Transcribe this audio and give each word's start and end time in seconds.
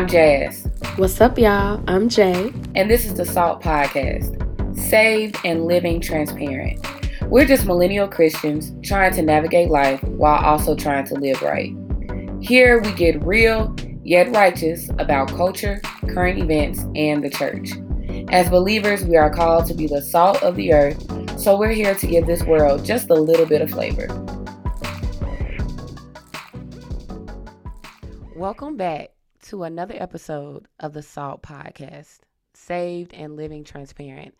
I'm 0.00 0.08
Jas. 0.08 0.66
What's 0.96 1.20
up, 1.20 1.38
y'all? 1.38 1.84
I'm 1.86 2.08
Jay. 2.08 2.54
And 2.74 2.90
this 2.90 3.04
is 3.04 3.12
the 3.12 3.26
SALT 3.26 3.60
Podcast 3.60 4.34
Saved 4.74 5.36
and 5.44 5.66
Living 5.66 6.00
Transparent. 6.00 6.82
We're 7.24 7.44
just 7.44 7.66
millennial 7.66 8.08
Christians 8.08 8.72
trying 8.82 9.12
to 9.12 9.20
navigate 9.20 9.68
life 9.68 10.02
while 10.04 10.42
also 10.42 10.74
trying 10.74 11.04
to 11.08 11.16
live 11.16 11.42
right. 11.42 11.76
Here 12.40 12.80
we 12.80 12.92
get 12.92 13.22
real 13.22 13.76
yet 14.02 14.34
righteous 14.34 14.88
about 14.98 15.28
culture, 15.28 15.82
current 16.08 16.38
events, 16.38 16.80
and 16.94 17.22
the 17.22 17.28
church. 17.28 17.68
As 18.32 18.48
believers, 18.48 19.04
we 19.04 19.18
are 19.18 19.28
called 19.28 19.66
to 19.66 19.74
be 19.74 19.86
the 19.86 20.00
salt 20.00 20.42
of 20.42 20.56
the 20.56 20.72
earth, 20.72 21.38
so 21.38 21.58
we're 21.58 21.72
here 21.72 21.94
to 21.94 22.06
give 22.06 22.24
this 22.24 22.42
world 22.44 22.86
just 22.86 23.10
a 23.10 23.14
little 23.14 23.44
bit 23.44 23.60
of 23.60 23.70
flavor. 23.70 24.06
Welcome 28.34 28.78
back 28.78 29.10
to 29.50 29.64
another 29.64 29.96
episode 29.98 30.68
of 30.78 30.92
the 30.92 31.02
SALT 31.02 31.42
Podcast, 31.42 32.20
Saved 32.54 33.12
and 33.12 33.34
Living 33.34 33.64
Transparent. 33.64 34.32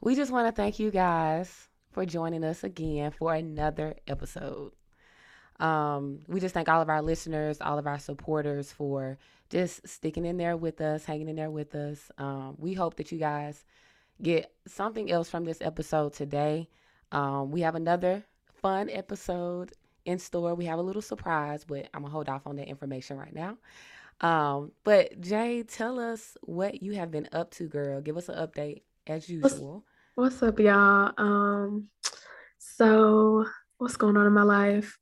We 0.00 0.16
just 0.16 0.32
want 0.32 0.48
to 0.48 0.52
thank 0.52 0.78
you 0.78 0.90
guys 0.90 1.68
for 1.92 2.06
joining 2.06 2.42
us 2.42 2.64
again 2.64 3.10
for 3.10 3.34
another 3.34 3.96
episode. 4.08 4.72
Um, 5.58 6.20
we 6.26 6.40
just 6.40 6.54
thank 6.54 6.70
all 6.70 6.80
of 6.80 6.88
our 6.88 7.02
listeners, 7.02 7.60
all 7.60 7.78
of 7.78 7.86
our 7.86 7.98
supporters 7.98 8.72
for 8.72 9.18
just 9.50 9.86
sticking 9.86 10.24
in 10.24 10.38
there 10.38 10.56
with 10.56 10.80
us, 10.80 11.04
hanging 11.04 11.28
in 11.28 11.36
there 11.36 11.50
with 11.50 11.74
us. 11.74 12.10
Um, 12.16 12.54
we 12.56 12.72
hope 12.72 12.96
that 12.96 13.12
you 13.12 13.18
guys 13.18 13.66
get 14.22 14.50
something 14.66 15.10
else 15.10 15.28
from 15.28 15.44
this 15.44 15.60
episode 15.60 16.14
today. 16.14 16.66
Um, 17.12 17.50
we 17.50 17.60
have 17.60 17.74
another 17.74 18.24
fun 18.62 18.88
episode 18.88 19.72
in 20.06 20.18
store. 20.18 20.54
We 20.54 20.64
have 20.64 20.78
a 20.78 20.82
little 20.82 21.02
surprise, 21.02 21.62
but 21.62 21.90
I'm 21.92 22.00
gonna 22.00 22.10
hold 22.10 22.30
off 22.30 22.46
on 22.46 22.56
that 22.56 22.68
information 22.68 23.18
right 23.18 23.34
now. 23.34 23.58
Um, 24.20 24.72
but 24.84 25.20
Jay, 25.20 25.62
tell 25.62 25.98
us 25.98 26.36
what 26.42 26.82
you 26.82 26.92
have 26.94 27.10
been 27.10 27.28
up 27.32 27.50
to, 27.52 27.68
girl. 27.68 28.00
Give 28.00 28.16
us 28.16 28.28
an 28.28 28.36
update 28.36 28.82
as 29.06 29.28
usual. 29.28 29.84
What's, 30.14 30.40
what's 30.40 30.42
up, 30.42 30.58
y'all? 30.60 31.12
Um, 31.16 31.88
so 32.58 33.46
what's 33.78 33.96
going 33.96 34.16
on 34.16 34.26
in 34.26 34.32
my 34.32 34.42
life? 34.42 34.98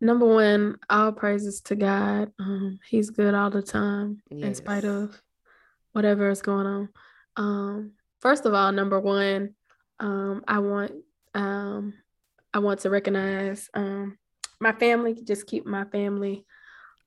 Number 0.00 0.26
one, 0.26 0.76
all 0.88 1.12
praises 1.12 1.60
to 1.62 1.76
God. 1.76 2.32
Um, 2.38 2.78
he's 2.88 3.10
good 3.10 3.34
all 3.34 3.50
the 3.50 3.62
time, 3.62 4.22
yes. 4.30 4.46
in 4.46 4.54
spite 4.54 4.84
of 4.84 5.20
whatever 5.92 6.30
is 6.30 6.42
going 6.42 6.66
on. 6.66 6.88
Um, 7.36 7.92
first 8.20 8.46
of 8.46 8.54
all, 8.54 8.72
number 8.72 8.98
one, 8.98 9.54
um, 9.98 10.42
I 10.48 10.58
want 10.60 10.92
um, 11.34 11.94
I 12.52 12.58
want 12.60 12.80
to 12.80 12.90
recognize 12.90 13.68
um, 13.74 14.18
my 14.58 14.72
family. 14.72 15.14
Just 15.22 15.46
keep 15.46 15.66
my 15.66 15.84
family, 15.84 16.46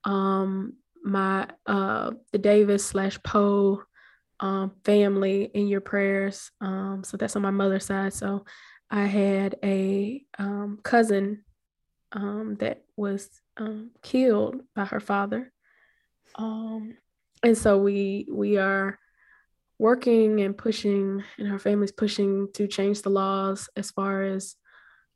um, 0.03 0.73
my 1.03 1.47
uh, 1.65 2.11
the 2.31 2.37
Davis 2.37 2.85
slash 2.85 3.21
Poe 3.23 3.83
um, 4.39 4.71
family 4.83 5.49
in 5.53 5.67
your 5.67 5.81
prayers. 5.81 6.51
Um, 6.61 7.03
so 7.03 7.17
that's 7.17 7.35
on 7.35 7.41
my 7.41 7.51
mother's 7.51 7.85
side. 7.85 8.13
So 8.13 8.45
I 8.89 9.05
had 9.05 9.55
a 9.63 10.23
um, 10.37 10.79
cousin 10.83 11.43
um, 12.11 12.57
that 12.59 12.83
was 12.95 13.29
um, 13.57 13.91
killed 14.01 14.61
by 14.75 14.85
her 14.85 14.99
father. 14.99 15.51
Um, 16.35 16.97
and 17.43 17.57
so 17.57 17.77
we 17.77 18.27
we 18.31 18.57
are 18.57 18.97
working 19.79 20.41
and 20.41 20.57
pushing, 20.57 21.23
and 21.37 21.47
her 21.47 21.59
family's 21.59 21.91
pushing 21.91 22.47
to 22.53 22.67
change 22.67 23.01
the 23.01 23.09
laws 23.09 23.69
as 23.75 23.91
far 23.91 24.23
as 24.23 24.55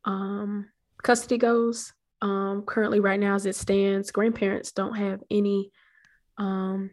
um, 0.05 0.69
custody 1.03 1.38
goes. 1.38 1.93
Um, 2.22 2.64
currently, 2.66 3.00
right 3.00 3.20
now, 3.20 3.36
as 3.36 3.46
it 3.46 3.56
stands, 3.56 4.12
grandparents 4.12 4.72
don't 4.72 4.95
have 4.95 5.22
any 5.30 5.72
um, 6.38 6.92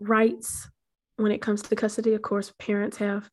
rights 0.00 0.68
when 1.16 1.32
it 1.32 1.42
comes 1.42 1.62
to 1.62 1.76
custody. 1.76 2.14
Of 2.14 2.22
course, 2.22 2.52
parents 2.58 2.96
have 2.98 3.28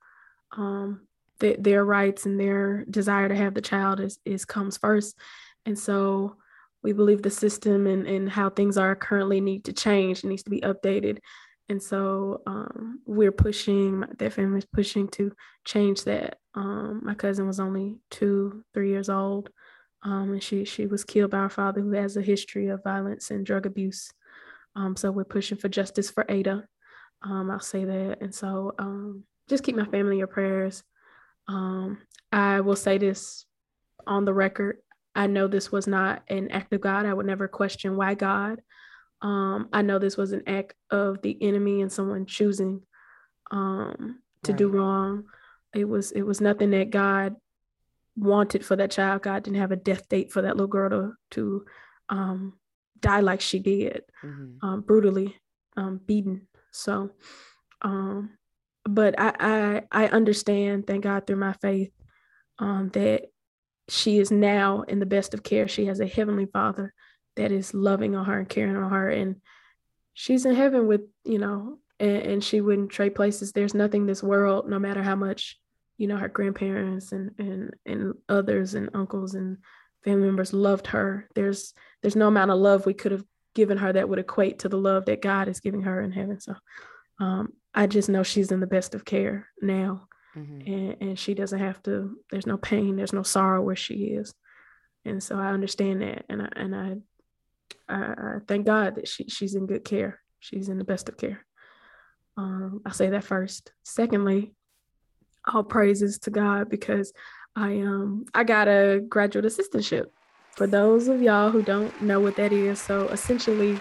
um, 0.58 1.08
th- 1.40 1.60
their 1.60 1.86
rights 1.86 2.26
and 2.26 2.40
their 2.40 2.86
desire 2.86 3.30
to 3.30 3.36
have 3.36 3.54
the 3.54 3.62
child 3.62 4.00
is, 4.00 4.20
is 4.26 4.46
comes 4.46 4.78
first. 4.78 5.18
And 5.66 5.78
so 5.78 6.38
we 6.84 6.94
believe 6.94 7.22
the 7.22 7.30
system 7.30 7.88
and, 7.88 8.08
and 8.08 8.30
how 8.30 8.50
things 8.50 8.78
are 8.78 8.96
currently 8.96 9.42
need 9.42 9.66
to 9.66 9.74
change, 9.74 10.24
needs 10.24 10.44
to 10.44 10.50
be 10.50 10.62
updated. 10.62 11.20
And 11.68 11.82
so 11.82 12.42
um, 12.46 13.00
we're 13.06 13.32
pushing, 13.32 14.04
their 14.20 14.30
family's 14.30 14.66
pushing 14.66 15.08
to 15.10 15.32
change 15.64 16.04
that. 16.04 16.38
Um, 16.54 17.02
my 17.04 17.16
cousin 17.16 17.48
was 17.48 17.60
only 17.60 17.98
two, 18.12 18.64
three 18.74 18.90
years 18.90 19.10
old. 19.10 19.50
Um, 20.06 20.34
and 20.34 20.44
she 20.44 20.66
she 20.66 20.86
was 20.86 21.04
killed 21.04 21.32
by 21.32 21.40
her 21.40 21.50
father 21.50 21.82
who 21.82 21.92
has 21.94 22.16
a 22.16 22.22
history 22.22 22.68
of 22.68 22.84
violence 22.84 23.32
and 23.32 23.46
drug 23.46 23.66
abuse. 23.66 24.12
Um, 24.76 24.96
so 24.96 25.12
we're 25.12 25.24
pushing 25.24 25.58
for 25.58 25.68
justice 25.68 26.12
for 26.12 26.26
Ada. 26.30 26.64
Um, 27.24 27.50
I'll 27.50 27.60
say 27.60 27.86
that. 27.86 28.20
And 28.22 28.34
so 28.34 28.76
um, 28.78 29.24
just 29.50 29.64
keep 29.64 29.76
my 29.76 29.86
family 29.86 30.14
in 30.14 30.20
your 30.20 30.28
prayers. 30.28 30.84
Um, 31.48 31.98
I 32.32 32.62
will 32.62 32.76
say 32.76 33.00
this 33.00 33.46
on 34.06 34.26
the 34.26 34.34
record. 34.34 34.78
I 35.16 35.28
know 35.28 35.48
this 35.48 35.72
was 35.72 35.88
not 35.88 36.22
an 36.28 36.52
act 36.52 36.74
of 36.74 36.82
God. 36.82 37.06
I 37.06 37.14
would 37.14 37.26
never 37.26 37.48
question 37.48 37.96
why 37.96 38.14
God. 38.14 38.62
Um, 39.22 39.70
I 39.74 39.82
know 39.82 39.98
this 39.98 40.18
was 40.18 40.34
an 40.34 40.44
act 40.46 40.74
of 40.92 41.22
the 41.24 41.38
enemy 41.42 41.82
and 41.82 41.92
someone 41.92 42.28
choosing 42.28 42.82
um, 43.50 44.20
to 44.44 44.52
right. 44.52 44.58
do 44.58 44.68
wrong. 44.68 45.24
It 45.74 45.86
was 45.86 46.12
it 46.12 46.22
was 46.22 46.42
nothing 46.42 46.72
that 46.72 46.90
God 46.92 47.36
wanted 48.16 48.66
for 48.66 48.76
that 48.76 48.92
child. 48.92 49.24
God 49.24 49.44
didn't 49.44 49.60
have 49.60 49.72
a 49.72 49.78
death 49.78 50.08
date 50.10 50.32
for 50.32 50.42
that 50.42 50.56
little 50.56 50.68
girl 50.68 50.90
to 50.90 51.14
to 51.32 51.66
um, 52.10 52.54
die 53.00 53.20
like 53.20 53.42
she 53.42 53.60
did, 53.60 54.04
mm-hmm. 54.24 54.66
um, 54.66 54.82
brutally 54.82 55.36
um, 55.78 56.00
beaten. 56.06 56.48
So, 56.72 57.12
um, 57.82 58.32
but 58.84 59.20
I, 59.20 59.34
I 59.92 60.06
I 60.06 60.08
understand, 60.08 60.88
thank 60.88 61.04
God 61.04 61.28
through 61.28 61.38
my 61.38 61.54
faith, 61.54 61.92
um, 62.60 62.90
that 62.94 63.26
she 63.90 64.20
is 64.20 64.32
now 64.32 64.82
in 64.84 65.00
the 65.00 65.06
best 65.06 65.34
of 65.34 65.44
care. 65.44 65.68
She 65.68 65.86
has 65.86 66.00
a 66.00 66.08
heavenly 66.08 66.46
Father 66.46 66.94
that 67.36 67.52
is 67.52 67.74
loving 67.74 68.16
on 68.16 68.26
her 68.26 68.40
and 68.40 68.50
caring 68.50 68.78
on 68.78 68.92
her, 68.92 69.10
and 69.10 69.42
she's 70.14 70.46
in 70.46 70.56
heaven 70.56 70.88
with 70.88 71.02
you 71.24 71.40
know, 71.40 71.80
and, 72.00 72.18
and 72.18 72.44
she 72.44 72.62
wouldn't 72.62 72.92
trade 72.92 73.16
places. 73.16 73.52
There's 73.52 73.74
nothing 73.74 74.06
this 74.06 74.24
world, 74.24 74.70
no 74.70 74.80
matter 74.80 75.04
how 75.04 75.16
much 75.16 75.60
you 75.98 76.08
know 76.08 76.18
her 76.18 76.30
grandparents 76.30 77.12
and 77.12 77.32
and 77.38 77.74
and 77.86 78.14
others 78.30 78.74
and 78.74 78.90
uncles 78.94 79.36
and 79.36 79.58
family 80.04 80.26
members 80.26 80.54
loved 80.54 80.88
her. 80.88 81.28
There's 81.36 81.74
there's 82.02 82.16
no 82.16 82.28
amount 82.28 82.52
of 82.52 82.60
love 82.60 82.86
we 82.86 82.94
could 82.94 83.12
have 83.12 83.26
given 83.56 83.78
her 83.78 83.92
that 83.94 84.08
would 84.08 84.20
equate 84.20 84.60
to 84.60 84.70
the 84.70 84.78
love 84.78 85.06
that 85.06 85.22
God 85.22 85.48
is 85.48 85.62
giving 85.62 85.82
her 85.82 86.02
in 86.02 86.12
heaven. 86.12 86.40
So 86.40 86.56
um, 87.20 87.54
I 87.74 87.88
just 87.88 88.10
know 88.10 88.24
she's 88.24 88.52
in 88.52 88.60
the 88.60 88.68
best 88.68 88.94
of 88.94 89.06
care 89.06 89.48
now. 89.62 90.08
Mm-hmm. 90.38 90.72
And, 90.74 90.98
and 91.02 91.20
she 91.20 91.34
doesn't 91.34 91.60
have 91.60 91.82
to, 91.84 92.18
there's 92.30 92.46
no 92.46 92.58
pain, 92.58 92.98
there's 92.98 93.14
no 93.14 93.24
sorrow 93.24 93.62
where 93.62 93.76
she 93.76 93.94
is. 93.94 94.34
And 95.06 95.24
so 95.24 95.38
I 95.38 95.48
understand 95.48 96.02
that. 96.02 96.26
And 96.30 96.42
I, 96.42 96.50
and 96.56 96.76
I, 96.76 96.96
I, 97.88 98.02
I 98.02 98.34
thank 98.48 98.66
God 98.66 98.96
that 98.96 99.08
she, 99.08 99.30
she's 99.30 99.56
in 99.56 99.66
good 99.66 99.86
care. 99.86 100.20
She's 100.40 100.68
in 100.68 100.78
the 100.78 100.84
best 100.84 101.08
of 101.08 101.18
care. 101.18 101.46
Um, 102.38 102.82
I 102.86 102.92
say 102.92 103.10
that 103.12 103.24
first. 103.24 103.72
Secondly, 103.84 104.54
all 105.48 105.64
praises 105.64 106.20
to 106.20 106.30
God 106.30 106.70
because 106.70 107.14
I 107.56 107.80
um 107.80 108.26
I 108.34 108.44
got 108.44 108.68
a 108.68 109.02
graduate 109.08 109.46
assistantship. 109.46 110.06
For 110.56 110.68
those 110.68 111.08
of 111.08 111.22
y'all 111.22 111.52
who 111.52 111.62
don't 111.62 112.02
know 112.02 112.20
what 112.20 112.38
that 112.38 112.54
is, 112.54 112.80
so 112.80 113.08
essentially 113.10 113.80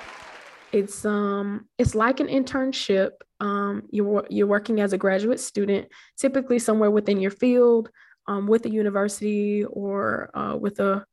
it's 0.73 1.05
um 1.05 1.67
it's 1.79 1.95
like 1.95 2.21
an 2.21 2.29
internship. 2.29 3.11
Um 3.41 3.83
you're 3.91 4.27
you're 4.31 4.47
working 4.47 4.81
as 4.81 4.93
a 4.93 4.99
graduate 4.99 5.41
student, 5.41 5.89
typically 6.17 6.59
somewhere 6.59 6.91
within 6.91 7.21
your 7.21 7.31
field, 7.31 7.91
um, 8.27 8.47
with 8.47 8.67
a 8.67 8.71
university 8.71 9.65
or 9.65 10.31
uh, 10.35 10.57
with 10.57 10.81
a 10.81 11.05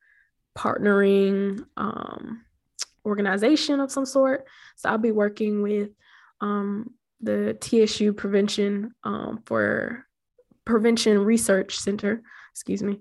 partnering 0.57 1.65
um, 1.77 2.43
organization 3.05 3.79
of 3.79 3.91
some 3.91 4.05
sort. 4.05 4.45
So 4.75 4.89
I'll 4.89 4.97
be 4.97 5.11
working 5.11 5.61
with 5.61 5.89
um, 6.39 6.93
the 7.21 7.57
TSU 7.59 8.13
Prevention 8.13 8.93
um, 9.03 9.41
for 9.45 10.05
Prevention 10.71 11.19
Research 11.19 11.77
Center, 11.77 12.21
excuse 12.51 12.81
me. 12.81 12.99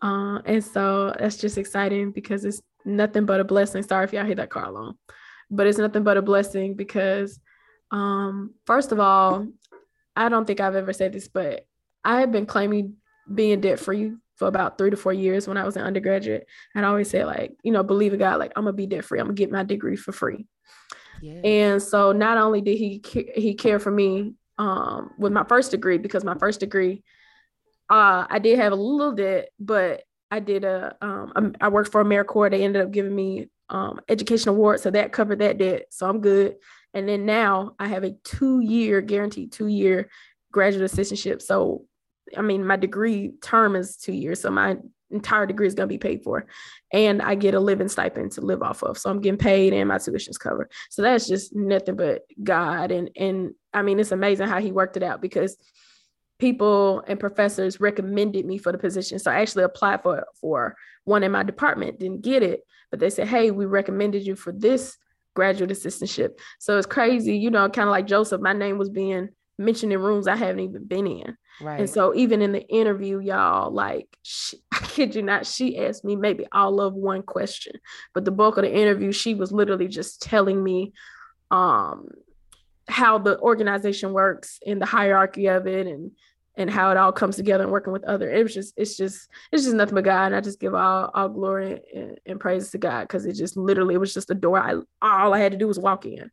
Uh, 0.00 0.40
and 0.44 0.64
so 0.64 1.14
that's 1.18 1.36
just 1.36 1.58
exciting 1.58 2.12
because 2.12 2.44
it's 2.44 2.62
nothing 2.84 3.26
but 3.26 3.40
a 3.40 3.44
blessing. 3.44 3.82
Sorry 3.82 4.04
if 4.04 4.12
y'all 4.12 4.24
hear 4.24 4.36
that 4.36 4.50
car 4.50 4.66
alarm 4.66 4.96
but 5.50 5.66
it's 5.66 5.78
nothing 5.78 6.02
but 6.02 6.16
a 6.16 6.22
blessing 6.22 6.74
because 6.74 7.40
um 7.90 8.54
first 8.66 8.92
of 8.92 9.00
all 9.00 9.46
i 10.14 10.28
don't 10.28 10.46
think 10.46 10.60
i've 10.60 10.74
ever 10.74 10.92
said 10.92 11.12
this 11.12 11.28
but 11.28 11.66
i 12.04 12.20
have 12.20 12.32
been 12.32 12.46
claiming 12.46 12.94
being 13.32 13.60
debt 13.60 13.78
free 13.78 14.12
for 14.36 14.46
about 14.46 14.78
three 14.78 14.90
to 14.90 14.96
four 14.96 15.12
years 15.12 15.48
when 15.48 15.56
i 15.56 15.64
was 15.64 15.76
an 15.76 15.82
undergraduate 15.82 16.46
and 16.74 16.84
i 16.84 16.88
always 16.88 17.08
say 17.08 17.24
like 17.24 17.52
you 17.62 17.72
know 17.72 17.82
believe 17.82 18.12
in 18.12 18.18
god 18.18 18.38
like 18.38 18.52
i'm 18.56 18.64
gonna 18.64 18.72
be 18.72 18.86
debt 18.86 19.04
free 19.04 19.18
i'm 19.18 19.26
gonna 19.26 19.34
get 19.34 19.50
my 19.50 19.62
degree 19.62 19.96
for 19.96 20.12
free 20.12 20.46
yes. 21.22 21.40
and 21.44 21.82
so 21.82 22.12
not 22.12 22.36
only 22.36 22.60
did 22.60 22.76
he 22.76 23.02
he 23.34 23.54
care 23.54 23.78
for 23.78 23.90
me 23.90 24.34
um 24.58 25.10
with 25.18 25.32
my 25.32 25.44
first 25.44 25.70
degree 25.70 25.98
because 25.98 26.24
my 26.24 26.36
first 26.36 26.60
degree 26.60 27.02
uh 27.90 28.26
i 28.28 28.38
did 28.38 28.58
have 28.58 28.72
a 28.72 28.76
little 28.76 29.12
debt 29.12 29.50
but 29.58 30.02
I 30.30 30.40
did 30.40 30.64
a 30.64 30.94
um 31.00 31.54
I 31.60 31.68
worked 31.68 31.90
for 31.90 32.04
AmeriCorps. 32.04 32.50
They 32.50 32.62
ended 32.62 32.82
up 32.82 32.90
giving 32.90 33.14
me 33.14 33.48
um, 33.70 34.00
education 34.08 34.50
award. 34.50 34.80
So 34.80 34.90
that 34.90 35.12
covered 35.12 35.40
that 35.40 35.58
debt. 35.58 35.86
So 35.90 36.08
I'm 36.08 36.20
good. 36.20 36.56
And 36.94 37.08
then 37.08 37.26
now 37.26 37.74
I 37.78 37.88
have 37.88 38.04
a 38.04 38.12
two 38.24 38.60
year 38.60 39.00
guaranteed 39.00 39.52
two 39.52 39.66
year 39.66 40.08
graduate 40.52 40.90
assistantship. 40.90 41.42
So, 41.42 41.84
I 42.36 42.42
mean, 42.42 42.66
my 42.66 42.76
degree 42.76 43.32
term 43.42 43.76
is 43.76 43.96
two 43.96 44.12
years. 44.12 44.40
So 44.40 44.50
my 44.50 44.76
entire 45.10 45.46
degree 45.46 45.66
is 45.66 45.74
going 45.74 45.88
to 45.88 45.92
be 45.92 45.98
paid 45.98 46.22
for 46.22 46.46
and 46.92 47.22
i 47.22 47.34
get 47.34 47.54
a 47.54 47.60
living 47.60 47.88
stipend 47.88 48.30
to 48.30 48.40
live 48.40 48.62
off 48.62 48.82
of 48.82 48.98
so 48.98 49.08
i'm 49.08 49.20
getting 49.20 49.38
paid 49.38 49.72
and 49.72 49.88
my 49.88 49.98
tuition's 49.98 50.38
covered 50.38 50.70
so 50.90 51.02
that's 51.02 51.26
just 51.26 51.54
nothing 51.54 51.96
but 51.96 52.22
god 52.42 52.90
and 52.90 53.10
and 53.16 53.54
i 53.72 53.82
mean 53.82 53.98
it's 53.98 54.12
amazing 54.12 54.46
how 54.46 54.60
he 54.60 54.70
worked 54.70 54.96
it 54.96 55.02
out 55.02 55.22
because 55.22 55.56
people 56.38 57.02
and 57.06 57.18
professors 57.18 57.80
recommended 57.80 58.46
me 58.46 58.58
for 58.58 58.72
the 58.72 58.78
position. 58.78 59.18
So 59.18 59.30
I 59.30 59.40
actually 59.40 59.64
applied 59.64 60.02
for 60.02 60.24
for 60.40 60.76
one 61.04 61.22
in 61.22 61.32
my 61.32 61.42
department, 61.42 61.98
didn't 61.98 62.22
get 62.22 62.42
it, 62.42 62.62
but 62.90 63.00
they 63.00 63.10
said, 63.10 63.28
"Hey, 63.28 63.50
we 63.50 63.66
recommended 63.66 64.26
you 64.26 64.36
for 64.36 64.52
this 64.52 64.96
graduate 65.34 65.70
assistantship." 65.70 66.38
So 66.58 66.78
it's 66.78 66.86
crazy, 66.86 67.36
you 67.36 67.50
know, 67.50 67.68
kind 67.68 67.88
of 67.88 67.92
like 67.92 68.06
Joseph. 68.06 68.40
My 68.40 68.52
name 68.52 68.78
was 68.78 68.88
being 68.88 69.30
mentioned 69.58 69.92
in 69.92 70.00
rooms 70.00 70.26
I 70.26 70.36
haven't 70.36 70.60
even 70.60 70.84
been 70.84 71.06
in. 71.06 71.36
Right. 71.60 71.80
And 71.80 71.90
so 71.90 72.14
even 72.14 72.40
in 72.40 72.52
the 72.52 72.66
interview, 72.68 73.18
y'all, 73.18 73.70
like 73.70 74.16
she, 74.22 74.58
I 74.72 74.78
kid 74.78 75.14
you 75.14 75.22
not, 75.22 75.46
she 75.46 75.78
asked 75.78 76.04
me 76.04 76.16
maybe 76.16 76.46
all 76.52 76.80
of 76.80 76.94
one 76.94 77.22
question, 77.22 77.74
but 78.14 78.24
the 78.24 78.30
bulk 78.30 78.56
of 78.56 78.62
the 78.62 78.74
interview, 78.74 79.12
she 79.12 79.34
was 79.34 79.52
literally 79.52 79.88
just 79.88 80.22
telling 80.22 80.62
me 80.62 80.92
um 81.50 82.08
how 82.88 83.18
the 83.18 83.38
organization 83.40 84.12
works 84.12 84.58
and 84.66 84.80
the 84.80 84.86
hierarchy 84.86 85.46
of 85.46 85.66
it 85.66 85.86
and 85.86 86.10
and 86.56 86.68
how 86.68 86.90
it 86.90 86.96
all 86.96 87.12
comes 87.12 87.36
together 87.36 87.62
and 87.62 87.72
working 87.72 87.92
with 87.92 88.04
other 88.04 88.30
it 88.30 88.42
was 88.42 88.52
just 88.52 88.74
it's 88.76 88.96
just 88.96 89.28
it's 89.52 89.64
just 89.64 89.76
nothing 89.76 89.94
but 89.94 90.04
god 90.04 90.26
and 90.26 90.36
i 90.36 90.40
just 90.40 90.60
give 90.60 90.74
all 90.74 91.10
all 91.14 91.28
glory 91.28 91.80
and, 91.94 92.18
and 92.26 92.40
praise 92.40 92.70
to 92.70 92.78
god 92.78 93.02
because 93.02 93.24
it 93.26 93.34
just 93.34 93.56
literally 93.56 93.94
it 93.94 93.98
was 93.98 94.12
just 94.12 94.30
a 94.30 94.34
door 94.34 94.58
i 94.58 94.74
all 95.00 95.34
i 95.34 95.38
had 95.38 95.52
to 95.52 95.58
do 95.58 95.68
was 95.68 95.78
walk 95.78 96.04
in 96.04 96.30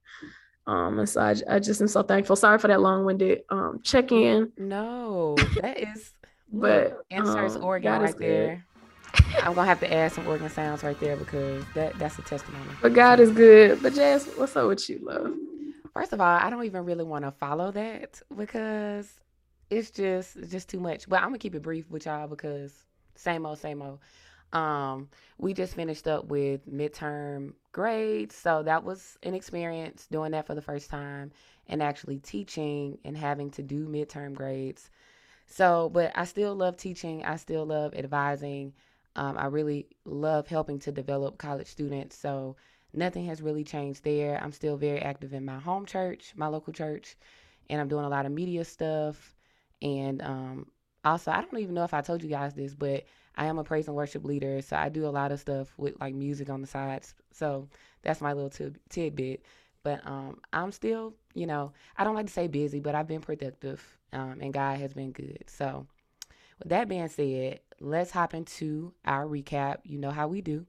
um 0.67 0.99
and 0.99 1.09
so 1.09 1.21
i, 1.21 1.35
I 1.49 1.59
just 1.59 1.81
am 1.81 1.87
so 1.87 2.03
thankful 2.03 2.35
sorry 2.35 2.57
for 2.59 2.67
that 2.67 2.81
long-winded 2.81 3.43
um 3.49 3.79
check 3.83 4.11
in 4.11 4.51
no 4.57 5.35
that 5.61 5.79
is 5.79 6.13
but 6.51 7.03
inserts 7.09 7.55
um, 7.55 7.63
organ 7.63 8.01
right 8.01 8.17
there 8.17 8.65
I'm 9.41 9.53
gonna 9.53 9.67
have 9.67 9.79
to 9.81 9.93
add 9.93 10.11
some 10.11 10.27
organ 10.27 10.49
sounds 10.49 10.83
right 10.83 10.99
there 10.99 11.15
because 11.15 11.63
that 11.73 11.97
that's 11.99 12.17
a 12.19 12.21
testimony. 12.21 12.65
But 12.81 12.93
God 12.93 13.19
is 13.19 13.31
good. 13.31 13.81
But 13.81 13.93
Jas, 13.93 14.25
what's 14.35 14.55
up 14.55 14.67
with 14.67 14.89
you, 14.89 14.99
love? 15.03 15.33
First 15.93 16.13
of 16.13 16.21
all, 16.21 16.27
I 16.27 16.49
don't 16.49 16.65
even 16.65 16.85
really 16.85 17.03
want 17.03 17.25
to 17.25 17.31
follow 17.31 17.71
that 17.71 18.21
because 18.35 19.19
it's 19.69 19.91
just 19.91 20.35
it's 20.35 20.51
just 20.51 20.69
too 20.69 20.79
much. 20.79 21.07
But 21.07 21.17
I'm 21.21 21.29
gonna 21.29 21.37
keep 21.37 21.55
it 21.55 21.61
brief 21.61 21.89
with 21.89 22.05
y'all 22.05 22.27
because 22.27 22.73
same 23.15 23.45
old, 23.45 23.59
same 23.59 23.81
old. 23.81 23.99
Um, 24.55 25.09
we 25.37 25.53
just 25.53 25.75
finished 25.75 26.07
up 26.07 26.27
with 26.27 26.65
midterm 26.65 27.53
grades, 27.73 28.33
so 28.33 28.63
that 28.63 28.85
was 28.85 29.17
an 29.21 29.35
experience 29.35 30.07
doing 30.09 30.31
that 30.31 30.47
for 30.47 30.55
the 30.55 30.61
first 30.61 30.89
time 30.89 31.33
and 31.67 31.83
actually 31.83 32.19
teaching 32.19 32.97
and 33.03 33.17
having 33.17 33.51
to 33.51 33.61
do 33.61 33.85
midterm 33.85 34.33
grades. 34.33 34.89
So, 35.45 35.89
but 35.89 36.13
I 36.15 36.23
still 36.23 36.55
love 36.55 36.77
teaching. 36.77 37.25
I 37.25 37.35
still 37.35 37.65
love 37.65 37.95
advising. 37.95 38.71
Um, 39.17 39.37
I 39.37 39.47
really 39.47 39.87
love 40.05 40.47
helping 40.47 40.79
to 40.79 40.91
develop 40.91 41.37
college 41.37 41.67
students. 41.67 42.17
So 42.17 42.55
nothing 42.93 43.25
has 43.25 43.41
really 43.41 43.65
changed 43.65 44.05
there. 44.05 44.41
I'm 44.41 44.53
still 44.53 44.77
very 44.77 45.01
active 45.01 45.33
in 45.33 45.43
my 45.43 45.59
home 45.59 45.85
church, 45.85 46.31
my 46.37 46.47
local 46.47 46.71
church, 46.71 47.17
and 47.69 47.81
I'm 47.81 47.89
doing 47.89 48.05
a 48.05 48.09
lot 48.09 48.25
of 48.25 48.31
media 48.31 48.63
stuff. 48.63 49.35
And 49.81 50.21
um, 50.21 50.67
also, 51.03 51.31
I 51.31 51.41
don't 51.41 51.59
even 51.59 51.75
know 51.75 51.83
if 51.83 51.93
I 51.93 52.01
told 52.01 52.23
you 52.23 52.29
guys 52.29 52.53
this, 52.53 52.73
but 52.73 53.03
I 53.37 53.45
am 53.47 53.57
a 53.57 53.63
praise 53.63 53.87
and 53.87 53.95
worship 53.95 54.23
leader. 54.23 54.61
So 54.61 54.75
I 54.75 54.89
do 54.89 55.05
a 55.05 55.09
lot 55.09 55.31
of 55.31 55.39
stuff 55.39 55.73
with 55.77 55.99
like 55.99 56.13
music 56.13 56.49
on 56.49 56.61
the 56.61 56.67
sides. 56.67 57.13
So 57.31 57.67
that's 58.01 58.21
my 58.21 58.33
little 58.33 58.49
t- 58.49 58.79
tidbit. 58.89 59.43
But 59.83 60.05
um, 60.07 60.39
I'm 60.51 60.71
still, 60.71 61.13
you 61.33 61.45
know, 61.45 61.71
I 61.97 62.03
don't 62.03 62.15
like 62.15 62.25
to 62.27 62.33
say 62.33 62.47
busy, 62.47 62.79
but 62.79 62.95
I've 62.95 63.07
been 63.07 63.21
productive 63.21 63.83
um, 64.13 64.39
and 64.41 64.53
God 64.53 64.79
has 64.79 64.93
been 64.93 65.11
good. 65.11 65.43
So, 65.47 65.85
with 66.59 66.69
that 66.69 66.87
being 66.87 67.07
said, 67.09 67.59
let's 67.79 68.11
hop 68.11 68.33
into 68.33 68.93
our 69.03 69.25
recap. 69.25 69.79
You 69.83 69.99
know 69.99 70.11
how 70.11 70.27
we 70.27 70.41
do. 70.41 70.65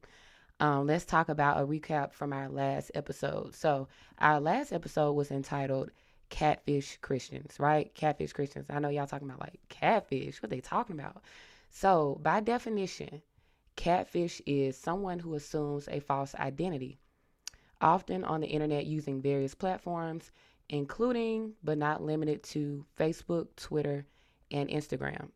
Um, 0.58 0.86
let's 0.86 1.04
talk 1.04 1.28
about 1.28 1.60
a 1.60 1.66
recap 1.66 2.12
from 2.12 2.32
our 2.32 2.48
last 2.48 2.90
episode. 2.94 3.54
So, 3.54 3.88
our 4.18 4.40
last 4.40 4.72
episode 4.72 5.12
was 5.12 5.30
entitled 5.30 5.90
catfish 6.28 6.98
Christians, 7.00 7.54
right? 7.60 7.94
Catfish 7.94 8.32
Christians. 8.32 8.66
I 8.68 8.80
know 8.80 8.88
y'all 8.88 9.06
talking 9.06 9.28
about 9.28 9.40
like 9.40 9.60
catfish. 9.68 10.42
What 10.42 10.50
they 10.50 10.60
talking 10.60 10.98
about? 10.98 11.22
So, 11.70 12.18
by 12.22 12.40
definition, 12.40 13.22
catfish 13.76 14.40
is 14.46 14.76
someone 14.76 15.18
who 15.18 15.34
assumes 15.34 15.88
a 15.88 16.00
false 16.00 16.34
identity, 16.34 16.98
often 17.80 18.24
on 18.24 18.40
the 18.40 18.46
internet 18.46 18.86
using 18.86 19.20
various 19.20 19.54
platforms, 19.54 20.30
including 20.68 21.54
but 21.62 21.78
not 21.78 22.02
limited 22.02 22.42
to 22.42 22.84
Facebook, 22.98 23.48
Twitter, 23.56 24.06
and 24.50 24.68
Instagram. 24.68 25.28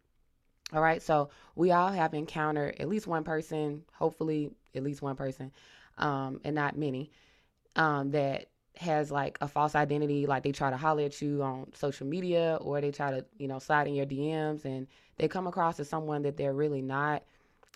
All 0.73 0.81
right, 0.81 1.03
so 1.03 1.31
we 1.57 1.73
all 1.73 1.91
have 1.91 2.15
encountered 2.15 2.77
at 2.81 2.89
least 2.89 3.07
one 3.07 3.25
person, 3.25 3.83
hopefully 3.93 4.53
at 4.75 4.83
least 4.83 5.03
one 5.03 5.17
person, 5.17 5.51
um, 5.99 6.41
and 6.45 6.55
not 6.55 6.79
many, 6.79 7.11
um, 7.77 8.13
that 8.13 8.47
has 8.81 9.11
like 9.11 9.37
a 9.43 9.47
false 9.47 9.75
identity, 9.75 10.25
like 10.27 10.43
they 10.43 10.53
try 10.53 10.71
to 10.71 10.77
holler 10.77 11.05
at 11.05 11.21
you 11.21 11.43
on 11.43 11.71
social 11.75 12.07
media 12.07 12.57
or 12.63 12.81
they 12.81 12.91
try 12.91 13.11
to, 13.11 13.23
you 13.37 13.47
know, 13.47 13.59
slide 13.59 13.87
in 13.87 13.95
your 13.95 14.07
DMs 14.07 14.65
and 14.65 14.87
they 15.19 15.29
come 15.29 15.47
across 15.47 15.79
as 15.81 15.89
someone 15.89 16.23
that 16.23 16.39
they're 16.39 16.55
really 16.55 16.81
not. 16.81 17.23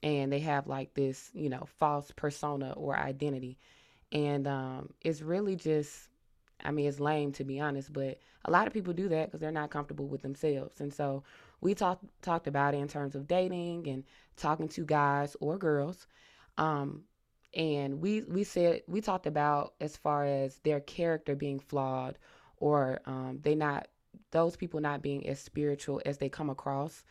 And 0.03 0.33
they 0.33 0.39
have 0.41 0.67
like 0.67 0.95
this, 0.95 1.31
you 1.35 1.51
know, 1.51 1.69
false 1.79 2.11
persona 2.17 2.73
or 2.73 2.97
identity. 2.97 3.59
And 4.13 4.49
um, 4.49 4.95
it's 5.03 5.21
really 5.21 5.57
just, 5.57 6.09
I 6.65 6.71
mean, 6.71 6.89
it's 6.89 7.01
lame 7.01 7.33
to 7.33 7.45
be 7.45 7.61
honest, 7.61 7.93
but 7.93 8.19
a 8.47 8.51
lot 8.51 8.67
of 8.67 8.73
people 8.73 8.95
do 8.95 9.09
that 9.11 9.27
because 9.27 9.41
they're 9.41 9.53
not 9.53 9.71
comfortable 9.71 10.07
with 10.07 10.23
themselves. 10.23 10.81
And 10.81 10.93
so 10.93 11.23
we 11.61 11.75
talked 11.75 12.05
talked 12.23 12.47
about 12.47 12.73
it 12.73 12.79
in 12.79 12.89
terms 12.89 13.15
of 13.15 13.29
dating 13.29 13.89
and 13.89 14.05
talking 14.39 14.69
to 14.69 14.85
guys 14.87 15.37
or 15.39 15.59
girls. 15.59 16.07
Um, 16.57 17.03
and 17.55 18.01
we 18.01 18.23
we 18.23 18.45
said 18.45 18.83
we 18.87 19.01
talked 19.01 19.27
about 19.27 19.75
as 19.81 19.97
far 19.97 20.25
as 20.25 20.59
their 20.59 20.81
character 20.81 21.35
being 21.35 21.61
flawed 21.61 22.19
or 22.57 23.01
um, 23.07 23.39
they 23.43 23.55
not 23.55 23.89
those 24.31 24.57
people 24.57 24.81
not 24.81 25.03
being 25.03 25.27
as 25.29 25.41
spiritual 25.41 26.01
as 26.05 26.19
they 26.19 26.29
come 26.29 26.51
across. 26.51 27.05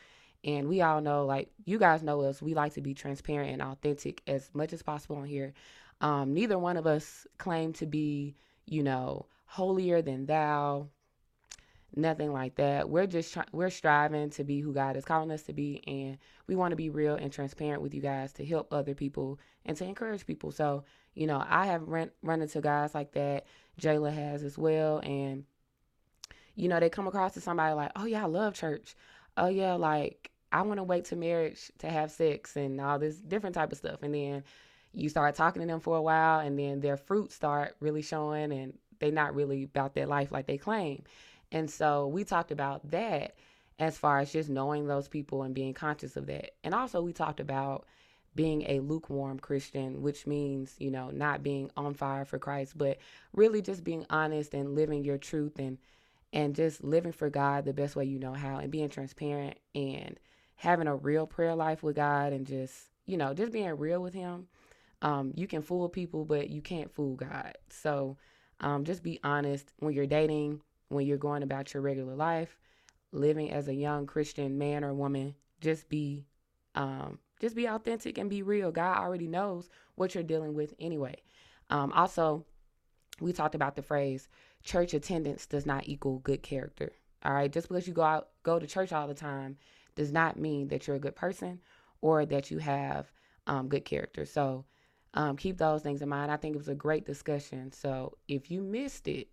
And 0.43 0.67
we 0.67 0.81
all 0.81 1.01
know 1.01 1.25
like 1.25 1.49
you 1.65 1.79
guys 1.79 2.03
know 2.03 2.21
us 2.21 2.41
we 2.41 2.53
like 2.53 2.73
to 2.73 2.81
be 2.81 2.93
transparent 2.93 3.51
and 3.51 3.61
authentic 3.61 4.21
as 4.27 4.49
much 4.53 4.73
as 4.73 4.83
possible 4.83 5.17
on 5.17 5.25
here. 5.25 5.53
Um, 6.01 6.33
neither 6.33 6.59
one 6.59 6.77
of 6.77 6.85
us 6.85 7.25
claim 7.37 7.73
to 7.73 7.85
be 7.85 8.35
you 8.65 8.83
know 8.83 9.27
holier 9.45 10.01
than 10.01 10.25
thou 10.25 10.89
nothing 11.95 12.33
like 12.33 12.55
that. 12.55 12.89
We're 12.89 13.07
just 13.07 13.37
we're 13.51 13.69
striving 13.69 14.29
to 14.31 14.43
be 14.43 14.59
who 14.59 14.73
God 14.73 14.95
is 14.95 15.05
calling 15.05 15.31
us 15.31 15.43
to 15.43 15.53
be, 15.53 15.83
and 15.87 16.17
we 16.47 16.55
want 16.55 16.71
to 16.71 16.75
be 16.75 16.89
real 16.89 17.15
and 17.15 17.31
transparent 17.31 17.81
with 17.81 17.93
you 17.93 18.01
guys 18.01 18.33
to 18.33 18.45
help 18.45 18.71
other 18.71 18.95
people 18.95 19.39
and 19.65 19.77
to 19.77 19.85
encourage 19.85 20.25
people. 20.25 20.51
So 20.51 20.83
you 21.13 21.27
know, 21.27 21.43
I 21.47 21.67
have 21.67 21.87
run 21.87 22.11
run 22.21 22.41
into 22.41 22.61
guys 22.61 22.95
like 22.95 23.13
that. 23.13 23.45
Jayla 23.79 24.13
has 24.13 24.43
as 24.43 24.57
well, 24.57 24.99
and 24.99 25.45
you 26.55 26.67
know, 26.67 26.79
they 26.79 26.89
come 26.89 27.07
across 27.07 27.33
to 27.33 27.41
somebody 27.41 27.73
like, 27.73 27.91
oh 27.95 28.05
yeah, 28.05 28.23
I 28.23 28.27
love 28.27 28.53
church. 28.53 28.95
Oh 29.37 29.47
yeah, 29.47 29.73
like 29.73 30.31
I 30.51 30.61
want 30.63 30.77
to 30.77 30.83
wait 30.83 31.05
to 31.05 31.15
marriage 31.15 31.71
to 31.79 31.89
have 31.89 32.11
sex 32.11 32.55
and 32.55 32.79
all 32.79 32.99
this 32.99 33.17
different 33.17 33.55
type 33.55 33.71
of 33.71 33.77
stuff, 33.77 34.03
and 34.03 34.13
then 34.13 34.43
you 34.93 35.09
start 35.09 35.35
talking 35.35 35.61
to 35.61 35.67
them 35.67 35.79
for 35.79 35.97
a 35.97 36.01
while, 36.01 36.39
and 36.39 36.57
then 36.57 36.79
their 36.79 36.97
fruits 36.97 37.35
start 37.35 37.75
really 37.79 38.01
showing, 38.01 38.51
and 38.51 38.73
they're 38.99 39.11
not 39.11 39.35
really 39.35 39.63
about 39.63 39.93
their 39.95 40.05
life 40.05 40.31
like 40.31 40.47
they 40.47 40.57
claim. 40.57 41.03
And 41.53 41.69
so 41.69 42.07
we 42.07 42.25
talked 42.25 42.51
about 42.51 42.91
that 42.91 43.35
as 43.79 43.97
far 43.97 44.19
as 44.19 44.33
just 44.33 44.49
knowing 44.49 44.87
those 44.87 45.07
people 45.07 45.43
and 45.43 45.53
being 45.53 45.73
conscious 45.73 46.17
of 46.17 46.25
that. 46.25 46.55
And 46.63 46.73
also, 46.73 47.01
we 47.01 47.13
talked 47.13 47.39
about 47.39 47.85
being 48.35 48.63
a 48.67 48.79
lukewarm 48.79 49.39
Christian, 49.39 50.01
which 50.01 50.25
means, 50.25 50.75
you 50.79 50.89
know, 50.89 51.11
not 51.11 51.43
being 51.43 51.69
on 51.77 51.93
fire 51.93 52.25
for 52.25 52.39
Christ, 52.39 52.75
but 52.75 52.97
really 53.33 53.61
just 53.61 53.83
being 53.83 54.05
honest 54.09 54.55
and 54.55 54.75
living 54.75 55.03
your 55.03 55.17
truth 55.17 55.59
and 55.59 55.77
and 56.33 56.55
just 56.55 56.83
living 56.83 57.11
for 57.11 57.29
God 57.29 57.63
the 57.63 57.73
best 57.73 57.95
way 57.95 58.05
you 58.05 58.17
know 58.17 58.33
how 58.33 58.57
and 58.57 58.71
being 58.71 58.89
transparent 58.89 59.55
and 59.75 60.19
having 60.55 60.87
a 60.87 60.95
real 60.95 61.27
prayer 61.27 61.53
life 61.53 61.83
with 61.83 61.95
God 61.95 62.33
and 62.33 62.47
just, 62.47 62.89
you 63.05 63.17
know, 63.17 63.35
just 63.35 63.51
being 63.51 63.69
real 63.77 64.01
with 64.01 64.15
him. 64.15 64.47
Um, 65.03 65.31
you 65.35 65.45
can 65.45 65.61
fool 65.61 65.89
people, 65.89 66.25
but 66.25 66.49
you 66.49 66.61
can't 66.61 66.91
fool 66.91 67.15
God. 67.15 67.55
So 67.69 68.17
um, 68.61 68.83
just 68.83 69.03
be 69.03 69.19
honest 69.23 69.71
when 69.77 69.93
you're 69.93 70.07
dating, 70.07 70.61
when 70.93 71.05
you're 71.05 71.17
going 71.17 71.43
about 71.43 71.73
your 71.73 71.81
regular 71.81 72.15
life, 72.15 72.57
living 73.11 73.51
as 73.51 73.67
a 73.67 73.73
young 73.73 74.05
Christian 74.05 74.57
man 74.57 74.83
or 74.83 74.93
woman, 74.93 75.35
just 75.61 75.89
be 75.89 76.25
um, 76.75 77.19
just 77.39 77.55
be 77.55 77.67
authentic 77.67 78.17
and 78.17 78.29
be 78.29 78.41
real. 78.41 78.71
God 78.71 78.97
already 78.97 79.27
knows 79.27 79.69
what 79.95 80.15
you're 80.15 80.23
dealing 80.23 80.53
with 80.53 80.73
anyway. 80.79 81.15
Um, 81.69 81.91
also, 81.93 82.45
we 83.19 83.33
talked 83.33 83.55
about 83.55 83.75
the 83.75 83.81
phrase 83.81 84.27
church 84.63 84.93
attendance 84.93 85.45
does 85.45 85.65
not 85.65 85.87
equal 85.87 86.19
good 86.19 86.41
character. 86.41 86.93
All 87.23 87.33
right, 87.33 87.51
just 87.51 87.67
because 87.67 87.87
you 87.87 87.93
go 87.93 88.01
out 88.01 88.29
go 88.43 88.59
to 88.59 88.67
church 88.67 88.91
all 88.91 89.07
the 89.07 89.13
time 89.13 89.57
does 89.95 90.11
not 90.11 90.39
mean 90.39 90.67
that 90.69 90.87
you're 90.87 90.95
a 90.95 90.99
good 90.99 91.15
person 91.15 91.59
or 92.01 92.25
that 92.25 92.51
you 92.51 92.57
have 92.57 93.11
um, 93.47 93.67
good 93.67 93.85
character. 93.85 94.25
So 94.25 94.65
um, 95.13 95.37
keep 95.37 95.57
those 95.57 95.81
things 95.81 96.01
in 96.01 96.09
mind. 96.09 96.31
I 96.31 96.37
think 96.37 96.55
it 96.55 96.57
was 96.57 96.69
a 96.69 96.75
great 96.75 97.05
discussion. 97.05 97.71
So 97.71 98.17
if 98.27 98.49
you 98.49 98.61
missed 98.61 99.07
it, 99.07 99.27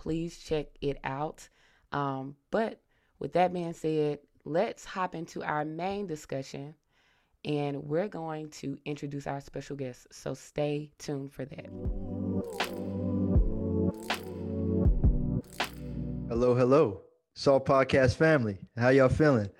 Please 0.00 0.38
check 0.38 0.68
it 0.80 0.98
out. 1.04 1.46
Um, 1.92 2.34
but 2.50 2.80
with 3.18 3.34
that 3.34 3.52
being 3.52 3.74
said, 3.74 4.20
let's 4.46 4.82
hop 4.82 5.14
into 5.14 5.42
our 5.42 5.62
main 5.62 6.06
discussion 6.06 6.74
and 7.44 7.84
we're 7.84 8.08
going 8.08 8.48
to 8.48 8.78
introduce 8.86 9.26
our 9.26 9.42
special 9.42 9.76
guest. 9.76 10.06
So 10.10 10.32
stay 10.32 10.90
tuned 10.98 11.34
for 11.34 11.44
that. 11.44 11.66
Hello, 16.30 16.54
hello, 16.54 17.02
Salt 17.34 17.66
Podcast 17.66 18.16
family. 18.16 18.56
How 18.78 18.88
y'all 18.88 19.10
feeling? 19.10 19.50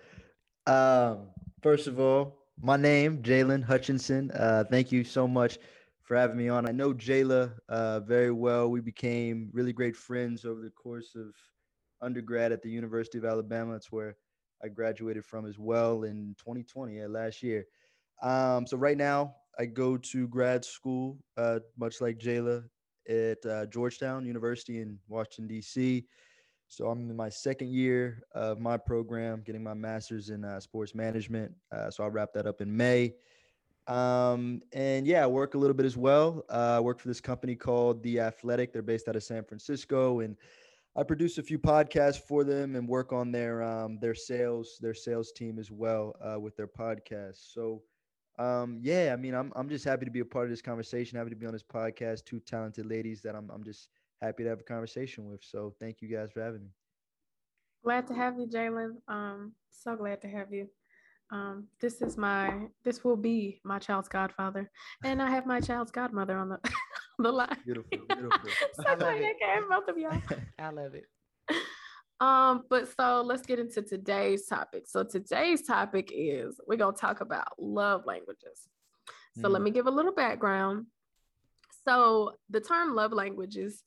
Um, 0.67 1.27
first 1.63 1.87
of 1.87 2.01
all, 2.01 2.39
my 2.59 2.79
name 2.79 3.23
Jalen 3.23 3.63
Hutchinson. 3.63 4.31
Uh, 4.31 4.65
thank 4.71 4.91
you 4.91 5.05
so 5.05 5.29
much 5.29 5.59
for 6.11 6.17
having 6.17 6.37
me 6.37 6.49
on. 6.49 6.69
I 6.69 6.73
know 6.73 6.93
Jayla 6.93 7.53
uh, 7.69 8.01
very 8.01 8.33
well. 8.33 8.69
We 8.69 8.81
became 8.81 9.49
really 9.53 9.73
great 9.73 9.95
friends 9.95 10.45
over 10.45 10.61
the 10.61 10.71
course 10.71 11.15
of 11.15 11.37
undergrad 12.03 12.51
at 12.51 12.63
the 12.63 12.69
University 12.69 13.17
of 13.17 13.25
Alabama. 13.25 13.75
That's 13.75 13.93
where 13.93 14.17
I 14.61 14.67
graduated 14.67 15.25
from 15.25 15.47
as 15.47 15.57
well 15.57 16.03
in 16.03 16.35
2020, 16.37 16.97
yeah, 16.97 17.07
last 17.07 17.45
year. 17.45 17.65
Um, 18.25 18.67
so 18.67 18.77
right 18.77 18.97
now 18.97 19.37
I 19.57 19.67
go 19.67 19.97
to 19.97 20.27
grad 20.27 20.65
school, 20.65 21.17
uh, 21.37 21.61
much 21.79 22.01
like 22.01 22.19
Jayla, 22.19 22.65
at 23.09 23.47
uh, 23.47 23.67
Georgetown 23.67 24.27
University 24.27 24.81
in 24.81 24.99
Washington 25.07 25.47
D.C. 25.47 26.07
So 26.67 26.89
I'm 26.89 27.09
in 27.09 27.15
my 27.15 27.29
second 27.29 27.69
year 27.69 28.25
of 28.35 28.59
my 28.59 28.77
program, 28.77 29.45
getting 29.47 29.63
my 29.63 29.75
master's 29.75 30.31
in 30.31 30.45
uh, 30.45 30.59
sports 30.59 30.93
management. 30.93 31.53
Uh, 31.71 31.89
so 31.89 32.03
I'll 32.03 32.11
wrap 32.11 32.33
that 32.35 32.49
up 32.49 32.61
in 32.61 32.77
May. 32.77 33.15
Um, 33.91 34.63
and 34.73 35.05
yeah, 35.05 35.25
I 35.25 35.27
work 35.27 35.55
a 35.55 35.59
little 35.59 35.75
bit 35.75 35.85
as 35.85 35.97
well. 35.97 36.45
Uh, 36.49 36.77
I 36.77 36.81
work 36.81 37.01
for 37.01 37.09
this 37.09 37.21
company 37.21 37.57
called 37.57 38.03
The 38.05 38.21
Athletic. 38.21 38.73
They're 38.73 38.83
based 38.83 39.09
out 39.09 39.17
of 39.17 39.25
San 39.25 39.43
Francisco, 39.43 40.21
and 40.21 40.37
I 40.97 41.03
produce 41.03 41.39
a 41.39 41.43
few 41.43 41.59
podcasts 41.59 42.21
for 42.21 42.45
them 42.45 42.77
and 42.77 42.89
work 42.89 43.13
on 43.13 43.33
their 43.33 43.65
um, 43.65 43.99
their 44.01 44.15
sales 44.15 44.79
their 44.81 44.95
sales 44.95 45.33
team 45.33 45.59
as 45.59 45.73
well 45.73 46.15
uh, 46.23 46.39
with 46.39 46.57
their 46.57 46.69
podcasts. 46.69 47.53
So 47.53 47.83
um, 48.39 48.79
yeah, 48.81 49.11
I 49.13 49.17
mean, 49.17 49.35
I'm 49.35 49.53
I'm 49.57 49.69
just 49.69 49.85
happy 49.85 50.05
to 50.05 50.11
be 50.11 50.21
a 50.21 50.25
part 50.25 50.45
of 50.45 50.51
this 50.51 50.63
conversation. 50.63 51.19
Happy 51.19 51.31
to 51.31 51.37
be 51.37 51.47
on 51.47 51.53
this 51.53 51.65
podcast. 51.65 52.25
Two 52.25 52.39
talented 52.39 52.87
ladies 52.87 53.23
that 53.23 53.35
I'm 53.35 53.51
I'm 53.51 53.65
just 53.65 53.89
happy 54.23 54.45
to 54.45 54.51
have 54.51 54.61
a 54.61 54.65
conversation 54.65 55.27
with. 55.27 55.43
So 55.43 55.75
thank 55.81 56.01
you 56.01 56.09
guys 56.09 56.31
for 56.31 56.43
having 56.43 56.63
me. 56.63 56.71
Glad 57.83 58.07
to 58.07 58.15
have 58.15 58.39
you, 58.39 58.47
Jalen. 58.47 58.97
Um, 59.09 59.53
so 59.71 59.97
glad 59.97 60.23
to 60.23 60.29
have 60.29 60.53
you. 60.53 60.69
Um, 61.33 61.69
this 61.81 62.03
is 62.03 62.17
my 62.17 62.67
this 62.85 63.05
will 63.05 63.17
be 63.17 63.61
my 63.65 63.79
child's 63.79 64.09
godfather, 64.09 64.71
and 65.05 65.23
I 65.23 65.31
have 65.31 65.47
my 65.47 65.61
child's 65.61 65.93
godmother 65.93 66.37
on 66.37 66.49
the 66.49 66.59
the 67.19 67.31
line. 67.31 67.57
Beautiful, 67.65 67.91
beautiful. 68.09 68.51
so 68.75 68.85
I 68.87 68.97
glad 68.97 69.23
I 69.23 69.63
both 69.69 69.89
of 69.89 69.97
y'all. 69.97 70.21
I 70.59 70.71
love 70.71 70.95
it. 70.95 71.05
Um, 72.21 72.65
but 72.69 72.89
so 72.97 73.23
let's 73.23 73.47
get 73.47 73.59
into 73.59 73.81
today's 73.81 74.47
topic. 74.47 74.87
So 74.87 75.05
today's 75.05 75.63
topic 75.63 76.11
is 76.13 76.61
we're 76.67 76.77
gonna 76.77 76.97
talk 76.97 77.21
about 77.21 77.49
love 77.59 78.07
languages. 78.07 78.69
So 79.37 79.49
mm. 79.49 79.53
let 79.53 79.63
me 79.63 79.71
give 79.71 79.87
a 79.87 79.91
little 79.91 80.13
background. 80.13 80.87
So 81.87 82.33
the 82.51 82.61
term 82.61 82.95
love 82.95 83.13
languages, 83.13 83.83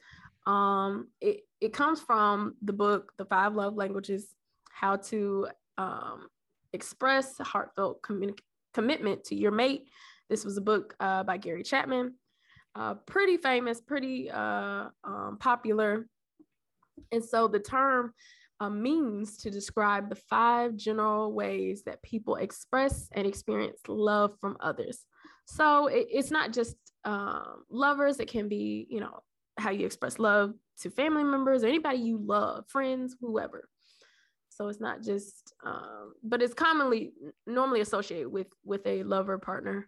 um, 0.47 1.09
it, 1.21 1.41
it 1.61 1.73
comes 1.73 1.99
from 1.99 2.55
the 2.61 2.73
book, 2.73 3.13
The 3.17 3.25
Five 3.25 3.53
Love 3.53 3.75
Languages, 3.75 4.33
How 4.71 4.95
to 4.95 5.47
um, 5.77 6.27
express 6.73 7.37
heartfelt 7.39 8.01
commitment 8.73 9.23
to 9.25 9.35
your 9.35 9.51
mate. 9.51 9.87
This 10.29 10.45
was 10.45 10.57
a 10.57 10.61
book 10.61 10.95
uh, 10.99 11.23
by 11.23 11.37
Gary 11.37 11.63
Chapman, 11.63 12.15
uh, 12.75 12.95
pretty 13.05 13.37
famous, 13.37 13.81
pretty 13.81 14.31
uh, 14.31 14.85
um, 15.03 15.37
popular. 15.39 16.07
And 17.11 17.23
so 17.23 17.47
the 17.47 17.59
term 17.59 18.13
uh, 18.59 18.69
means 18.69 19.37
to 19.37 19.51
describe 19.51 20.09
the 20.09 20.15
five 20.15 20.75
general 20.75 21.33
ways 21.33 21.83
that 21.83 22.01
people 22.01 22.35
express 22.35 23.09
and 23.11 23.27
experience 23.27 23.79
love 23.87 24.31
from 24.39 24.57
others. 24.59 25.05
So 25.45 25.87
it, 25.87 26.07
it's 26.09 26.31
not 26.31 26.53
just 26.53 26.75
um, 27.03 27.65
lovers, 27.69 28.19
it 28.19 28.29
can 28.29 28.47
be, 28.47 28.87
you 28.89 29.01
know, 29.01 29.19
how 29.57 29.71
you 29.71 29.85
express 29.85 30.17
love 30.17 30.53
to 30.79 30.89
family 30.89 31.23
members 31.23 31.63
or 31.63 31.67
anybody 31.67 31.97
you 31.97 32.17
love, 32.17 32.65
friends, 32.69 33.15
whoever. 33.19 33.67
So 34.49 34.67
it's 34.69 34.79
not 34.79 35.03
just, 35.03 35.42
um, 35.65 36.13
but 36.23 36.41
it's 36.41 36.53
commonly 36.53 37.13
normally 37.47 37.81
associated 37.81 38.29
with 38.29 38.47
with 38.63 38.85
a 38.85 39.03
lover, 39.03 39.37
partner, 39.37 39.87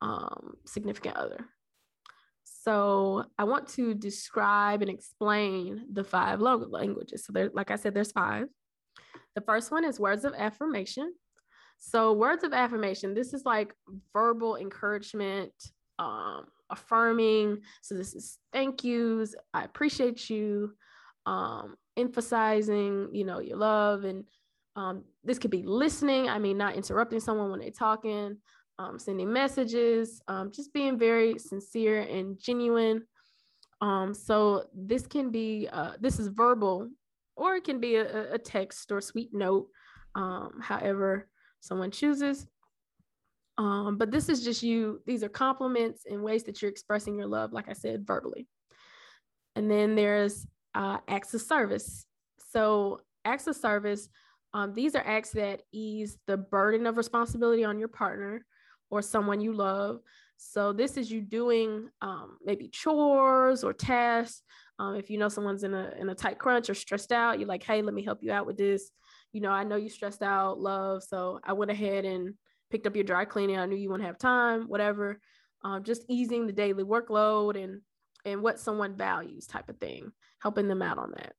um, 0.00 0.54
significant 0.66 1.16
other. 1.16 1.44
So 2.44 3.24
I 3.38 3.44
want 3.44 3.68
to 3.70 3.94
describe 3.94 4.82
and 4.82 4.90
explain 4.90 5.86
the 5.92 6.04
five 6.04 6.40
love 6.40 6.62
languages. 6.70 7.24
So 7.24 7.32
there, 7.32 7.50
like 7.52 7.70
I 7.70 7.76
said, 7.76 7.94
there's 7.94 8.12
five. 8.12 8.46
The 9.34 9.40
first 9.40 9.70
one 9.70 9.84
is 9.84 9.98
words 9.98 10.24
of 10.24 10.34
affirmation. 10.34 11.12
So 11.78 12.12
words 12.12 12.44
of 12.44 12.52
affirmation, 12.52 13.14
this 13.14 13.34
is 13.34 13.44
like 13.44 13.74
verbal 14.12 14.56
encouragement, 14.56 15.52
um, 15.98 16.44
affirming. 16.70 17.58
So 17.80 17.96
this 17.96 18.14
is 18.14 18.38
thank 18.52 18.84
yous, 18.84 19.34
I 19.52 19.64
appreciate 19.64 20.30
you, 20.30 20.74
um, 21.26 21.74
emphasizing, 21.96 23.08
you 23.12 23.24
know, 23.24 23.40
your 23.40 23.56
love. 23.56 24.04
And 24.04 24.24
um, 24.76 25.04
this 25.24 25.38
could 25.38 25.50
be 25.50 25.62
listening. 25.64 26.28
I 26.28 26.38
mean, 26.38 26.56
not 26.56 26.74
interrupting 26.74 27.20
someone 27.20 27.50
when 27.50 27.60
they're 27.60 27.70
talking, 27.70 28.36
um, 28.78 28.98
sending 28.98 29.32
messages, 29.32 30.22
um, 30.28 30.50
just 30.52 30.72
being 30.72 30.98
very 30.98 31.38
sincere 31.38 32.00
and 32.00 32.38
genuine. 32.40 33.02
Um, 33.80 34.14
so 34.14 34.64
this 34.74 35.06
can 35.06 35.30
be, 35.30 35.68
uh, 35.72 35.92
this 36.00 36.18
is 36.18 36.28
verbal, 36.28 36.88
or 37.36 37.56
it 37.56 37.64
can 37.64 37.80
be 37.80 37.96
a, 37.96 38.34
a 38.34 38.38
text 38.38 38.92
or 38.92 39.00
sweet 39.00 39.30
note, 39.32 39.68
um, 40.14 40.60
however 40.62 41.28
someone 41.60 41.90
chooses. 41.90 42.46
Um, 43.58 43.98
but 43.98 44.10
this 44.10 44.28
is 44.28 44.42
just 44.42 44.62
you, 44.62 45.02
these 45.06 45.22
are 45.22 45.28
compliments 45.28 46.04
and 46.08 46.22
ways 46.22 46.44
that 46.44 46.62
you're 46.62 46.70
expressing 46.70 47.16
your 47.16 47.26
love, 47.26 47.52
like 47.52 47.68
I 47.68 47.74
said, 47.74 48.06
verbally. 48.06 48.48
And 49.54 49.70
then 49.70 49.94
there's 49.94 50.46
uh, 50.74 50.98
acts 51.08 51.34
of 51.34 51.42
service. 51.42 52.06
So, 52.50 53.00
acts 53.24 53.46
of 53.46 53.56
service, 53.56 54.08
um, 54.54 54.74
these 54.74 54.94
are 54.94 55.02
acts 55.06 55.30
that 55.30 55.62
ease 55.72 56.18
the 56.26 56.36
burden 56.36 56.86
of 56.86 56.96
responsibility 56.96 57.64
on 57.64 57.78
your 57.78 57.88
partner 57.88 58.44
or 58.90 59.00
someone 59.02 59.40
you 59.40 59.52
love. 59.52 60.00
So, 60.36 60.72
this 60.72 60.96
is 60.96 61.10
you 61.10 61.20
doing 61.20 61.88
um, 62.00 62.36
maybe 62.44 62.68
chores 62.68 63.62
or 63.62 63.72
tasks. 63.72 64.42
Um, 64.78 64.96
if 64.96 65.08
you 65.08 65.16
know 65.16 65.28
someone's 65.28 65.62
in 65.62 65.72
a, 65.72 65.92
in 65.98 66.08
a 66.08 66.14
tight 66.14 66.38
crunch 66.38 66.68
or 66.68 66.74
stressed 66.74 67.12
out, 67.12 67.38
you're 67.38 67.48
like, 67.48 67.62
hey, 67.62 67.80
let 67.80 67.94
me 67.94 68.02
help 68.02 68.22
you 68.22 68.32
out 68.32 68.46
with 68.46 68.56
this. 68.56 68.90
You 69.32 69.40
know, 69.40 69.50
I 69.50 69.64
know 69.64 69.76
you 69.76 69.88
stressed 69.88 70.22
out, 70.22 70.58
love. 70.58 71.04
So, 71.04 71.40
I 71.44 71.52
went 71.52 71.70
ahead 71.70 72.04
and 72.04 72.34
picked 72.70 72.86
up 72.86 72.96
your 72.96 73.04
dry 73.04 73.24
cleaning. 73.24 73.58
I 73.58 73.66
knew 73.66 73.76
you 73.76 73.88
wouldn't 73.88 74.06
have 74.06 74.18
time, 74.18 74.62
whatever. 74.62 75.20
Um, 75.64 75.84
just 75.84 76.04
easing 76.08 76.46
the 76.46 76.52
daily 76.52 76.82
workload 76.84 77.62
and 77.62 77.80
and 78.24 78.42
what 78.42 78.60
someone 78.60 78.96
values 78.96 79.46
type 79.46 79.68
of 79.68 79.78
thing, 79.78 80.12
helping 80.40 80.68
them 80.68 80.82
out 80.82 80.98
on 80.98 81.12
that. 81.16 81.34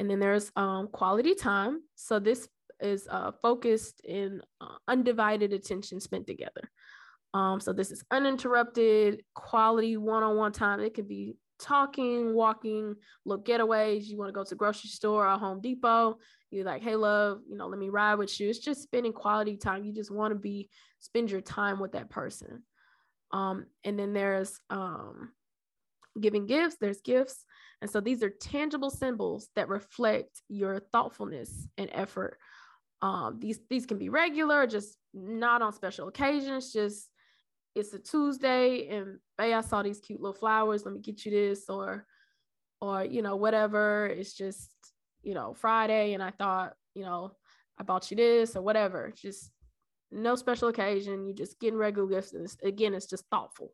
And 0.00 0.10
then 0.10 0.18
there's 0.18 0.50
um, 0.56 0.88
quality 0.88 1.34
time. 1.34 1.82
So 1.94 2.18
this 2.18 2.48
is 2.80 3.06
uh, 3.10 3.32
focused 3.42 4.00
in 4.02 4.40
uh, 4.58 4.76
undivided 4.88 5.52
attention 5.52 6.00
spent 6.00 6.26
together. 6.26 6.70
Um, 7.34 7.60
so 7.60 7.74
this 7.74 7.90
is 7.90 8.02
uninterrupted 8.10 9.22
quality 9.34 9.98
one-on-one 9.98 10.52
time. 10.52 10.80
It 10.80 10.94
could 10.94 11.06
be 11.06 11.36
talking, 11.60 12.34
walking, 12.34 12.96
little 13.26 13.44
getaways. 13.44 14.06
You 14.06 14.16
want 14.16 14.30
to 14.30 14.32
go 14.32 14.42
to 14.42 14.54
grocery 14.54 14.88
store 14.88 15.28
or 15.28 15.38
Home 15.38 15.60
Depot. 15.60 16.18
You're 16.50 16.64
like, 16.64 16.82
hey, 16.82 16.96
love, 16.96 17.40
you 17.46 17.58
know, 17.58 17.66
let 17.66 17.78
me 17.78 17.90
ride 17.90 18.14
with 18.14 18.40
you. 18.40 18.48
It's 18.48 18.58
just 18.58 18.82
spending 18.82 19.12
quality 19.12 19.58
time. 19.58 19.84
You 19.84 19.92
just 19.92 20.10
want 20.10 20.32
to 20.32 20.38
be 20.38 20.70
spend 20.98 21.30
your 21.30 21.42
time 21.42 21.78
with 21.78 21.92
that 21.92 22.08
person. 22.08 22.62
Um, 23.32 23.66
and 23.84 23.98
then 23.98 24.14
there's 24.14 24.58
um, 24.70 25.32
giving 26.18 26.46
gifts, 26.46 26.76
there's 26.80 27.02
gifts. 27.02 27.44
And 27.80 27.90
so 27.90 28.00
these 28.00 28.22
are 28.22 28.30
tangible 28.30 28.90
symbols 28.90 29.48
that 29.56 29.68
reflect 29.68 30.42
your 30.48 30.80
thoughtfulness 30.92 31.66
and 31.78 31.88
effort. 31.92 32.38
Um, 33.02 33.38
these 33.40 33.58
these 33.70 33.86
can 33.86 33.98
be 33.98 34.10
regular, 34.10 34.66
just 34.66 34.96
not 35.14 35.62
on 35.62 35.72
special 35.72 36.08
occasions, 36.08 36.72
just 36.72 37.08
it's 37.74 37.94
a 37.94 37.98
Tuesday 37.98 38.88
and 38.88 39.18
hey, 39.38 39.54
I 39.54 39.62
saw 39.62 39.82
these 39.82 40.00
cute 40.00 40.20
little 40.20 40.34
flowers, 40.34 40.84
let 40.84 40.92
me 40.92 41.00
get 41.00 41.24
you 41.24 41.30
this, 41.30 41.68
or 41.68 42.06
or 42.80 43.04
you 43.04 43.22
know, 43.22 43.36
whatever. 43.36 44.06
It's 44.06 44.34
just, 44.34 44.72
you 45.22 45.34
know, 45.34 45.54
Friday 45.54 46.12
and 46.12 46.22
I 46.22 46.30
thought, 46.30 46.74
you 46.94 47.02
know, 47.02 47.32
I 47.78 47.82
bought 47.82 48.10
you 48.10 48.16
this 48.16 48.56
or 48.56 48.62
whatever. 48.62 49.12
Just 49.16 49.50
no 50.10 50.34
special 50.36 50.68
occasion. 50.68 51.26
You 51.26 51.34
just 51.34 51.58
getting 51.60 51.78
regular 51.78 52.08
gifts. 52.08 52.32
And 52.32 52.44
it's, 52.44 52.56
again, 52.62 52.94
it's 52.94 53.06
just 53.06 53.24
thoughtful. 53.30 53.72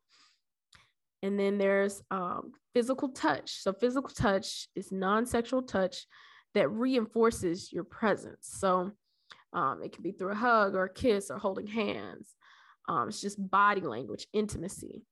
And 1.23 1.39
then 1.39 1.59
there's 1.59 2.03
um, 2.11 2.53
physical 2.77 3.09
touch. 3.09 3.63
So, 3.63 3.73
physical 3.73 4.11
touch 4.11 4.69
is 4.77 4.93
non 4.93 5.25
sexual 5.25 5.63
touch 5.63 6.05
that 6.53 6.69
reinforces 6.69 7.73
your 7.73 7.85
presence. 7.85 8.49
So, 8.61 8.93
um, 9.55 9.81
it 9.83 9.93
can 9.93 10.03
be 10.03 10.13
through 10.13 10.33
a 10.33 10.35
hug 10.35 10.75
or 10.75 10.85
a 10.85 10.93
kiss 10.93 11.31
or 11.31 11.39
holding 11.39 11.67
hands. 11.67 12.35
Um, 12.87 13.09
it's 13.09 13.23
just 13.23 13.51
body 13.51 13.81
language, 13.81 14.27
intimacy. 14.35 15.07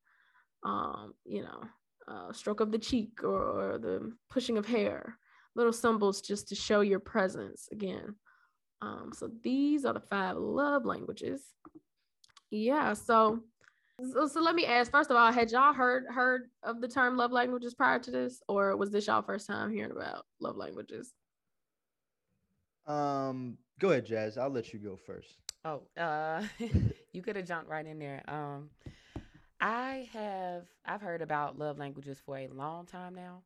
Um, 0.63 1.15
you 1.25 1.43
know, 1.43 1.63
uh, 2.07 2.33
stroke 2.35 2.61
of 2.61 2.71
the 2.71 2.79
cheek 2.79 3.25
or, 3.25 3.73
or 3.75 3.79
the 3.79 4.13
pushing 4.29 4.59
of 4.59 4.67
hair, 4.67 5.17
little 5.57 5.73
symbols 5.73 6.21
just 6.21 6.49
to 6.49 6.55
show 6.55 6.83
your 6.83 7.01
presence 7.01 7.67
again. 7.73 8.15
Um, 8.83 9.11
so 9.15 9.31
these 9.43 9.87
are 9.87 9.95
the 9.95 10.01
five 10.01 10.37
love 10.37 10.85
languages. 10.85 11.43
Yeah, 12.51 12.93
so, 12.93 13.41
so 14.13 14.27
so 14.27 14.41
let 14.41 14.55
me 14.55 14.67
ask 14.67 14.91
first 14.91 15.11
of 15.11 15.17
all, 15.17 15.31
had 15.33 15.51
y'all 15.51 15.73
heard 15.73 16.07
heard 16.09 16.51
of 16.63 16.81
the 16.81 16.89
term 16.89 17.17
love 17.17 17.33
languages 17.33 17.75
prior 17.75 17.99
to 18.01 18.11
this, 18.11 18.43
or 18.49 18.77
was 18.77 18.91
this 18.91 19.07
y'all 19.07 19.23
first 19.23 19.47
time 19.47 19.71
hearing 19.71 19.93
about 19.93 20.27
love 20.41 20.57
languages? 20.57 21.13
Um, 22.87 23.57
go 23.79 23.91
ahead, 23.91 24.07
Jas. 24.07 24.37
I'll 24.37 24.51
let 24.51 24.73
you 24.73 24.79
go 24.79 24.97
first. 24.97 25.39
Oh, 25.65 25.83
uh, 25.97 26.43
you 27.13 27.23
could 27.23 27.37
have 27.37 27.47
jumped 27.47 27.71
right 27.71 27.87
in 27.87 27.99
there. 27.99 28.23
Um, 28.29 28.71
I 29.61 30.09
have 30.13 30.65
I've 30.85 31.01
heard 31.01 31.23
about 31.23 31.59
love 31.59 31.79
languages 31.79 32.21
for 32.25 32.37
a 32.37 32.49
long 32.49 32.87
time 32.87 33.15
now, 33.15 33.43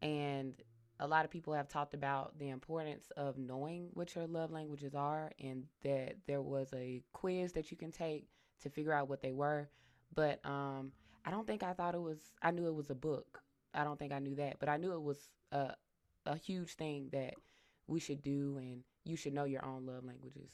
and 0.00 0.54
a 1.00 1.06
lot 1.06 1.24
of 1.24 1.30
people 1.30 1.52
have 1.54 1.68
talked 1.68 1.94
about 1.94 2.38
the 2.38 2.48
importance 2.48 3.08
of 3.16 3.36
knowing 3.36 3.88
what 3.94 4.14
your 4.14 4.26
love 4.26 4.52
languages 4.52 4.94
are, 4.94 5.32
and 5.40 5.64
that 5.82 6.16
there 6.28 6.42
was 6.42 6.68
a 6.72 7.02
quiz 7.12 7.52
that 7.52 7.72
you 7.72 7.76
can 7.76 7.90
take 7.90 8.28
to 8.62 8.70
figure 8.70 8.92
out 8.92 9.08
what 9.08 9.22
they 9.22 9.32
were. 9.32 9.68
But 10.14 10.44
um, 10.44 10.92
I 11.24 11.30
don't 11.30 11.46
think 11.46 11.62
I 11.62 11.72
thought 11.72 11.94
it 11.94 12.00
was. 12.02 12.34
I 12.42 12.50
knew 12.50 12.66
it 12.66 12.74
was 12.74 12.90
a 12.90 12.94
book. 12.94 13.42
I 13.74 13.84
don't 13.84 13.98
think 13.98 14.12
I 14.12 14.18
knew 14.18 14.34
that, 14.36 14.58
but 14.58 14.68
I 14.68 14.76
knew 14.76 14.92
it 14.92 15.02
was 15.02 15.30
a 15.52 15.74
a 16.26 16.36
huge 16.36 16.74
thing 16.74 17.08
that 17.12 17.34
we 17.86 18.00
should 18.00 18.22
do, 18.22 18.56
and 18.58 18.82
you 19.04 19.16
should 19.16 19.32
know 19.34 19.44
your 19.44 19.64
own 19.64 19.86
love 19.86 20.04
languages. 20.04 20.50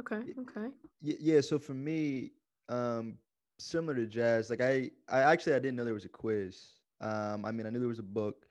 Okay. 0.00 0.22
Okay. 0.38 0.68
Yeah. 1.00 1.40
So 1.40 1.58
for 1.58 1.74
me, 1.74 2.32
um, 2.68 3.18
similar 3.58 3.94
to 3.94 4.06
Jas, 4.06 4.50
like 4.50 4.60
I, 4.60 4.90
I 5.08 5.20
actually 5.22 5.54
I 5.54 5.58
didn't 5.58 5.76
know 5.76 5.84
there 5.84 5.94
was 5.94 6.04
a 6.04 6.08
quiz. 6.08 6.80
Um, 7.00 7.44
I 7.44 7.52
mean, 7.52 7.66
I 7.66 7.70
knew 7.70 7.78
there 7.80 7.88
was 7.88 7.98
a 7.98 8.02
book, 8.02 8.46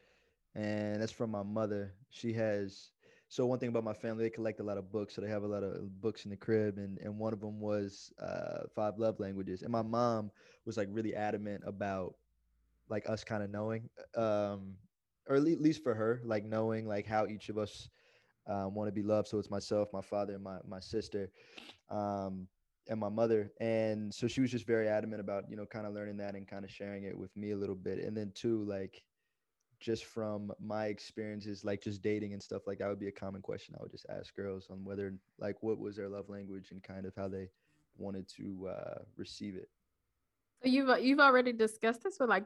and 0.55 1.01
that's 1.01 1.12
from 1.12 1.31
my 1.31 1.43
mother. 1.43 1.93
She 2.10 2.34
has. 2.34 2.89
So 3.29 3.46
one 3.46 3.60
thing 3.60 3.69
about 3.69 3.84
my 3.84 3.93
family, 3.93 4.24
they 4.24 4.29
collect 4.29 4.60
a 4.60 4.63
lot 4.63 4.77
of 4.77 4.91
books, 4.91 5.15
so 5.15 5.22
they 5.22 5.29
have 5.29 5.43
a 5.43 5.48
lot 5.48 5.63
of 5.63 6.01
books 6.01 6.25
in 6.25 6.31
the 6.31 6.38
crib, 6.38 6.77
and 6.77 6.98
and 7.00 7.17
one 7.17 7.34
of 7.34 7.41
them 7.41 7.60
was 7.60 8.13
uh, 8.19 8.67
five 8.74 8.98
love 8.98 9.19
languages. 9.19 9.63
And 9.63 9.72
my 9.72 9.81
mom 9.81 10.31
was 10.65 10.77
like 10.77 10.88
really 10.91 11.15
adamant 11.15 11.63
about 11.65 12.15
like 12.89 13.10
us 13.10 13.24
kind 13.24 13.43
of 13.43 13.50
knowing, 13.50 13.89
um, 14.15 14.77
or 15.27 15.36
at 15.36 15.43
least 15.43 15.84
for 15.84 15.93
her, 15.96 16.22
like 16.24 16.46
knowing 16.46 16.88
like 16.88 17.05
how 17.05 17.27
each 17.27 17.50
of 17.50 17.57
us 17.57 17.89
um, 18.48 18.74
want 18.75 18.88
to 18.88 18.91
be 18.93 19.03
loved. 19.03 19.27
So 19.27 19.39
it's 19.39 19.50
myself, 19.50 19.89
my 19.93 20.01
father, 20.01 20.34
and 20.36 20.43
my 20.43 20.60
my 20.65 20.79
sister, 20.79 21.31
um, 21.89 22.48
and 22.89 23.00
my 23.00 23.10
mother. 23.10 23.51
And 23.60 24.13
so 24.13 24.27
she 24.27 24.41
was 24.41 24.51
just 24.51 24.65
very 24.65 24.88
adamant 24.88 25.22
about 25.22 25.50
you 25.50 25.57
know 25.57 25.65
kind 25.65 25.86
of 25.88 25.93
learning 25.93 26.17
that 26.17 26.36
and 26.36 26.48
kind 26.48 26.65
of 26.65 26.72
sharing 26.72 27.03
it 27.03 27.17
with 27.17 27.36
me 27.36 27.51
a 27.51 27.57
little 27.57 27.75
bit. 27.75 28.00
And 28.00 28.15
then 28.15 28.31
too, 28.34 28.63
like 28.65 29.03
just 29.79 30.05
from 30.05 30.51
my 30.60 30.88
experiences, 30.88 31.63
like 31.63 31.81
just 31.81 32.01
dating 32.01 32.34
and 32.34 32.41
stuff 32.41 32.67
like 32.67 32.79
that 32.79 32.89
would 32.89 33.00
be 33.00 33.07
a 33.07 33.12
common 33.12 33.41
question 33.41 33.75
I 33.77 33.84
would 33.84 33.91
just 33.91 34.05
ask 34.10 34.36
girls 34.36 34.67
on 34.69 34.84
whether 34.84 35.13
like 35.39 35.62
what 35.62 35.79
was 35.79 35.96
their 35.96 36.10
love 36.10 36.29
language 36.29 36.72
and 36.72 36.81
kind 36.81 37.05
of 37.05 37.13
how 37.15 37.27
they 37.27 37.50
wanted 37.98 38.27
to 38.38 38.69
uh, 38.69 39.00
receive 39.15 39.55
it. 39.55 39.69
So 40.63 40.69
you've 40.69 40.89
you've 41.00 41.19
already 41.19 41.53
discussed 41.53 42.03
this 42.03 42.17
with 42.19 42.29
like 42.29 42.46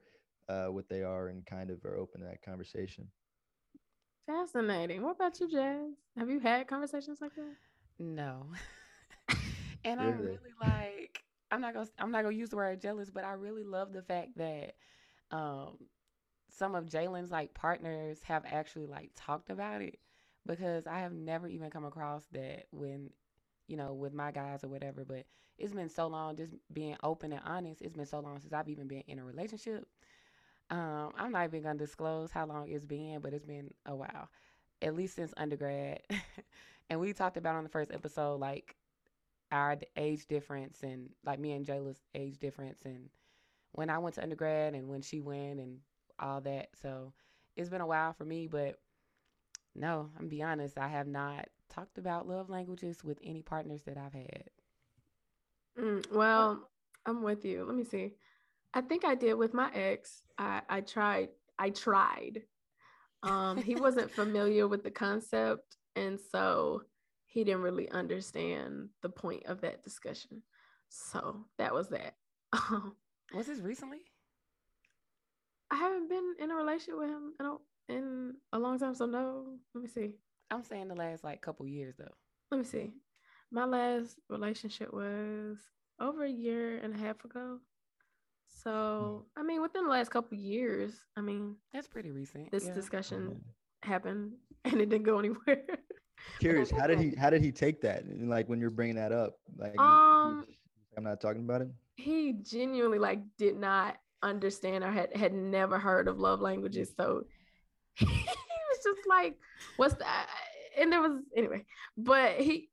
uh, 0.48 0.68
what 0.68 0.88
they 0.90 1.04
are 1.04 1.28
and 1.28 1.46
kind 1.46 1.70
of 1.70 1.84
are 1.86 1.98
open 1.98 2.22
to 2.22 2.28
that 2.28 2.42
conversation. 2.42 3.10
Fascinating. 4.26 5.02
What 5.04 5.16
about 5.16 5.40
you, 5.40 5.50
Jas? 5.50 5.96
Have 6.18 6.30
you 6.30 6.40
had 6.40 6.68
conversations 6.68 7.22
like 7.22 7.36
that? 7.36 7.56
No. 8.00 8.48
and 9.84 10.00
really? 10.00 10.02
I'm 10.02 10.22
really 10.22 10.54
like 10.60 11.24
I'm 11.52 11.62
not 11.62 11.74
gonna 11.74 11.88
I'm 12.00 12.12
not 12.12 12.24
gonna 12.24 12.36
use 12.36 12.50
the 12.50 12.58
word 12.58 12.82
jealous, 12.82 13.10
but 13.10 13.24
I 13.24 13.34
really 13.34 13.64
love 13.64 13.94
the 13.94 14.02
fact 14.04 14.38
that 14.38 14.76
um 15.32 15.78
some 16.50 16.76
of 16.76 16.86
Jalen's 16.86 17.32
like 17.32 17.54
partners 17.54 18.20
have 18.24 18.44
actually 18.48 18.88
like 18.88 19.12
talked 19.16 19.50
about 19.50 19.82
it 19.82 20.00
because 20.46 20.88
I 20.88 21.00
have 21.00 21.14
never 21.14 21.48
even 21.48 21.70
come 21.70 21.86
across 21.86 22.24
that 22.34 22.66
when 22.72 23.10
you 23.68 23.78
know 23.78 23.94
with 23.94 24.14
my 24.14 24.32
guys 24.32 24.64
or 24.64 24.70
whatever 24.70 25.06
but 25.06 25.26
it's 25.58 25.74
been 25.74 25.90
so 25.90 26.08
long 26.08 26.36
just 26.38 26.54
being 26.74 26.96
open 27.04 27.32
and 27.34 27.42
honest 27.46 27.82
it's 27.82 27.96
been 27.96 28.06
so 28.06 28.20
long 28.20 28.40
since 28.40 28.54
I've 28.54 28.70
even 28.70 28.88
been 28.88 29.04
in 29.08 29.20
a 29.20 29.26
relationship 29.26 29.88
um, 30.70 31.12
I'm 31.18 31.32
not 31.32 31.46
even 31.46 31.64
gonna 31.64 31.80
disclose 31.80 32.32
how 32.32 32.46
long 32.46 32.70
it's 32.70 32.86
been, 32.86 33.20
but 33.22 33.34
it's 33.34 33.46
been 33.46 33.74
a 33.86 33.96
while, 33.96 34.30
at 34.82 34.96
least 34.96 35.16
since 35.16 35.34
undergrad. 35.38 36.02
and 36.90 37.00
we 37.00 37.14
talked 37.14 37.38
about 37.38 37.56
on 37.56 37.64
the 37.64 37.70
first 37.70 37.92
episode 37.92 38.40
like 38.40 38.76
our 39.52 39.78
age 39.98 40.28
difference 40.28 40.84
and 40.84 41.10
like 41.26 41.40
me 41.40 41.54
and 41.54 41.66
Jayla's 41.66 42.02
age 42.16 42.38
difference 42.40 42.82
and 42.86 43.10
when 43.74 43.90
I 43.90 44.00
went 44.00 44.16
to 44.16 44.24
undergrad 44.24 44.76
and 44.76 44.90
when 44.90 45.02
she 45.02 45.22
went 45.22 45.60
and 45.60 45.80
all 46.22 46.42
that. 46.42 46.70
So 46.82 47.14
it's 47.56 47.70
been 47.70 47.82
a 47.82 47.88
while 47.88 48.14
for 48.14 48.26
me, 48.26 48.48
but 48.48 48.80
no, 49.76 50.10
I'm 50.20 50.28
be 50.28 50.42
honest, 50.42 50.78
I 50.78 50.88
have 50.88 51.08
not 51.08 51.48
talked 51.70 51.98
about 51.98 52.28
love 52.28 52.50
languages 52.50 53.04
with 53.04 53.20
any 53.24 53.42
partners 53.42 53.84
that 53.84 53.98
I've 53.98 54.14
had. 54.14 54.50
Mm, 55.80 56.12
well, 56.12 56.70
I'm 57.06 57.22
with 57.22 57.46
you. 57.46 57.64
Let 57.64 57.76
me 57.76 57.84
see. 57.84 58.14
I 58.74 58.82
think 58.82 59.06
I 59.06 59.16
did 59.16 59.36
with 59.36 59.54
my 59.54 59.72
ex. 59.74 60.22
I, 60.38 60.62
I 60.70 60.82
tried. 60.82 61.30
I 61.58 61.70
tried. 61.70 62.44
Um, 63.24 63.58
he 63.58 63.76
wasn't 63.80 64.12
familiar 64.12 64.68
with 64.68 64.84
the 64.84 64.92
concept, 64.92 65.78
and 65.96 66.20
so 66.32 66.84
he 67.26 67.44
didn't 67.44 67.62
really 67.62 67.90
understand 67.90 68.90
the 69.02 69.10
point 69.10 69.46
of 69.46 69.62
that 69.62 69.84
discussion. 69.84 70.42
So 70.90 71.46
that 71.58 71.74
was 71.74 71.90
that. 71.90 72.16
was 73.34 73.48
this 73.48 73.60
recently? 73.60 74.00
I 75.72 75.76
haven't 75.76 76.10
been 76.10 76.36
in 76.40 76.52
a 76.52 76.56
relationship 76.56 77.00
with 77.00 77.10
him 77.10 77.34
in 77.40 77.46
a, 77.46 77.56
in 77.90 78.34
a 78.54 78.60
long 78.60 78.80
time, 78.80 78.96
so 78.96 79.06
no. 79.06 79.46
Let 79.74 79.82
me 79.82 79.88
see. 79.88 80.12
I'm 80.52 80.64
saying 80.64 80.88
the 80.88 80.96
last 80.96 81.24
like 81.24 81.42
couple 81.42 81.68
years 81.68 81.96
though. 81.98 82.14
Let 82.52 82.58
me 82.58 82.64
see. 82.64 82.92
My 83.52 83.66
last 83.66 84.20
relationship 84.30 84.94
was 84.94 85.58
over 86.00 86.24
a 86.24 86.30
year 86.30 86.78
and 86.78 86.94
a 86.96 86.98
half 86.98 87.24
ago. 87.24 87.60
So, 88.48 89.26
I 89.38 89.44
mean, 89.44 89.62
within 89.62 89.84
the 89.84 89.90
last 89.90 90.10
couple 90.10 90.38
years, 90.38 90.94
I 91.16 91.22
mean, 91.22 91.56
that's 91.74 91.88
pretty 91.88 92.12
recent. 92.12 92.52
This 92.52 92.66
yeah. 92.66 92.74
discussion 92.74 93.42
happened 93.84 94.34
and 94.66 94.82
it 94.82 94.90
didn't 94.90 95.06
go 95.06 95.20
anywhere. 95.20 95.64
Curious, 96.40 96.70
how 96.70 96.86
did 96.86 97.00
he 97.00 97.16
how 97.16 97.30
did 97.30 97.42
he 97.42 97.52
take 97.52 97.82
that? 97.82 98.04
And 98.04 98.30
like 98.30 98.50
when 98.50 98.60
you're 98.60 98.70
bringing 98.70 98.96
that 98.96 99.14
up, 99.14 99.36
like 99.58 99.80
um, 99.80 100.46
I'm 100.98 101.04
not 101.04 101.22
talking 101.22 101.44
about 101.44 101.62
it. 101.62 101.70
He 101.96 102.34
genuinely 102.34 103.00
like 103.00 103.22
did 103.38 103.56
not 103.56 103.98
understand 104.22 104.84
or 104.84 104.92
had 104.92 105.16
had 105.16 105.34
never 105.34 105.80
heard 105.80 106.08
of 106.08 106.20
love 106.20 106.42
languages, 106.42 106.94
so 106.96 107.24
he 107.96 108.06
was 108.06 108.84
just 108.84 109.08
like, 109.08 109.36
"What's 109.78 109.96
that?" 109.96 110.28
And 110.78 110.92
there 110.92 111.02
was 111.02 111.22
anyway, 111.36 111.66
but 111.98 112.40
he 112.40 112.70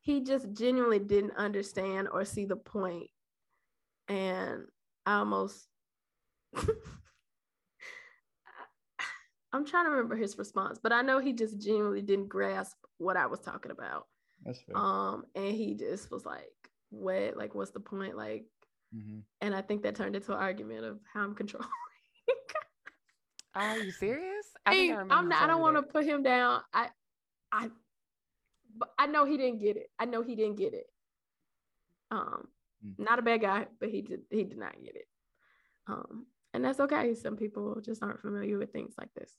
he 0.00 0.22
just 0.22 0.52
genuinely 0.52 0.98
didn't 0.98 1.36
understand 1.36 2.08
or 2.10 2.24
see 2.24 2.46
the 2.46 2.56
point 2.56 3.10
and 4.08 4.62
I 5.04 5.18
almost 5.18 5.66
I'm 9.52 9.64
trying 9.64 9.84
to 9.86 9.90
remember 9.90 10.16
his 10.16 10.36
response, 10.36 10.78
but 10.82 10.92
I 10.92 11.02
know 11.02 11.18
he 11.18 11.32
just 11.32 11.58
genuinely 11.58 12.02
didn't 12.02 12.28
grasp 12.28 12.76
what 12.98 13.16
I 13.16 13.26
was 13.26 13.40
talking 13.40 13.70
about. 13.70 14.06
That's 14.44 14.60
fair. 14.60 14.76
Um, 14.76 15.24
and 15.34 15.54
he 15.54 15.74
just 15.74 16.10
was 16.10 16.26
like, 16.26 16.52
"What? 16.90 17.36
Like, 17.36 17.54
what's 17.54 17.70
the 17.70 17.80
point?" 17.80 18.16
Like, 18.16 18.44
mm-hmm. 18.94 19.18
and 19.40 19.54
I 19.54 19.62
think 19.62 19.82
that 19.82 19.94
turned 19.94 20.16
into 20.16 20.32
an 20.32 20.38
argument 20.38 20.84
of 20.84 21.00
how 21.12 21.22
I'm 21.22 21.34
controlling. 21.34 21.68
Are 23.54 23.78
you 23.78 23.90
serious? 23.92 24.46
I, 24.66 24.74
hey, 24.74 24.92
I 24.92 25.00
I'm 25.10 25.28
not, 25.28 25.42
I 25.42 25.46
don't 25.46 25.60
want 25.60 25.76
to 25.76 25.82
put 25.82 26.04
him 26.04 26.22
down. 26.22 26.60
I, 26.72 26.88
I, 27.50 27.70
but 28.76 28.92
I 28.98 29.06
know 29.06 29.24
he 29.24 29.36
didn't 29.36 29.58
get 29.58 29.76
it. 29.76 29.90
I 29.98 30.04
know 30.04 30.22
he 30.22 30.36
didn't 30.36 30.56
get 30.56 30.74
it. 30.74 30.86
Um, 32.10 32.48
Mm. 32.84 32.98
Not 32.98 33.18
a 33.18 33.22
bad 33.22 33.40
guy, 33.40 33.66
but 33.80 33.90
he 33.90 34.02
did 34.02 34.20
he 34.30 34.44
did 34.44 34.58
not 34.58 34.74
get 34.82 34.96
it. 34.96 35.08
Um, 35.86 36.26
and 36.54 36.64
that's 36.64 36.80
okay. 36.80 37.14
Some 37.14 37.36
people 37.36 37.80
just 37.80 38.02
aren't 38.02 38.20
familiar 38.20 38.58
with 38.58 38.72
things 38.72 38.94
like 38.98 39.12
this. 39.14 39.32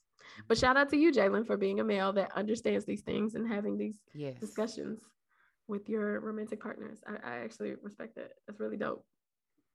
But 0.48 0.58
mm-hmm. 0.58 0.66
shout 0.66 0.78
out 0.78 0.90
to 0.90 0.98
you, 0.98 1.12
Jalen, 1.12 1.46
for 1.46 1.58
being 1.58 1.80
a 1.80 1.84
male 1.84 2.14
that 2.14 2.36
understands 2.36 2.86
these 2.86 3.02
things 3.02 3.36
and 3.36 3.48
having 3.48 3.78
these 3.78 4.00
yes. 4.14 4.40
discussions 4.40 5.00
with 5.68 5.88
your 5.90 6.20
romantic 6.20 6.62
partners. 6.62 7.00
I, 7.08 7.32
I 7.32 7.36
actually 7.38 7.74
respect 7.82 8.16
that. 8.16 8.32
That's 8.48 8.60
really 8.60 8.78
dope. 8.78 9.06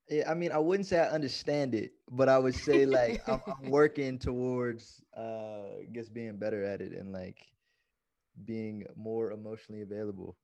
Yeah, 0.08 0.30
I 0.30 0.34
mean, 0.34 0.52
I 0.52 0.58
wouldn't 0.58 0.86
say 0.86 0.98
I 0.98 1.08
understand 1.08 1.74
it, 1.74 1.92
but 2.10 2.28
I 2.28 2.38
would 2.38 2.54
say 2.54 2.84
like 2.84 3.26
I'm, 3.28 3.40
I'm, 3.46 3.70
working 3.70 4.18
towards, 4.18 5.02
uh, 5.16 5.80
I 5.80 5.86
guess, 5.92 6.08
being 6.08 6.36
better 6.36 6.62
at 6.62 6.82
it 6.82 6.92
and 6.92 7.10
like 7.12 7.38
being 8.44 8.84
more 8.96 9.32
emotionally 9.32 9.82
available. 9.82 10.36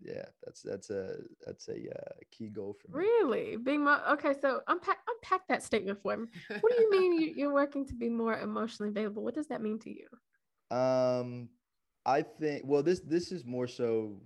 Yeah, 0.00 0.24
that's 0.44 0.62
that's 0.62 0.90
a 0.90 1.16
that's 1.46 1.68
a 1.68 1.74
uh, 1.74 2.14
key 2.30 2.48
goal 2.48 2.76
for 2.80 2.88
me. 2.88 3.04
Really, 3.04 3.56
being 3.56 3.84
more 3.84 4.00
okay. 4.10 4.34
So 4.40 4.60
unpack 4.66 4.98
unpack 5.08 5.46
that 5.48 5.62
statement 5.62 6.00
for 6.02 6.16
me. 6.16 6.26
What 6.60 6.72
do 6.76 6.82
you 6.82 6.90
mean 6.90 7.20
you, 7.20 7.32
you're 7.36 7.52
working 7.52 7.86
to 7.86 7.94
be 7.94 8.08
more 8.08 8.38
emotionally 8.38 8.90
available? 8.90 9.22
What 9.22 9.34
does 9.34 9.46
that 9.48 9.62
mean 9.62 9.78
to 9.80 9.90
you? 9.90 10.76
Um, 10.76 11.48
I 12.04 12.22
think 12.22 12.62
well, 12.64 12.82
this 12.82 13.00
this 13.00 13.30
is 13.30 13.44
more 13.44 13.68
so 13.68 14.20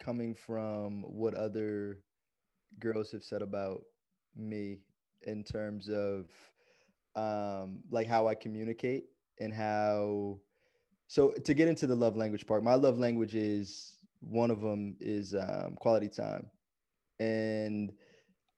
coming 0.00 0.34
from 0.34 1.02
what 1.02 1.34
other 1.34 2.00
girls 2.78 3.10
have 3.12 3.22
said 3.22 3.42
about 3.42 3.82
me 4.36 4.78
in 5.22 5.44
terms 5.44 5.88
of 5.88 6.26
um 7.16 7.80
like 7.90 8.06
how 8.06 8.28
I 8.28 8.34
communicate 8.34 9.04
and 9.40 9.52
how 9.52 10.38
so 11.08 11.32
to 11.44 11.54
get 11.54 11.68
into 11.68 11.86
the 11.86 11.96
love 11.96 12.16
language 12.16 12.46
part 12.46 12.62
my 12.62 12.74
love 12.74 12.98
language 12.98 13.34
is 13.34 13.94
one 14.20 14.50
of 14.50 14.60
them 14.60 14.96
is 15.00 15.34
um, 15.34 15.76
quality 15.76 16.08
time. 16.08 16.46
And 17.18 17.92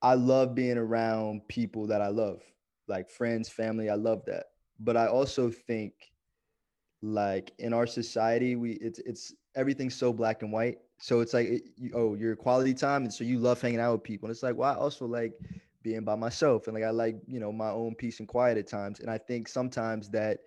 I 0.01 0.15
love 0.15 0.55
being 0.55 0.79
around 0.79 1.47
people 1.49 1.87
that 1.89 2.03
I 2.03 2.09
love 2.09 2.43
like 2.89 3.11
friends 3.11 3.49
family 3.49 3.89
I 3.89 3.95
love 3.95 4.25
that. 4.27 4.47
But 4.79 4.97
I 4.97 5.07
also 5.07 5.51
think 5.51 5.95
like 7.01 7.53
in 7.59 7.73
our 7.73 7.87
society 7.87 8.55
we 8.55 8.73
it's 8.75 9.01
it's 9.01 9.35
everything's 9.57 9.97
so 9.97 10.13
black 10.13 10.43
and 10.43 10.53
white 10.53 10.79
so 11.03 11.21
it's 11.21 11.35
like 11.35 11.49
you, 11.77 11.91
oh 11.95 12.15
your 12.15 12.37
quality 12.37 12.73
time 12.73 13.03
and 13.03 13.13
so 13.13 13.25
you 13.25 13.39
love 13.41 13.61
hanging 13.61 13.81
out 13.81 13.93
with 13.93 14.05
people 14.05 14.29
and 14.29 14.33
it's 14.33 14.43
like 14.43 14.55
well 14.55 14.73
i 14.73 14.77
also 14.79 15.05
like 15.05 15.33
being 15.83 16.05
by 16.05 16.15
myself 16.15 16.69
and 16.69 16.75
like 16.75 16.85
i 16.85 16.91
like 16.91 17.17
you 17.27 17.41
know 17.41 17.53
my 17.53 17.71
own 17.71 17.95
peace 17.97 18.21
and 18.21 18.29
quiet 18.29 18.57
at 18.57 18.69
times 18.69 19.01
and 19.01 19.11
i 19.11 19.19
think 19.19 19.49
sometimes 19.49 20.09
that 20.09 20.39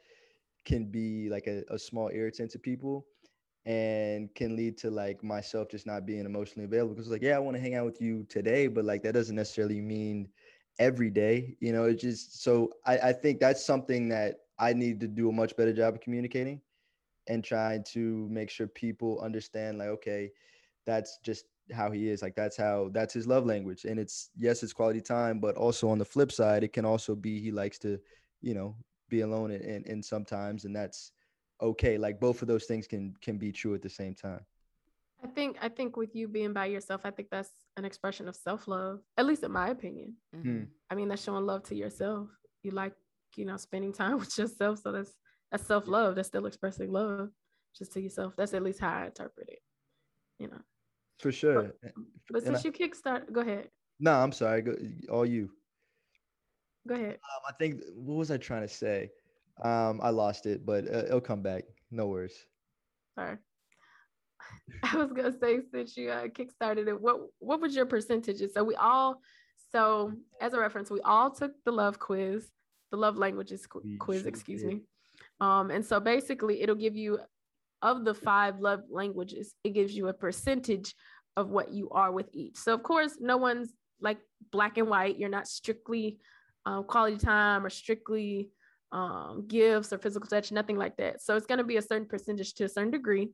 can 0.64 0.86
be 0.86 1.30
like 1.30 1.48
a, 1.48 1.64
a 1.70 1.78
small 1.78 2.10
irritant 2.14 2.50
to 2.52 2.58
people 2.58 3.06
and 3.66 4.34
can 4.34 4.56
lead 4.56 4.78
to 4.78 4.90
like 4.90 5.24
myself 5.24 5.70
just 5.70 5.86
not 5.86 6.06
being 6.06 6.26
emotionally 6.26 6.66
available 6.66 6.96
because 6.96 7.10
like 7.10 7.22
yeah 7.22 7.36
i 7.36 7.40
want 7.40 7.56
to 7.56 7.62
hang 7.62 7.76
out 7.76 7.86
with 7.86 8.02
you 8.02 8.24
today 8.30 8.68
but 8.68 8.86
like 8.86 9.04
that 9.04 9.14
doesn't 9.14 9.36
necessarily 9.36 9.82
mean 9.82 10.30
every 10.80 11.10
day 11.10 11.58
you 11.60 11.74
know 11.74 11.84
it's 11.84 12.02
just 12.02 12.42
so 12.44 12.70
I, 12.86 12.98
I 12.98 13.14
think 13.14 13.40
that's 13.40 13.66
something 13.66 14.08
that 14.10 14.36
i 14.58 14.74
need 14.74 15.02
to 15.02 15.08
do 15.08 15.30
a 15.30 15.34
much 15.34 15.56
better 15.58 15.74
job 15.74 15.96
of 15.96 16.02
communicating 16.02 16.62
and 17.28 17.44
trying 17.44 17.84
to 17.84 18.28
make 18.30 18.50
sure 18.50 18.68
people 18.68 19.20
understand 19.22 19.78
like 19.78 19.90
okay 19.90 20.32
that's 20.86 21.18
just 21.24 21.46
how 21.72 21.90
he 21.90 22.10
is 22.10 22.22
like 22.22 22.36
that's 22.36 22.56
how 22.58 22.90
that's 22.94 23.14
his 23.14 23.28
love 23.28 23.46
language 23.46 23.86
and 23.86 24.00
it's 24.00 24.30
yes 24.38 24.62
it's 24.62 24.74
quality 24.74 25.02
time 25.02 25.40
but 25.40 25.56
also 25.56 25.90
on 25.90 25.98
the 25.98 26.06
flip 26.06 26.32
side 26.32 26.64
it 26.64 26.74
can 26.74 26.86
also 26.86 27.16
be 27.16 27.40
he 27.40 27.52
likes 27.52 27.80
to 27.80 28.00
you 28.42 28.54
know 28.54 28.76
be 29.10 29.22
alone 29.22 29.52
and, 29.52 29.64
and, 29.64 29.86
and 29.88 30.04
sometimes 30.04 30.66
and 30.66 30.76
that's 30.76 31.12
okay 31.62 31.98
like 31.98 32.20
both 32.20 32.42
of 32.42 32.48
those 32.48 32.66
things 32.66 32.86
can 32.88 33.14
can 33.22 33.38
be 33.38 33.52
true 33.52 33.74
at 33.74 33.82
the 33.82 33.90
same 33.90 34.14
time. 34.14 34.42
I 35.24 35.28
think 35.28 35.58
i 35.62 35.70
think 35.70 35.98
with 35.98 36.16
you 36.16 36.28
being 36.28 36.54
by 36.54 36.68
yourself 36.68 37.02
i 37.04 37.10
think 37.10 37.30
that's 37.32 37.50
an 37.78 37.86
expression 37.86 38.28
of 38.28 38.36
self-love 38.36 39.00
at 39.18 39.26
least 39.26 39.44
in 39.44 39.52
my 39.52 39.70
opinion. 39.70 40.16
Mm-hmm. 40.36 40.64
i 40.92 40.96
mean 40.96 41.08
that's 41.08 41.24
showing 41.24 41.46
love 41.46 41.64
to 41.64 41.76
yourself. 41.76 42.30
You 42.62 42.72
like 42.72 42.94
you 43.36 43.46
know 43.46 43.58
spending 43.58 43.94
time 43.94 44.20
with 44.20 44.38
yourself 44.38 44.82
so 44.84 44.92
that's 44.92 45.14
that's 45.52 45.66
self 45.66 45.88
love. 45.88 46.16
That's 46.16 46.28
still 46.28 46.46
expressing 46.46 46.92
love 46.92 47.30
just 47.78 47.94
to 47.94 48.02
yourself. 48.02 48.34
That's 48.38 48.54
at 48.54 48.64
least 48.64 48.80
how 48.80 48.94
I 48.94 49.06
interpret 49.06 49.50
it. 49.50 49.60
You 50.40 50.50
know. 50.50 50.62
For 51.20 51.32
sure. 51.32 51.74
But, 51.82 51.94
but 52.30 52.44
since 52.44 52.60
I, 52.60 52.62
you 52.66 52.72
kickstart, 52.72 53.32
go 53.32 53.42
ahead. 53.42 53.70
No, 54.00 54.12
I'm 54.12 54.32
sorry. 54.32 54.62
Go, 54.62 54.76
all 55.10 55.26
you. 55.26 55.50
Go 56.88 56.96
ahead. 56.96 57.14
Um, 57.14 57.42
I 57.48 57.54
think 57.54 57.82
what 57.96 58.16
was 58.16 58.32
I 58.32 58.38
trying 58.38 58.64
to 58.64 58.74
say? 58.74 59.10
Um, 59.64 60.00
I 60.04 60.10
lost 60.10 60.46
it, 60.46 60.66
but 60.66 60.86
uh, 60.86 61.06
it'll 61.06 61.22
come 61.22 61.42
back. 61.42 61.64
No 61.92 62.08
worries. 62.08 62.46
Sorry. 63.18 63.38
I 64.84 64.98
was 64.98 65.12
gonna 65.14 65.34
say 65.40 65.60
since 65.72 65.96
you 65.96 66.10
uh, 66.10 66.28
kickstarted 66.28 66.88
it, 66.88 67.00
what 67.00 67.18
what 67.40 67.62
was 67.62 67.76
your 67.76 67.86
percentages? 67.86 68.54
So 68.54 68.64
we 68.64 68.76
all, 68.76 69.22
so 69.72 70.12
as 70.42 70.54
a 70.54 70.60
reference, 70.60 70.90
we 70.90 71.02
all 71.02 71.32
took 71.32 71.54
the 71.64 71.72
love 71.72 71.98
quiz, 72.00 72.48
the 72.92 72.98
love 72.98 73.18
languages 73.18 73.66
qu- 73.66 73.98
quiz, 74.00 74.26
excuse 74.26 74.64
me. 74.64 74.82
Um, 75.40 75.72
and 75.72 75.86
so 75.86 76.00
basically, 76.00 76.62
it'll 76.62 76.76
give 76.76 76.96
you 76.96 77.20
of 77.82 78.06
the 78.06 78.14
five 78.14 78.60
love 78.60 78.82
languages, 78.90 79.54
it 79.64 79.72
gives 79.72 79.96
you 79.96 80.08
a 80.08 80.14
percentage 80.14 80.96
of 81.38 81.50
what 81.50 81.72
you 81.72 81.90
are 81.90 82.12
with 82.12 82.28
each. 82.34 82.58
So, 82.58 82.74
of 82.74 82.84
course, 82.84 83.18
no 83.20 83.38
one's 83.38 83.74
like 84.00 84.18
black 84.52 84.78
and 84.78 84.90
white. 84.90 85.18
You're 85.18 85.30
not 85.30 85.48
strictly 85.48 86.18
um, 86.66 86.86
quality 86.86 87.18
time 87.18 87.66
or 87.66 87.70
strictly 87.70 88.50
um, 88.92 89.46
gifts 89.48 89.92
or 89.92 89.98
physical 89.98 90.28
touch, 90.28 90.52
nothing 90.52 90.78
like 90.78 90.98
that. 90.98 91.22
So, 91.22 91.36
it's 91.36 91.46
going 91.46 91.58
to 91.58 91.64
be 91.64 91.78
a 91.78 91.82
certain 91.82 92.08
percentage 92.08 92.54
to 92.56 92.64
a 92.66 92.70
certain 92.70 92.92
degree. 92.92 93.30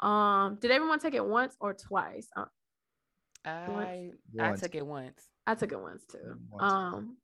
Um, 0.00 0.58
did 0.60 0.70
everyone 0.70 0.98
take 0.98 1.14
it 1.14 1.24
once 1.24 1.54
or 1.60 1.74
twice? 1.74 2.28
Uh, 2.36 2.46
I 3.44 4.10
I 4.38 4.56
took 4.56 4.74
it 4.74 4.84
once. 4.84 5.26
I 5.46 5.54
took 5.54 5.72
it 5.72 5.80
once 5.80 6.04
too. 6.06 6.36
Once. 6.50 6.72
Um, 6.72 7.16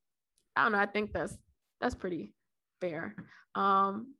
I 0.54 0.62
don't 0.62 0.72
know. 0.72 0.78
I 0.78 0.86
think 0.86 1.12
that's 1.12 1.36
that's 1.80 1.94
pretty 1.94 2.32
fair. 2.80 3.14
Um, 3.54 4.14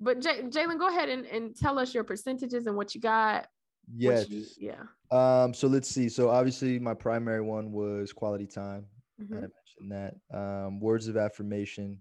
but 0.00 0.20
J- 0.20 0.42
Jalen, 0.42 0.78
go 0.78 0.88
ahead 0.88 1.08
and, 1.08 1.26
and 1.26 1.54
tell 1.56 1.78
us 1.78 1.94
your 1.94 2.04
percentages 2.04 2.66
and 2.66 2.76
what 2.76 2.94
you 2.94 3.00
got. 3.00 3.46
Yes. 3.94 4.28
You, 4.28 4.44
yeah. 4.58 4.82
Um, 5.10 5.52
so 5.52 5.66
let's 5.66 5.88
see. 5.88 6.08
So 6.08 6.30
obviously 6.30 6.78
my 6.78 6.94
primary 6.94 7.42
one 7.42 7.72
was 7.72 8.12
quality 8.12 8.46
time. 8.46 8.86
Mm-hmm. 9.20 9.34
I 9.34 9.40
mentioned 9.40 10.20
that. 10.30 10.36
Um, 10.36 10.80
words 10.80 11.08
of 11.08 11.16
affirmation 11.16 11.98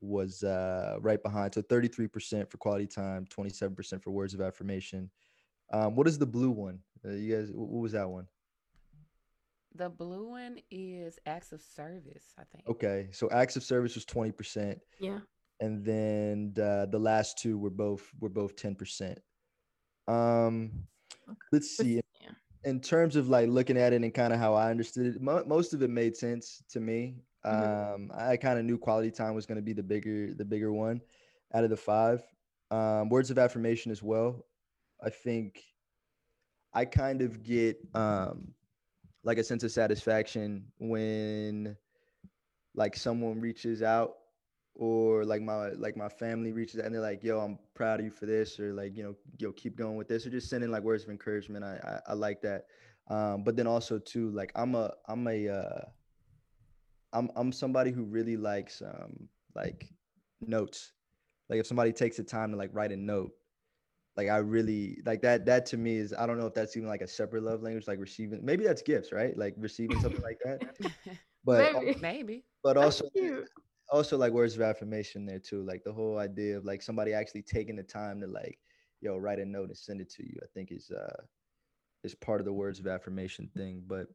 was 0.00 0.42
uh, 0.44 0.96
right 1.00 1.22
behind. 1.22 1.54
So 1.54 1.62
33% 1.62 2.50
for 2.50 2.58
quality 2.58 2.86
time, 2.86 3.26
27% 3.26 4.02
for 4.02 4.10
words 4.10 4.34
of 4.34 4.40
affirmation. 4.40 5.10
Um, 5.72 5.96
what 5.96 6.06
is 6.06 6.18
the 6.18 6.26
blue 6.26 6.50
one? 6.50 6.78
Uh, 7.04 7.12
you 7.12 7.36
guys, 7.36 7.50
what 7.52 7.80
was 7.82 7.92
that 7.92 8.08
one? 8.08 8.26
The 9.76 9.88
blue 9.88 10.28
one 10.28 10.58
is 10.70 11.18
acts 11.26 11.50
of 11.52 11.60
service, 11.60 12.32
I 12.38 12.42
think. 12.52 12.68
Okay, 12.68 13.08
so 13.12 13.28
acts 13.30 13.56
of 13.56 13.64
service 13.64 13.96
was 13.96 14.04
twenty 14.04 14.30
percent. 14.30 14.78
Yeah. 15.00 15.18
And 15.60 15.84
then 15.84 16.54
uh, 16.56 16.86
the 16.86 16.98
last 16.98 17.38
two 17.38 17.58
were 17.58 17.70
both 17.70 18.10
were 18.20 18.28
both 18.28 18.56
ten 18.56 18.74
percent. 18.74 19.18
Um, 20.08 20.70
okay. 21.28 21.38
let's 21.52 21.76
see. 21.76 22.00
Yeah. 22.20 22.30
In 22.64 22.80
terms 22.80 23.16
of 23.16 23.28
like 23.28 23.48
looking 23.48 23.76
at 23.76 23.92
it 23.92 24.02
and 24.02 24.12
kind 24.12 24.32
of 24.32 24.38
how 24.38 24.54
I 24.54 24.70
understood 24.70 25.06
it, 25.06 25.20
mo- 25.20 25.44
most 25.46 25.74
of 25.74 25.82
it 25.82 25.90
made 25.90 26.16
sense 26.16 26.62
to 26.70 26.80
me. 26.80 27.16
Mm-hmm. 27.44 27.94
Um, 27.94 28.10
I 28.14 28.36
kind 28.36 28.58
of 28.58 28.64
knew 28.64 28.78
quality 28.78 29.10
time 29.10 29.34
was 29.34 29.46
going 29.46 29.56
to 29.56 29.62
be 29.62 29.74
the 29.74 29.82
bigger 29.82 30.34
the 30.34 30.44
bigger 30.44 30.72
one 30.72 31.00
out 31.54 31.64
of 31.64 31.70
the 31.70 31.76
five. 31.76 32.22
Um, 32.70 33.08
words 33.08 33.30
of 33.30 33.38
affirmation 33.38 33.92
as 33.92 34.02
well. 34.02 34.44
I 35.02 35.10
think 35.10 35.62
I 36.72 36.84
kind 36.84 37.22
of 37.22 37.42
get 37.42 37.76
um 37.94 38.54
like 39.22 39.38
a 39.38 39.44
sense 39.44 39.62
of 39.62 39.70
satisfaction 39.70 40.66
when 40.78 41.76
like 42.74 42.96
someone 42.96 43.40
reaches 43.40 43.82
out 43.82 44.14
or 44.76 45.24
like 45.24 45.40
my 45.40 45.68
like 45.70 45.96
my 45.96 46.08
family 46.08 46.52
reaches 46.52 46.80
out 46.80 46.86
and 46.86 46.94
they're 46.94 47.00
like 47.00 47.22
yo 47.22 47.38
i'm 47.38 47.58
proud 47.74 48.00
of 48.00 48.06
you 48.06 48.10
for 48.10 48.26
this 48.26 48.58
or 48.58 48.72
like 48.72 48.96
you 48.96 49.04
know 49.04 49.14
yo 49.38 49.52
keep 49.52 49.76
going 49.76 49.96
with 49.96 50.08
this 50.08 50.26
or 50.26 50.30
just 50.30 50.50
sending 50.50 50.70
like 50.70 50.82
words 50.82 51.04
of 51.04 51.10
encouragement 51.10 51.64
i 51.64 52.00
i, 52.06 52.10
I 52.10 52.14
like 52.14 52.42
that 52.42 52.66
um 53.08 53.44
but 53.44 53.56
then 53.56 53.66
also 53.66 53.98
too 53.98 54.30
like 54.30 54.50
i'm 54.56 54.74
a 54.74 54.92
i'm 55.06 55.26
a 55.28 55.48
uh 55.48 55.84
i'm 57.12 57.30
i'm 57.36 57.52
somebody 57.52 57.92
who 57.92 58.02
really 58.02 58.36
likes 58.36 58.82
um 58.82 59.28
like 59.54 59.92
notes 60.40 60.92
like 61.48 61.60
if 61.60 61.66
somebody 61.66 61.92
takes 61.92 62.16
the 62.16 62.24
time 62.24 62.50
to 62.50 62.56
like 62.56 62.70
write 62.72 62.90
a 62.90 62.96
note 62.96 63.30
like 64.16 64.28
I 64.28 64.36
really 64.36 65.00
like 65.04 65.22
that. 65.22 65.44
That 65.46 65.66
to 65.66 65.76
me 65.76 65.96
is 65.96 66.14
I 66.16 66.26
don't 66.26 66.38
know 66.38 66.46
if 66.46 66.54
that's 66.54 66.76
even 66.76 66.88
like 66.88 67.00
a 67.00 67.08
separate 67.08 67.42
love 67.42 67.62
language, 67.62 67.88
like 67.88 67.98
receiving. 67.98 68.44
Maybe 68.44 68.64
that's 68.64 68.82
gifts, 68.82 69.10
right? 69.12 69.36
Like 69.36 69.54
receiving 69.58 69.98
something 70.00 70.22
like 70.22 70.38
that. 70.44 70.62
But 71.46 71.74
maybe, 71.74 71.98
maybe. 72.00 72.44
But 72.62 72.78
also, 72.78 73.04
also 73.90 74.16
like 74.16 74.32
words 74.32 74.54
of 74.54 74.62
affirmation 74.62 75.26
there 75.26 75.38
too. 75.38 75.62
Like 75.62 75.84
the 75.84 75.92
whole 75.92 76.18
idea 76.18 76.56
of 76.56 76.64
like 76.64 76.82
somebody 76.82 77.12
actually 77.12 77.42
taking 77.42 77.76
the 77.76 77.82
time 77.82 78.20
to 78.20 78.26
like, 78.26 78.58
yo, 79.00 79.16
write 79.18 79.38
a 79.38 79.44
note 79.44 79.68
and 79.68 79.76
send 79.76 80.00
it 80.00 80.10
to 80.10 80.24
you. 80.24 80.36
I 80.42 80.46
think 80.54 80.72
is 80.72 80.90
uh 80.90 81.22
is 82.02 82.14
part 82.14 82.40
of 82.40 82.44
the 82.44 82.52
words 82.52 82.78
of 82.78 82.86
affirmation 82.86 83.50
thing. 83.56 83.82
But 83.86 84.06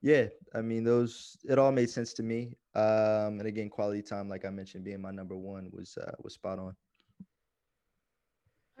yeah, 0.00 0.26
I 0.54 0.62
mean 0.62 0.84
those 0.84 1.36
it 1.48 1.58
all 1.58 1.72
made 1.72 1.90
sense 1.90 2.12
to 2.14 2.22
me. 2.22 2.56
Um, 2.74 3.38
and 3.38 3.46
again, 3.46 3.68
quality 3.68 4.02
time, 4.02 4.28
like 4.28 4.44
I 4.44 4.50
mentioned, 4.50 4.84
being 4.84 5.00
my 5.00 5.10
number 5.12 5.36
one 5.36 5.70
was 5.72 5.96
uh 5.96 6.12
was 6.22 6.34
spot 6.34 6.58
on. 6.58 6.74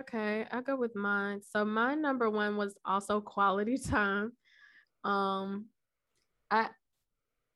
Okay, 0.00 0.46
I'll 0.50 0.62
go 0.62 0.76
with 0.76 0.96
mine. 0.96 1.40
So 1.42 1.64
my 1.64 1.94
number 1.94 2.28
one 2.30 2.56
was 2.56 2.74
also 2.84 3.20
quality 3.20 3.78
time. 3.86 4.32
Um 5.04 5.66
I 6.50 6.68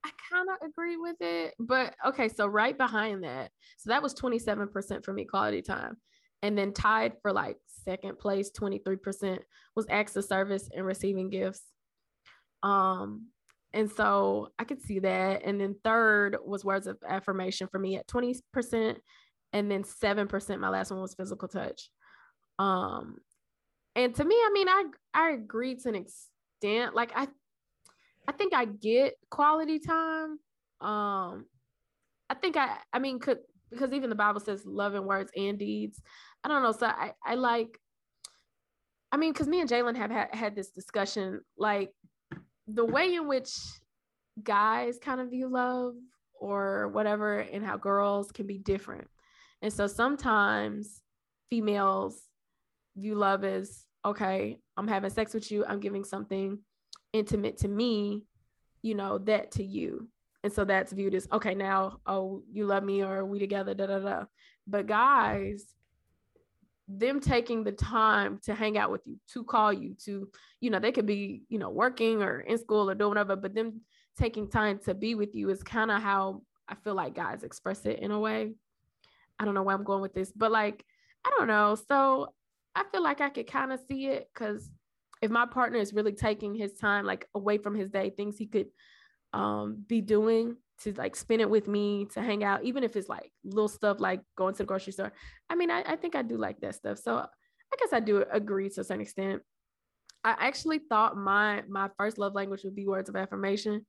I 0.07 0.11
kind 0.31 0.49
of 0.49 0.69
agree 0.69 0.97
with 0.97 1.16
it, 1.21 1.55
but 1.59 1.95
okay, 2.07 2.29
so 2.29 2.47
right 2.47 2.77
behind 2.77 3.25
that. 3.25 3.51
So 3.79 3.90
that 3.90 4.03
was 4.03 4.14
27% 4.14 5.05
for 5.05 5.12
me 5.12 5.25
quality 5.25 5.62
time. 5.62 5.97
And 6.42 6.57
then 6.57 6.73
tied 6.73 7.14
for 7.23 7.33
like 7.33 7.57
second 7.66 8.19
place, 8.19 8.51
23% 8.53 9.38
was 9.75 9.87
acts 9.90 10.16
of 10.16 10.25
service 10.25 10.69
and 10.75 10.87
receiving 10.87 11.31
gifts. 11.31 11.62
Um 12.62 13.29
And 13.73 13.90
so 13.90 14.53
I 14.59 14.64
could 14.64 14.81
see 14.81 15.01
that. 15.01 15.42
And 15.45 15.61
then 15.61 15.77
third 15.83 16.37
was 16.45 16.64
words 16.64 16.87
of 16.87 16.99
affirmation 17.07 17.69
for 17.69 17.79
me 17.79 17.97
at 17.97 18.07
20%. 18.07 18.97
And 19.53 19.71
then 19.71 19.83
7%, 19.85 20.61
my 20.61 20.69
last 20.69 20.90
one 20.90 21.01
was 21.01 21.14
physical 21.14 21.49
touch. 21.49 21.90
Um, 22.59 23.19
and 23.95 24.14
to 24.14 24.25
me, 24.25 24.35
I 24.35 24.51
mean, 24.53 24.69
I 24.69 24.85
I 25.14 25.31
agree 25.31 25.75
to 25.77 25.88
an 25.88 25.95
extent. 25.95 26.95
Like 26.95 27.12
I 27.14 27.29
I 28.29 28.33
think 28.33 28.55
I 28.55 28.65
get 28.65 29.15
quality 29.31 29.79
time. 29.79 30.39
Um, 30.81 31.47
I 32.29 32.35
think 32.41 32.57
I 32.57 32.79
I 32.93 32.99
mean 32.99 33.19
could 33.19 33.39
because 33.71 33.93
even 33.93 34.11
the 34.11 34.17
Bible 34.17 34.41
says 34.41 34.65
love 34.65 34.95
in 34.95 35.05
words 35.05 35.31
and 35.37 35.59
deeds. 35.59 36.01
I 36.45 36.49
don't 36.49 36.62
know. 36.62 36.73
So 36.73 36.87
I, 36.87 37.12
I 37.25 37.35
like 37.35 37.79
I 39.12 39.17
mean, 39.17 39.33
because 39.33 39.49
me 39.49 39.61
and 39.61 39.71
Jalen 39.71 39.97
have 39.97 40.11
had, 40.11 40.35
had 40.35 40.57
this 40.57 40.71
discussion, 40.71 41.41
like 41.57 41.93
the 42.67 42.85
way 42.85 43.15
in 43.15 43.29
which 43.29 43.51
guys 44.43 44.99
kind 44.99 45.21
of 45.21 45.31
view 45.31 45.49
love 45.49 45.95
or 46.39 46.89
whatever 46.89 47.39
and 47.39 47.65
how 47.65 47.77
girls 47.77 48.31
can 48.33 48.47
be 48.47 48.59
different. 48.59 49.09
And 49.62 49.73
so 49.73 49.87
sometimes 49.87 51.03
females 51.49 52.21
view 52.97 53.15
love 53.15 53.45
as 53.45 53.85
okay, 54.05 54.59
I'm 54.77 54.87
having 54.87 55.11
sex 55.11 55.35
with 55.35 55.51
you, 55.51 55.65
I'm 55.67 55.81
giving 55.81 56.05
something 56.05 56.59
intimate 57.17 57.59
to 57.59 57.69
me, 57.69 58.25
you 58.83 58.95
know, 58.95 59.19
that 59.19 59.53
to 59.53 59.65
you. 59.65 60.09
And 60.45 60.53
so 60.53 60.65
that's 60.65 60.93
viewed 60.93 61.15
as 61.15 61.27
okay, 61.33 61.55
now, 61.55 61.99
oh, 62.07 62.43
you 62.53 62.67
love 62.67 62.85
me 62.85 63.03
or 63.03 63.25
we 63.25 63.39
together, 63.39 63.75
da 63.75 63.87
da 63.87 63.99
da. 63.99 64.25
But 64.67 64.87
guys, 64.87 65.65
them 66.89 67.21
taking 67.21 67.65
the 67.65 67.73
time 67.73 68.39
to 68.45 68.55
hang 68.55 68.79
out 68.79 68.93
with 68.93 69.01
you, 69.07 69.19
to 69.33 69.43
call 69.43 69.73
you, 69.73 69.95
to, 70.05 70.29
you 70.61 70.71
know, 70.71 70.79
they 70.79 70.93
could 70.93 71.07
be, 71.07 71.43
you 71.49 71.59
know, 71.59 71.71
working 71.71 72.23
or 72.23 72.41
in 72.41 72.59
school 72.59 72.89
or 72.89 72.95
doing 72.95 73.11
whatever, 73.11 73.35
but 73.35 73.55
them 73.55 73.81
taking 74.19 74.49
time 74.49 74.79
to 74.85 74.95
be 74.95 75.15
with 75.15 75.35
you 75.35 75.51
is 75.51 75.63
kind 75.63 75.91
of 75.91 76.01
how 76.01 76.43
I 76.69 76.75
feel 76.77 76.95
like 76.95 77.15
guys 77.15 77.43
express 77.43 77.85
it 77.87 77.99
in 77.99 78.11
a 78.11 78.21
way. 78.21 78.55
I 79.39 79.45
don't 79.45 79.55
know 79.55 79.63
where 79.63 79.75
I'm 79.75 79.85
going 79.85 80.01
with 80.01 80.15
this, 80.15 80.33
but 80.35 80.51
like, 80.51 80.85
I 81.25 81.31
don't 81.37 81.49
know. 81.49 81.77
So 81.89 82.33
I 82.75 82.85
feel 82.93 83.03
like 83.03 83.21
I 83.21 83.31
could 83.31 83.47
kind 83.47 83.73
of 83.73 83.81
see 83.89 84.07
it 84.07 84.29
because 84.33 84.71
if 85.27 85.33
my 85.33 85.45
partner 85.45 85.79
is 85.79 85.93
really 85.93 86.12
taking 86.12 86.55
his 86.55 86.73
time 86.75 87.05
like 87.05 87.29
away 87.35 87.59
from 87.59 87.75
his 87.75 87.91
day, 87.91 88.11
things 88.11 88.39
he 88.39 88.47
could 88.47 88.69
um, 89.33 89.85
be 89.87 90.01
doing 90.01 90.57
to 90.83 90.93
like 90.93 91.17
spend 91.17 91.41
it 91.41 91.51
with 91.51 91.67
me 91.67 92.07
to 92.15 92.23
hang 92.23 92.45
out, 92.45 92.62
even 92.62 92.85
if 92.85 92.95
it's 92.95 93.09
like 93.09 93.33
little 93.45 93.69
stuff 93.69 93.99
like 93.99 94.21
going 94.37 94.55
to 94.55 94.59
the 94.59 94.65
grocery 94.65 94.93
store. 94.93 95.12
I 95.51 95.57
mean, 95.57 95.71
I, 95.71 95.83
I 95.83 95.97
think 95.97 96.15
I 96.15 96.23
do 96.23 96.37
like 96.39 96.61
that 96.61 96.77
stuff. 96.77 96.99
So 96.99 97.17
I 97.17 97.77
guess 97.79 97.93
I 97.93 98.01
do 98.01 98.25
agree 98.31 98.71
to 98.71 98.85
some 98.85 99.01
extent. 99.01 99.43
I 100.23 100.37
actually 100.39 100.79
thought 100.79 101.17
my 101.17 101.62
my 101.69 101.91
first 101.99 102.19
love 102.19 102.35
language 102.35 102.62
would 102.65 102.77
be 102.77 102.87
words 102.87 103.09
of 103.09 103.17
affirmation 103.17 103.85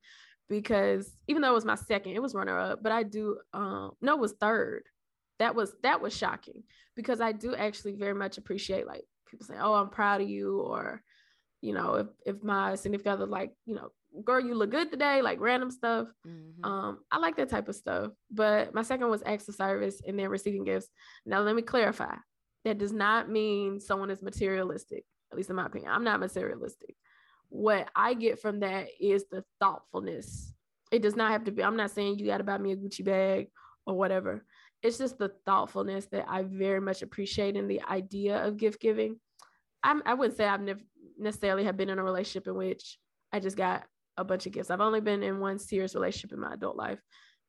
because 0.48 1.16
even 1.28 1.40
though 1.40 1.50
it 1.50 1.54
was 1.54 1.64
my 1.64 1.76
second, 1.76 2.12
it 2.12 2.22
was 2.22 2.34
runner 2.34 2.58
up, 2.58 2.82
but 2.82 2.90
I 2.90 3.04
do 3.04 3.38
um 3.52 3.92
no, 4.00 4.14
it 4.14 4.20
was 4.20 4.34
third. 4.40 4.82
That 5.38 5.54
was 5.54 5.72
that 5.84 6.00
was 6.00 6.16
shocking 6.16 6.64
because 6.96 7.20
I 7.20 7.30
do 7.30 7.54
actually 7.54 7.94
very 7.94 8.14
much 8.14 8.38
appreciate 8.38 8.88
like 8.88 9.04
people 9.30 9.46
saying, 9.46 9.60
"Oh, 9.62 9.74
I'm 9.74 9.90
proud 9.90 10.20
of 10.20 10.28
you," 10.28 10.60
or 10.60 11.02
you 11.60 11.74
know, 11.74 11.94
if 11.94 12.06
if 12.24 12.42
my 12.42 12.74
significant 12.74 13.14
other 13.14 13.26
like, 13.26 13.52
you 13.66 13.74
know, 13.74 13.90
girl, 14.24 14.40
you 14.40 14.54
look 14.54 14.70
good 14.70 14.90
today, 14.90 15.22
like 15.22 15.40
random 15.40 15.70
stuff. 15.70 16.08
Mm-hmm. 16.26 16.64
Um, 16.64 16.98
I 17.10 17.18
like 17.18 17.36
that 17.36 17.50
type 17.50 17.68
of 17.68 17.76
stuff. 17.76 18.12
But 18.30 18.74
my 18.74 18.82
second 18.82 19.08
was 19.08 19.22
acts 19.24 19.48
of 19.48 19.54
service 19.54 20.00
and 20.06 20.18
then 20.18 20.28
receiving 20.28 20.64
gifts. 20.64 20.88
Now 21.26 21.40
let 21.40 21.56
me 21.56 21.62
clarify. 21.62 22.14
That 22.64 22.78
does 22.78 22.92
not 22.92 23.30
mean 23.30 23.80
someone 23.80 24.10
is 24.10 24.22
materialistic, 24.22 25.04
at 25.30 25.36
least 25.36 25.50
in 25.50 25.56
my 25.56 25.66
opinion. 25.66 25.92
I'm 25.92 26.04
not 26.04 26.20
materialistic. 26.20 26.94
What 27.48 27.88
I 27.94 28.14
get 28.14 28.40
from 28.40 28.60
that 28.60 28.88
is 29.00 29.24
the 29.30 29.44
thoughtfulness. 29.60 30.52
It 30.90 31.02
does 31.02 31.16
not 31.16 31.30
have 31.30 31.44
to 31.44 31.50
be, 31.50 31.62
I'm 31.62 31.76
not 31.76 31.90
saying 31.90 32.18
you 32.18 32.26
gotta 32.26 32.44
buy 32.44 32.58
me 32.58 32.72
a 32.72 32.76
Gucci 32.76 33.04
bag 33.04 33.48
or 33.86 33.94
whatever. 33.94 34.44
It's 34.82 34.98
just 34.98 35.18
the 35.18 35.32
thoughtfulness 35.46 36.06
that 36.12 36.26
I 36.28 36.42
very 36.42 36.80
much 36.80 37.02
appreciate 37.02 37.56
in 37.56 37.68
the 37.68 37.82
idea 37.82 38.44
of 38.44 38.56
gift 38.56 38.80
giving. 38.80 39.18
I'm, 39.82 40.02
I 40.04 40.14
wouldn't 40.14 40.36
say 40.36 40.44
I've 40.44 40.60
never 40.60 40.80
necessarily 41.18 41.64
have 41.64 41.76
been 41.76 41.90
in 41.90 41.98
a 41.98 42.04
relationship 42.04 42.46
in 42.46 42.54
which 42.54 42.98
I 43.32 43.40
just 43.40 43.56
got 43.56 43.84
a 44.16 44.24
bunch 44.24 44.46
of 44.46 44.52
gifts. 44.52 44.70
I've 44.70 44.80
only 44.80 45.00
been 45.00 45.22
in 45.22 45.40
one 45.40 45.58
serious 45.58 45.94
relationship 45.94 46.32
in 46.32 46.40
my 46.40 46.54
adult 46.54 46.76
life. 46.76 47.00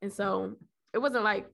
And 0.01 0.11
so 0.11 0.55
it 0.93 0.99
wasn't 0.99 1.23
like, 1.23 1.47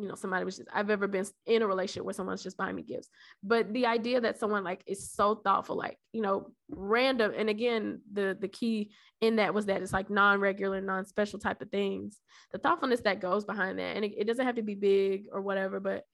you 0.00 0.06
know, 0.06 0.14
somebody 0.14 0.44
was 0.44 0.58
just, 0.58 0.68
I've 0.72 0.90
ever 0.90 1.08
been 1.08 1.26
in 1.46 1.62
a 1.62 1.66
relationship 1.66 2.04
where 2.04 2.14
someone's 2.14 2.42
just 2.42 2.56
buying 2.56 2.76
me 2.76 2.82
gifts. 2.82 3.08
But 3.42 3.72
the 3.72 3.86
idea 3.86 4.20
that 4.20 4.38
someone 4.38 4.62
like 4.62 4.82
is 4.86 5.10
so 5.10 5.34
thoughtful, 5.34 5.76
like, 5.76 5.98
you 6.12 6.22
know, 6.22 6.52
random. 6.70 7.32
And 7.36 7.50
again, 7.50 8.00
the 8.12 8.36
the 8.40 8.46
key 8.46 8.92
in 9.20 9.36
that 9.36 9.54
was 9.54 9.66
that 9.66 9.82
it's 9.82 9.92
like 9.92 10.08
non-regular, 10.08 10.80
non-special 10.80 11.40
type 11.40 11.62
of 11.62 11.70
things. 11.70 12.20
The 12.52 12.58
thoughtfulness 12.58 13.00
that 13.00 13.20
goes 13.20 13.44
behind 13.44 13.80
that. 13.80 13.96
And 13.96 14.04
it, 14.04 14.12
it 14.16 14.26
doesn't 14.28 14.46
have 14.46 14.54
to 14.54 14.62
be 14.62 14.76
big 14.76 15.24
or 15.32 15.40
whatever, 15.40 15.80
but 15.80 16.04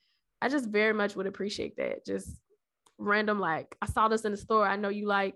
I 0.40 0.48
just 0.48 0.66
very 0.66 0.94
much 0.94 1.14
would 1.14 1.26
appreciate 1.26 1.76
that. 1.76 2.06
Just 2.06 2.40
random, 2.98 3.38
like, 3.38 3.76
I 3.80 3.86
saw 3.86 4.08
this 4.08 4.24
in 4.24 4.32
the 4.32 4.38
store. 4.38 4.66
I 4.66 4.76
know 4.76 4.88
you 4.88 5.06
like 5.06 5.34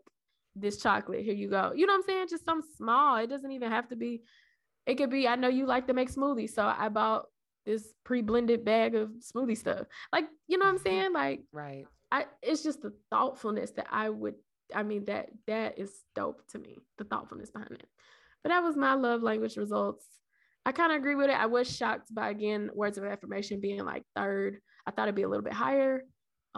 this 0.55 0.79
chocolate. 0.79 1.25
Here 1.25 1.35
you 1.35 1.49
go. 1.49 1.73
You 1.75 1.87
know 1.87 1.92
what 1.92 1.99
I'm 1.99 2.05
saying? 2.05 2.27
Just 2.31 2.44
some 2.44 2.62
small. 2.77 3.16
It 3.16 3.29
doesn't 3.29 3.53
even 3.53 3.71
have 3.71 3.88
to 3.88 3.97
be. 3.97 4.23
It 4.87 4.97
could 4.97 5.11
be. 5.11 5.29
I 5.29 5.37
know 5.37 5.49
you 5.49 5.66
like 5.66 5.87
to 5.88 5.94
make 5.94 6.12
smoothies, 6.12 6.51
so 6.51 6.64
I 6.64 6.88
bought 6.88 7.27
this 7.66 7.87
pre-blended 8.05 8.64
bag 8.64 8.94
of 8.94 9.11
smoothie 9.21 9.57
stuff. 9.57 9.87
Like, 10.12 10.25
you 10.47 10.59
know 10.59 10.64
what 10.64 10.73
I'm 10.73 10.79
saying? 10.79 11.12
Like, 11.12 11.42
right. 11.53 11.87
I. 12.11 12.27
It's 12.42 12.62
just 12.62 12.83
the 12.83 12.94
thoughtfulness 13.11 13.73
that 13.73 13.87
I 13.90 14.09
would. 14.09 14.35
I 14.75 14.83
mean 14.83 15.07
that 15.07 15.31
that 15.47 15.79
is 15.79 15.92
dope 16.14 16.47
to 16.49 16.59
me. 16.59 16.79
The 16.99 17.05
thoughtfulness 17.05 17.51
behind 17.51 17.73
it. 17.73 17.88
But 18.42 18.51
that 18.51 18.62
was 18.62 18.77
my 18.77 18.94
love 18.94 19.23
language 19.23 19.57
results. 19.57 20.07
I 20.64 20.73
kind 20.73 20.92
of 20.92 20.99
agree 20.99 21.14
with 21.14 21.31
it. 21.31 21.37
I 21.37 21.47
was 21.47 21.75
shocked 21.75 22.14
by 22.14 22.31
again 22.31 22.71
words 22.75 22.99
of 22.99 23.05
affirmation 23.05 23.61
being 23.61 23.85
like 23.85 24.05
third. 24.14 24.59
I 24.87 24.90
thought 24.90 25.09
it'd 25.09 25.14
be 25.14 25.23
a 25.23 25.29
little 25.29 25.44
bit 25.44 25.55
higher 25.55 26.05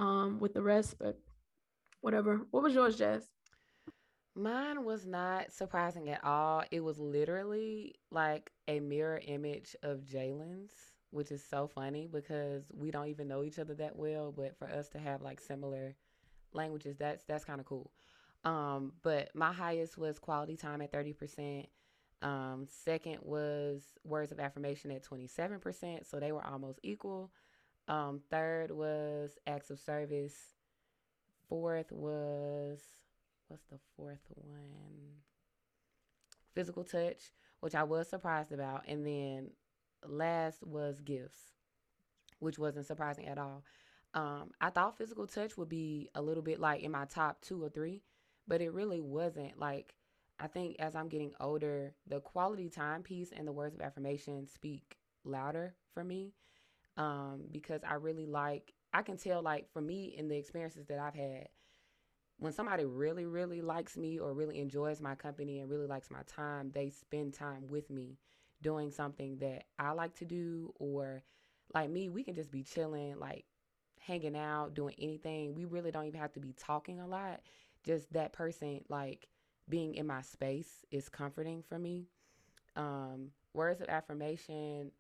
um, 0.01 0.41
with 0.41 0.55
the 0.55 0.63
rest, 0.63 0.97
but 0.99 1.19
whatever. 2.01 2.43
What 2.51 2.63
was 2.65 2.75
yours, 2.75 2.97
Jess? 2.97 3.25
Mine 4.35 4.85
was 4.85 5.07
not 5.07 5.53
surprising 5.53 6.09
at 6.09 6.25
all. 6.25 6.65
It 6.71 6.81
was 6.81 6.99
literally 6.99 7.97
like 8.11 8.51
a 8.69 8.81
mirror 8.81 9.21
image 9.27 9.77
of 9.83 10.01
Jalen's, 10.01 10.73
which 11.11 11.33
is 11.33 11.45
so 11.45 11.69
funny 11.69 12.09
because 12.11 12.65
we 12.73 12.91
don't 12.91 13.09
even 13.09 13.29
know 13.29 13.45
each 13.45 13.59
other 13.59 13.75
that 13.75 13.97
well. 13.97 14.33
But 14.33 14.57
for 14.59 14.69
us 14.71 14.89
to 14.91 14.99
have 14.99 15.23
like 15.23 15.41
similar 15.41 15.97
languages, 16.53 16.97
that's 16.99 17.25
that's 17.25 17.45
kind 17.45 17.61
of 17.61 17.67
cool. 17.67 17.91
Um, 18.45 18.93
but 19.03 19.31
my 19.35 19.53
highest 19.53 19.99
was 19.99 20.19
quality 20.19 20.57
time 20.57 20.81
at 20.81 20.93
thirty 20.93 21.13
percent. 21.13 21.67
Um, 22.23 22.67
second 22.69 23.19
was 23.23 23.83
words 24.05 24.33
of 24.33 24.41
affirmation 24.41 24.91
at 24.93 25.03
twenty 25.03 25.27
seven 25.27 25.59
percent, 25.59 26.07
so 26.07 26.21
they 26.21 26.33
were 26.33 26.47
almost 26.47 26.79
equal. 26.83 27.33
Um, 27.91 28.21
third 28.31 28.71
was 28.71 29.37
acts 29.49 29.71
of 29.71 29.81
service. 29.81 30.37
Fourth 31.49 31.91
was 31.91 32.79
what's 33.49 33.65
the 33.65 33.81
fourth 33.97 34.25
one? 34.37 35.17
Physical 36.55 36.85
touch, 36.85 37.33
which 37.59 37.75
I 37.75 37.83
was 37.83 38.09
surprised 38.09 38.53
about. 38.53 38.85
And 38.87 39.05
then 39.05 39.51
last 40.07 40.63
was 40.63 41.01
gifts, 41.01 41.41
which 42.39 42.61
wasn't 42.61 42.87
surprising 42.87 43.27
at 43.27 43.39
all. 43.39 43.65
Um, 44.15 44.53
I 44.61 44.71
thought 44.71 44.97
physical 44.97 45.27
touch 45.27 45.59
would 45.59 45.69
be 45.69 46.11
a 46.15 46.23
little 46.23 46.45
bit 46.45 46.61
like 46.61 46.83
in 46.83 46.93
my 46.93 47.07
top 47.07 47.41
two 47.41 47.63
or 47.63 47.71
three, 47.71 48.03
but 48.47 48.61
it 48.61 48.73
really 48.73 49.01
wasn't. 49.01 49.59
Like, 49.59 49.97
I 50.39 50.47
think 50.47 50.77
as 50.79 50.95
I'm 50.95 51.09
getting 51.09 51.33
older, 51.41 51.93
the 52.07 52.21
quality 52.21 52.69
time 52.69 53.03
piece 53.03 53.33
and 53.37 53.49
the 53.49 53.53
words 53.53 53.75
of 53.75 53.81
affirmation 53.81 54.47
speak 54.47 54.97
louder 55.25 55.75
for 55.93 56.05
me 56.05 56.35
um, 56.97 57.43
because 57.51 57.83
I 57.89 57.95
really 57.95 58.27
like, 58.27 58.73
I 58.93 59.03
can 59.03 59.17
tell, 59.17 59.43
like, 59.43 59.71
for 59.73 59.81
me 59.81 60.15
in 60.17 60.29
the 60.29 60.37
experiences 60.37 60.87
that 60.87 60.99
I've 60.99 61.15
had, 61.15 61.49
when 62.39 62.53
somebody 62.53 62.85
really, 62.85 63.27
really 63.27 63.61
likes 63.61 63.97
me 63.97 64.19
or 64.19 64.33
really 64.33 64.61
enjoys 64.61 65.01
my 65.01 65.15
company 65.15 65.61
and 65.61 65.71
really 65.71 65.87
likes 65.87 66.11
my 66.11 66.23
time, 66.27 66.71
they 66.73 66.89
spend 66.89 67.35
time 67.35 67.69
with 67.69 67.91
me 67.91 68.19
doing 68.63 68.91
something 68.91 69.37
that 69.39 69.65
I 69.79 69.93
like 69.93 70.15
to 70.17 70.25
do. 70.25 70.73
Or 70.79 71.23
like 71.75 71.91
me, 71.91 72.09
we 72.09 72.25
can 72.25 72.35
just 72.35 72.51
be 72.51 72.63
chilling, 72.63 73.19
like 73.19 73.45
hanging 73.99 74.37
out, 74.37 74.75
doing 74.75 74.95
anything. 74.99 75.55
We 75.55 75.67
really 75.67 75.91
don't 75.91 76.07
even 76.07 76.19
have 76.21 76.33
to 76.33 76.41
be 76.41 76.55
talking 76.55 77.01
a 77.01 77.07
lot. 77.07 77.41
Just 77.85 78.11
that 78.15 78.33
person, 78.33 78.81
like 78.89 79.29
being 79.69 79.95
in 79.95 80.07
my 80.07 80.23
space, 80.23 80.85
is 80.91 81.11
comforting 81.11 81.63
for 81.63 81.79
me. 81.79 82.09
Um, 82.75 83.33
words 83.53 83.83
of 83.83 83.89
affirmation, 83.89 84.93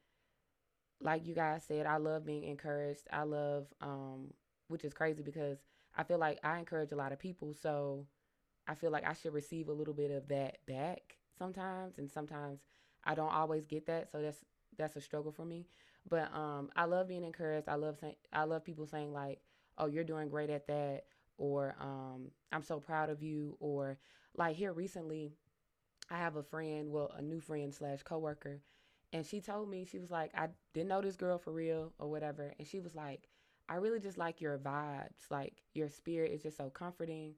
like 1.00 1.26
you 1.26 1.34
guys 1.34 1.64
said, 1.66 1.86
I 1.86 1.96
love 1.96 2.24
being 2.24 2.44
encouraged. 2.44 3.06
I 3.12 3.22
love, 3.22 3.66
um, 3.80 4.32
which 4.68 4.84
is 4.84 4.92
crazy 4.94 5.22
because 5.22 5.58
I 5.96 6.04
feel 6.04 6.18
like 6.18 6.38
I 6.44 6.58
encourage 6.58 6.92
a 6.92 6.96
lot 6.96 7.12
of 7.12 7.18
people, 7.18 7.54
so 7.54 8.06
I 8.68 8.74
feel 8.74 8.90
like 8.90 9.06
I 9.06 9.14
should 9.14 9.34
receive 9.34 9.68
a 9.68 9.72
little 9.72 9.94
bit 9.94 10.10
of 10.10 10.28
that 10.28 10.58
back 10.66 11.16
sometimes, 11.38 11.98
and 11.98 12.10
sometimes 12.10 12.60
I 13.04 13.14
don't 13.14 13.32
always 13.32 13.66
get 13.66 13.86
that, 13.86 14.10
so 14.10 14.22
that's 14.22 14.44
that's 14.78 14.96
a 14.96 15.00
struggle 15.00 15.32
for 15.32 15.44
me. 15.44 15.66
But 16.08 16.32
um, 16.34 16.70
I 16.76 16.84
love 16.84 17.08
being 17.08 17.24
encouraged. 17.24 17.68
I 17.68 17.74
love 17.74 17.98
saying 18.00 18.16
I 18.32 18.44
love 18.44 18.64
people 18.64 18.86
saying 18.86 19.12
like, 19.12 19.40
"Oh, 19.78 19.86
you're 19.86 20.04
doing 20.04 20.28
great 20.28 20.50
at 20.50 20.66
that," 20.68 21.04
or 21.38 21.74
um, 21.80 22.30
"I'm 22.52 22.62
so 22.62 22.80
proud 22.80 23.10
of 23.10 23.22
you," 23.22 23.56
or 23.60 23.98
like 24.36 24.56
here 24.56 24.72
recently, 24.72 25.32
I 26.10 26.18
have 26.18 26.36
a 26.36 26.42
friend, 26.42 26.90
well, 26.90 27.12
a 27.16 27.22
new 27.22 27.40
friend 27.40 27.74
slash 27.74 28.02
coworker, 28.02 28.60
and 29.12 29.26
she 29.26 29.40
told 29.40 29.68
me 29.68 29.84
she 29.84 29.98
was 29.98 30.10
like, 30.10 30.30
I 30.34 30.48
didn't 30.74 30.88
know 30.88 31.00
this 31.00 31.16
girl 31.16 31.38
for 31.38 31.52
real 31.52 31.92
or 31.98 32.08
whatever, 32.10 32.54
and 32.58 32.66
she 32.66 32.80
was 32.80 32.94
like, 32.94 33.28
I 33.68 33.76
really 33.76 34.00
just 34.00 34.18
like 34.18 34.40
your 34.40 34.58
vibes, 34.58 35.30
like 35.30 35.62
your 35.74 35.88
spirit 35.88 36.32
is 36.32 36.42
just 36.42 36.56
so 36.56 36.70
comforting. 36.70 37.34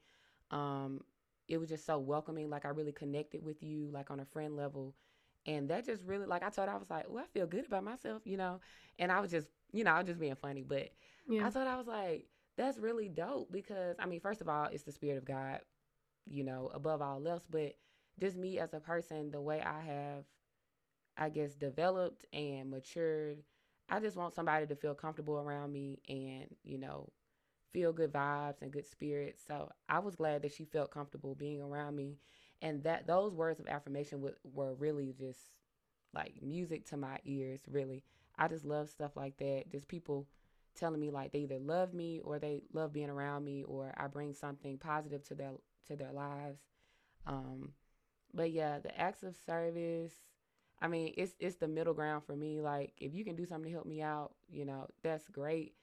Um, 0.50 1.02
it 1.48 1.58
was 1.58 1.68
just 1.68 1.84
so 1.84 1.98
welcoming. 1.98 2.48
Like 2.48 2.64
I 2.64 2.68
really 2.68 2.92
connected 2.92 3.44
with 3.44 3.62
you, 3.62 3.90
like 3.92 4.10
on 4.10 4.20
a 4.20 4.24
friend 4.24 4.56
level, 4.56 4.94
and 5.46 5.68
that 5.68 5.84
just 5.84 6.04
really, 6.04 6.26
like 6.26 6.42
I 6.42 6.50
told 6.50 6.68
her, 6.68 6.74
I 6.74 6.78
was 6.78 6.90
like, 6.90 7.06
oh, 7.10 7.18
I 7.18 7.24
feel 7.32 7.46
good 7.46 7.66
about 7.66 7.84
myself, 7.84 8.22
you 8.24 8.36
know, 8.36 8.60
and 8.98 9.10
I 9.10 9.20
was 9.20 9.30
just, 9.30 9.48
you 9.72 9.84
know, 9.84 9.90
I 9.92 9.98
was 9.98 10.06
just 10.06 10.20
being 10.20 10.34
funny, 10.36 10.62
but 10.62 10.90
yeah. 11.28 11.46
I 11.46 11.50
thought 11.50 11.66
I 11.66 11.76
was 11.76 11.86
like, 11.86 12.26
that's 12.56 12.78
really 12.78 13.08
dope 13.08 13.50
because 13.50 13.96
I 13.98 14.06
mean, 14.06 14.20
first 14.20 14.40
of 14.40 14.48
all, 14.48 14.66
it's 14.66 14.84
the 14.84 14.92
spirit 14.92 15.18
of 15.18 15.24
God, 15.24 15.60
you 16.26 16.44
know, 16.44 16.70
above 16.72 17.02
all 17.02 17.26
else, 17.26 17.44
but 17.48 17.74
just 18.20 18.36
me 18.36 18.58
as 18.58 18.72
a 18.72 18.80
person, 18.80 19.30
the 19.30 19.40
way 19.40 19.60
I 19.60 19.80
have, 19.80 20.24
I 21.16 21.28
guess, 21.28 21.54
developed 21.54 22.26
and 22.32 22.70
matured, 22.70 23.38
I 23.88 24.00
just 24.00 24.16
want 24.16 24.34
somebody 24.34 24.66
to 24.66 24.76
feel 24.76 24.94
comfortable 24.94 25.38
around 25.38 25.72
me 25.72 26.00
and, 26.08 26.46
you 26.64 26.78
know, 26.78 27.10
feel 27.72 27.92
good 27.92 28.12
vibes 28.12 28.62
and 28.62 28.72
good 28.72 28.86
spirits. 28.86 29.42
So 29.46 29.70
I 29.88 29.98
was 30.00 30.16
glad 30.16 30.42
that 30.42 30.52
she 30.52 30.64
felt 30.64 30.90
comfortable 30.92 31.34
being 31.34 31.60
around 31.62 31.96
me. 31.96 32.18
And 32.62 32.82
that 32.84 33.06
those 33.06 33.34
words 33.34 33.60
of 33.60 33.68
affirmation 33.68 34.20
w- 34.20 34.36
were 34.44 34.74
really 34.74 35.14
just 35.18 35.40
like 36.14 36.34
music 36.42 36.86
to 36.86 36.96
my 36.96 37.18
ears, 37.24 37.62
really. 37.70 38.04
I 38.38 38.48
just 38.48 38.64
love 38.64 38.88
stuff 38.88 39.16
like 39.16 39.36
that. 39.38 39.64
Just 39.70 39.88
people 39.88 40.26
telling 40.74 41.00
me 41.00 41.10
like 41.10 41.32
they 41.32 41.40
either 41.40 41.58
love 41.58 41.92
me 41.94 42.20
or 42.24 42.38
they 42.38 42.62
love 42.72 42.92
being 42.92 43.10
around 43.10 43.44
me 43.44 43.62
or 43.64 43.92
I 43.96 44.06
bring 44.06 44.32
something 44.32 44.78
positive 44.78 45.24
to 45.28 45.34
their 45.34 45.52
to 45.88 45.96
their 45.96 46.12
lives. 46.12 46.60
Um, 47.26 47.72
but 48.34 48.50
yeah, 48.52 48.78
the 48.80 48.98
acts 48.98 49.22
of 49.22 49.36
service. 49.36 50.14
I 50.82 50.88
mean, 50.88 51.14
it's 51.16 51.34
it's 51.38 51.56
the 51.56 51.68
middle 51.68 51.94
ground 51.94 52.24
for 52.26 52.34
me. 52.34 52.60
Like, 52.60 52.92
if 52.98 53.14
you 53.14 53.24
can 53.24 53.36
do 53.36 53.46
something 53.46 53.70
to 53.70 53.74
help 53.74 53.86
me 53.86 54.02
out, 54.02 54.32
you 54.50 54.64
know, 54.64 54.88
that's 55.02 55.28
great. 55.28 55.74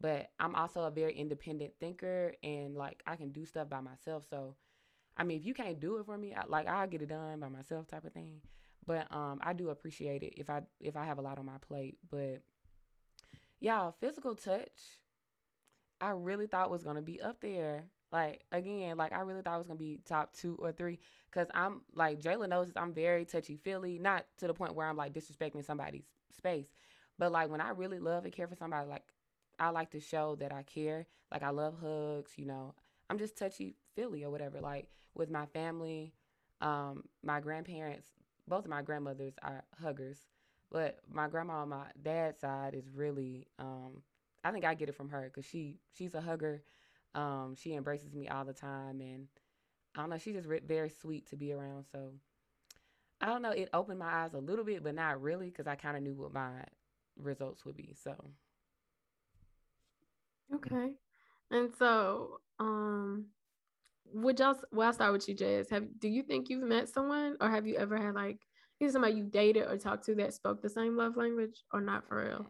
But 0.00 0.30
I'm 0.40 0.54
also 0.56 0.82
a 0.82 0.90
very 0.90 1.14
independent 1.14 1.72
thinker, 1.78 2.34
and 2.42 2.74
like 2.74 3.00
I 3.06 3.14
can 3.14 3.30
do 3.30 3.46
stuff 3.46 3.70
by 3.70 3.80
myself. 3.80 4.24
So, 4.28 4.56
I 5.16 5.22
mean, 5.22 5.38
if 5.38 5.46
you 5.46 5.54
can't 5.54 5.78
do 5.78 5.98
it 5.98 6.06
for 6.06 6.18
me, 6.18 6.34
I, 6.34 6.44
like 6.48 6.66
I'll 6.66 6.88
get 6.88 7.02
it 7.02 7.08
done 7.08 7.38
by 7.38 7.48
myself, 7.48 7.86
type 7.86 8.04
of 8.04 8.12
thing. 8.12 8.40
But 8.84 9.06
um, 9.14 9.38
I 9.42 9.52
do 9.52 9.70
appreciate 9.70 10.24
it 10.24 10.34
if 10.36 10.50
I 10.50 10.62
if 10.80 10.96
I 10.96 11.04
have 11.04 11.18
a 11.18 11.22
lot 11.22 11.38
on 11.38 11.46
my 11.46 11.58
plate. 11.68 11.98
But 12.10 12.42
yeah, 13.60 13.92
physical 14.00 14.34
touch, 14.34 14.80
I 16.00 16.10
really 16.10 16.48
thought 16.48 16.70
was 16.70 16.82
gonna 16.82 17.02
be 17.02 17.20
up 17.20 17.40
there 17.40 17.84
like 18.12 18.44
again, 18.52 18.96
like 18.96 19.12
I 19.12 19.20
really 19.20 19.42
thought 19.42 19.56
it 19.56 19.58
was 19.58 19.66
gonna 19.66 19.78
be 19.78 20.00
top 20.06 20.32
two 20.34 20.56
or 20.60 20.72
three 20.72 20.98
because 21.30 21.48
I'm 21.54 21.82
like 21.94 22.20
Jayla 22.20 22.48
knows 22.48 22.70
I'm 22.76 22.92
very 22.94 23.24
touchy 23.24 23.56
feely, 23.56 23.98
not 23.98 24.24
to 24.38 24.46
the 24.46 24.54
point 24.54 24.74
where 24.74 24.86
I'm 24.86 24.96
like 24.96 25.12
disrespecting 25.12 25.64
somebody's 25.64 26.04
space, 26.36 26.66
but 27.18 27.32
like 27.32 27.50
when 27.50 27.60
I 27.60 27.70
really 27.70 27.98
love 27.98 28.24
and 28.24 28.32
care 28.32 28.46
for 28.48 28.56
somebody, 28.56 28.88
like 28.88 29.04
I 29.58 29.70
like 29.70 29.90
to 29.90 30.00
show 30.00 30.36
that 30.36 30.52
I 30.52 30.62
care. 30.62 31.06
Like 31.30 31.42
I 31.42 31.50
love 31.50 31.74
hugs, 31.80 32.32
you 32.36 32.46
know. 32.46 32.74
I'm 33.10 33.18
just 33.18 33.36
touchy 33.36 33.76
feely 33.94 34.24
or 34.24 34.30
whatever. 34.30 34.60
Like 34.60 34.88
with 35.14 35.30
my 35.30 35.46
family, 35.46 36.12
um, 36.60 37.04
my 37.22 37.40
grandparents, 37.40 38.08
both 38.46 38.64
of 38.64 38.70
my 38.70 38.82
grandmothers 38.82 39.34
are 39.42 39.64
huggers, 39.82 40.18
but 40.70 40.98
my 41.12 41.28
grandma 41.28 41.62
on 41.62 41.70
my 41.70 41.84
dad's 42.02 42.40
side 42.40 42.74
is 42.74 42.88
really, 42.94 43.46
um, 43.58 44.02
I 44.44 44.50
think 44.50 44.64
I 44.64 44.74
get 44.74 44.88
it 44.88 44.94
from 44.94 45.08
her 45.10 45.24
because 45.32 45.48
she 45.48 45.78
she's 45.92 46.14
a 46.14 46.20
hugger 46.20 46.62
um, 47.14 47.56
she 47.56 47.74
embraces 47.74 48.14
me 48.14 48.28
all 48.28 48.44
the 48.44 48.52
time, 48.52 49.00
and 49.00 49.28
I 49.96 50.00
don't 50.00 50.10
know, 50.10 50.18
she's 50.18 50.34
just 50.34 50.48
very 50.66 50.90
sweet 50.90 51.28
to 51.30 51.36
be 51.36 51.52
around. 51.52 51.86
So 51.92 52.12
I 53.20 53.26
don't 53.26 53.42
know, 53.42 53.50
it 53.50 53.68
opened 53.72 53.98
my 53.98 54.24
eyes 54.24 54.34
a 54.34 54.38
little 54.38 54.64
bit, 54.64 54.82
but 54.82 54.94
not 54.94 55.20
really, 55.20 55.46
because 55.48 55.66
I 55.66 55.74
kind 55.76 55.96
of 55.96 56.02
knew 56.02 56.14
what 56.14 56.32
my 56.32 56.64
results 57.16 57.64
would 57.64 57.76
be. 57.76 57.94
So 58.02 58.14
okay, 60.54 60.92
and 61.50 61.70
so 61.78 62.40
um, 62.58 63.26
would 64.12 64.38
y'all? 64.38 64.56
Well, 64.72 64.88
I'll 64.88 64.92
start 64.92 65.12
with 65.12 65.28
you, 65.28 65.34
Jas. 65.34 65.70
Have 65.70 65.86
do 66.00 66.08
you 66.08 66.22
think 66.22 66.48
you've 66.48 66.62
met 66.62 66.88
someone, 66.88 67.36
or 67.40 67.50
have 67.50 67.66
you 67.66 67.76
ever 67.76 67.96
had 67.96 68.14
like 68.14 68.38
either 68.80 68.92
somebody 68.92 69.14
you 69.14 69.24
dated 69.24 69.64
or 69.68 69.76
talked 69.76 70.04
to 70.06 70.14
that 70.16 70.34
spoke 70.34 70.62
the 70.62 70.70
same 70.70 70.96
love 70.96 71.16
language, 71.16 71.64
or 71.72 71.80
not 71.80 72.06
for 72.08 72.24
real? 72.24 72.46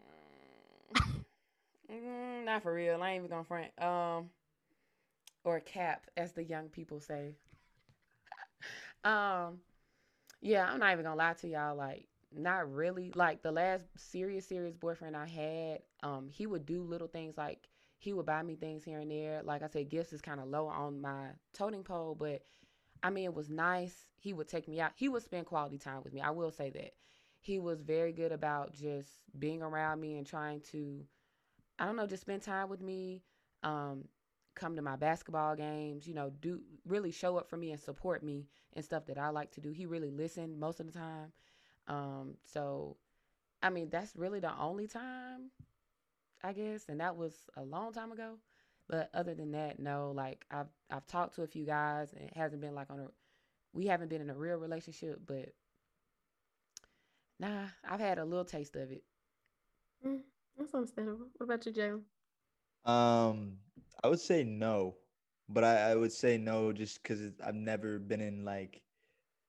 mm, 1.91 2.45
not 2.45 2.63
for 2.63 2.73
real. 2.75 3.03
I 3.03 3.11
ain't 3.11 3.25
even 3.25 3.31
gonna 3.31 3.45
front. 3.45 3.71
Um, 3.81 4.31
or 5.49 5.61
cap, 5.61 6.07
as 6.17 6.33
the 6.33 6.45
young 6.45 6.69
people 6.69 7.01
say. 7.01 7.37
um, 9.05 9.59
yeah, 10.43 10.71
I'm 10.71 10.81
not 10.81 10.93
even 10.93 11.05
gonna 11.05 11.17
lie 11.17 11.35
to 11.35 11.49
y'all. 11.49 11.77
Like, 11.77 12.07
not 12.35 12.73
really. 12.73 13.13
Like 13.15 13.43
the 13.43 13.53
last 13.53 13.85
serious, 13.97 14.47
serious 14.47 14.77
boyfriend 14.77 15.17
I 15.17 15.27
had, 15.27 15.81
um, 16.03 16.29
he 16.31 16.47
would 16.47 16.67
do 16.67 16.83
little 16.83 17.09
things 17.09 17.37
like 17.39 17.69
he 17.99 18.13
would 18.13 18.27
buy 18.27 18.43
me 18.43 18.57
things 18.57 18.85
here 18.85 19.01
and 19.01 19.11
there. 19.11 19.43
Like 19.45 19.63
I 19.63 19.69
said, 19.69 19.91
gifts 19.91 20.13
is 20.13 20.23
kind 20.23 20.41
of 20.41 20.49
low 20.49 20.69
on 20.69 21.01
my 21.01 21.29
toting 21.55 21.85
pole, 21.85 22.17
but 22.19 22.43
I 23.03 23.11
mean, 23.11 23.25
it 23.27 23.35
was 23.35 23.51
nice. 23.51 23.95
He 24.19 24.33
would 24.33 24.49
take 24.49 24.69
me 24.69 24.81
out. 24.81 24.93
He 24.97 25.09
would 25.09 25.23
spend 25.23 25.47
quality 25.47 25.79
time 25.79 26.03
with 26.05 26.15
me. 26.15 26.21
I 26.21 26.31
will 26.31 26.53
say 26.53 26.71
that. 26.71 26.95
He 27.41 27.59
was 27.59 27.83
very 27.83 28.13
good 28.13 28.33
about 28.33 28.75
just 28.75 29.11
being 29.39 29.63
around 29.63 30.01
me 30.01 30.19
and 30.19 30.27
trying 30.27 30.63
to, 30.73 31.05
I 31.79 31.87
don't 31.87 31.97
know, 31.97 32.07
just 32.07 32.23
spend 32.23 32.43
time 32.43 32.69
with 32.69 32.81
me. 32.81 33.23
Um, 33.63 34.05
come 34.59 34.77
to 34.77 34.83
my 34.83 34.97
basketball 34.97 35.57
games, 35.57 36.07
you 36.07 36.15
know, 36.15 36.31
do 36.41 36.61
really 36.87 37.11
show 37.11 37.37
up 37.39 37.49
for 37.49 37.57
me 37.57 37.73
and 37.73 37.81
support 37.81 38.23
me 38.23 38.47
and 38.75 38.85
stuff 38.85 39.07
that 39.07 39.19
I 39.19 39.31
like 39.31 39.53
to 39.53 39.61
do. 39.61 39.71
He 39.71 39.87
really 39.87 40.11
listened 40.11 40.59
most 40.59 40.81
of 40.81 40.87
the 40.87 40.99
time. 40.99 41.33
Um, 41.89 42.35
so 42.45 42.97
I 43.63 43.71
mean, 43.71 43.89
that's 43.91 44.15
really 44.17 44.41
the 44.41 44.57
only 44.59 44.87
time, 44.87 45.51
I 46.43 46.53
guess, 46.53 46.87
and 46.89 47.01
that 47.01 47.17
was 47.17 47.35
a 47.57 47.63
long 47.63 47.93
time 47.93 48.13
ago. 48.13 48.39
But 48.89 49.11
other 49.15 49.35
than 49.35 49.53
that, 49.53 49.79
no, 49.81 50.13
like 50.15 50.45
I've 50.51 50.69
I've 50.91 51.07
talked 51.07 51.35
to 51.37 51.43
a 51.43 51.47
few 51.47 51.67
guys 51.67 52.13
and 52.13 52.25
it 52.25 52.37
hasn't 52.37 52.61
been 52.63 52.75
like 52.75 52.91
on 52.91 53.01
a 53.01 53.09
we 53.73 53.87
haven't 53.87 54.09
been 54.09 54.23
in 54.23 54.31
a 54.31 54.35
real 54.35 54.57
relationship, 54.57 55.21
but 55.27 55.53
nah, 57.39 57.67
I've 57.89 58.01
had 58.01 58.19
a 58.19 58.25
little 58.25 58.45
taste 58.45 58.77
of 58.77 58.91
it. 58.93 59.05
Mm, 60.07 60.21
that's 60.59 60.75
understandable. 60.75 61.27
What 61.37 61.45
about 61.45 61.67
you, 61.67 61.73
Jay? 61.73 61.93
Um, 62.85 63.59
I 64.03 64.09
would 64.09 64.21
say 64.21 64.45
no, 64.45 64.97
but 65.49 65.65
I, 65.65 65.91
I 65.91 65.95
would 65.95 66.13
say 66.13 66.39
no 66.39 66.73
just 66.73 67.03
because 67.03 67.21
I've 67.45 67.55
never 67.55 67.99
been 67.99 68.21
in 68.21 68.45
like 68.45 68.83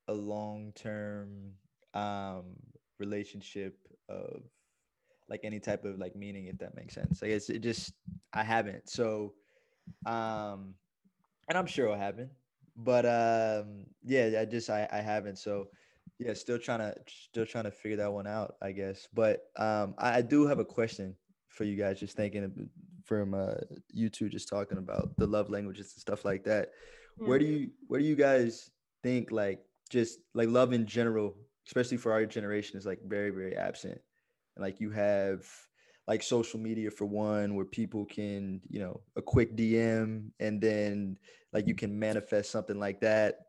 a 0.08 0.14
long 0.14 0.74
term 0.76 1.52
um 1.94 2.56
relationship 3.00 3.78
of 4.10 4.42
like 5.30 5.42
any 5.44 5.60
type 5.60 5.86
of 5.86 6.00
like 6.00 6.16
meaning 6.16 6.48
if 6.48 6.58
that 6.60 6.76
makes 6.76 6.96
sense. 6.96 7.22
I 7.22 7.28
guess 7.30 7.50
it 7.50 7.60
just 7.60 7.94
I 8.34 8.44
haven't. 8.44 8.90
So 8.90 9.34
um 10.06 10.74
and 11.48 11.58
I'm 11.58 11.68
sure 11.68 11.86
it'll 11.86 11.98
happen. 11.98 12.30
But 12.76 13.06
um 13.06 13.86
yeah, 14.04 14.40
I 14.42 14.46
just 14.46 14.70
I, 14.70 14.88
I 14.92 15.02
haven't. 15.02 15.38
So 15.38 15.68
yeah, 16.18 16.34
still 16.34 16.58
trying 16.58 16.80
to 16.80 16.96
still 17.08 17.46
trying 17.46 17.66
to 17.66 17.72
figure 17.72 17.98
that 17.98 18.12
one 18.12 18.28
out, 18.28 18.56
I 18.62 18.72
guess. 18.72 19.08
But 19.14 19.44
um 19.58 19.94
I, 19.98 20.18
I 20.18 20.22
do 20.22 20.48
have 20.48 20.60
a 20.60 20.66
question 20.66 21.16
for 21.50 21.64
you 21.64 21.76
guys 21.76 22.00
just 22.00 22.16
thinking 22.16 22.70
from 23.10 23.34
uh, 23.34 23.56
you 23.92 24.08
two 24.08 24.30
just 24.30 24.48
talking 24.48 24.78
about 24.78 25.18
the 25.18 25.26
love 25.26 25.50
languages 25.50 25.92
and 25.96 26.00
stuff 26.00 26.24
like 26.24 26.44
that. 26.44 26.70
Yeah. 27.20 27.28
Where 27.28 27.40
do 27.40 27.46
you 27.46 27.72
where 27.88 28.00
do 28.00 28.06
you 28.06 28.16
guys 28.16 28.70
think 29.02 29.32
like 29.32 29.60
just 29.90 30.20
like 30.36 30.48
love 30.48 30.72
in 30.74 30.86
general, 30.86 31.36
especially 31.68 31.98
for 31.98 32.14
our 32.14 32.26
generation, 32.28 32.78
is 32.78 32.86
like 32.86 33.00
very 33.04 33.32
very 33.32 33.58
absent. 33.58 34.00
And 34.56 34.64
like 34.64 34.80
you 34.80 34.92
have 34.92 35.44
like 36.08 36.22
social 36.22 36.60
media 36.60 36.92
for 36.92 37.06
one, 37.06 37.56
where 37.56 37.66
people 37.66 38.06
can 38.06 38.62
you 38.70 38.80
know 38.80 39.02
a 39.18 39.24
quick 39.24 39.58
DM 39.58 40.30
and 40.40 40.62
then 40.62 41.18
like 41.52 41.68
you 41.68 41.74
can 41.74 41.98
manifest 41.98 42.52
something 42.52 42.80
like 42.80 43.02
that 43.02 43.40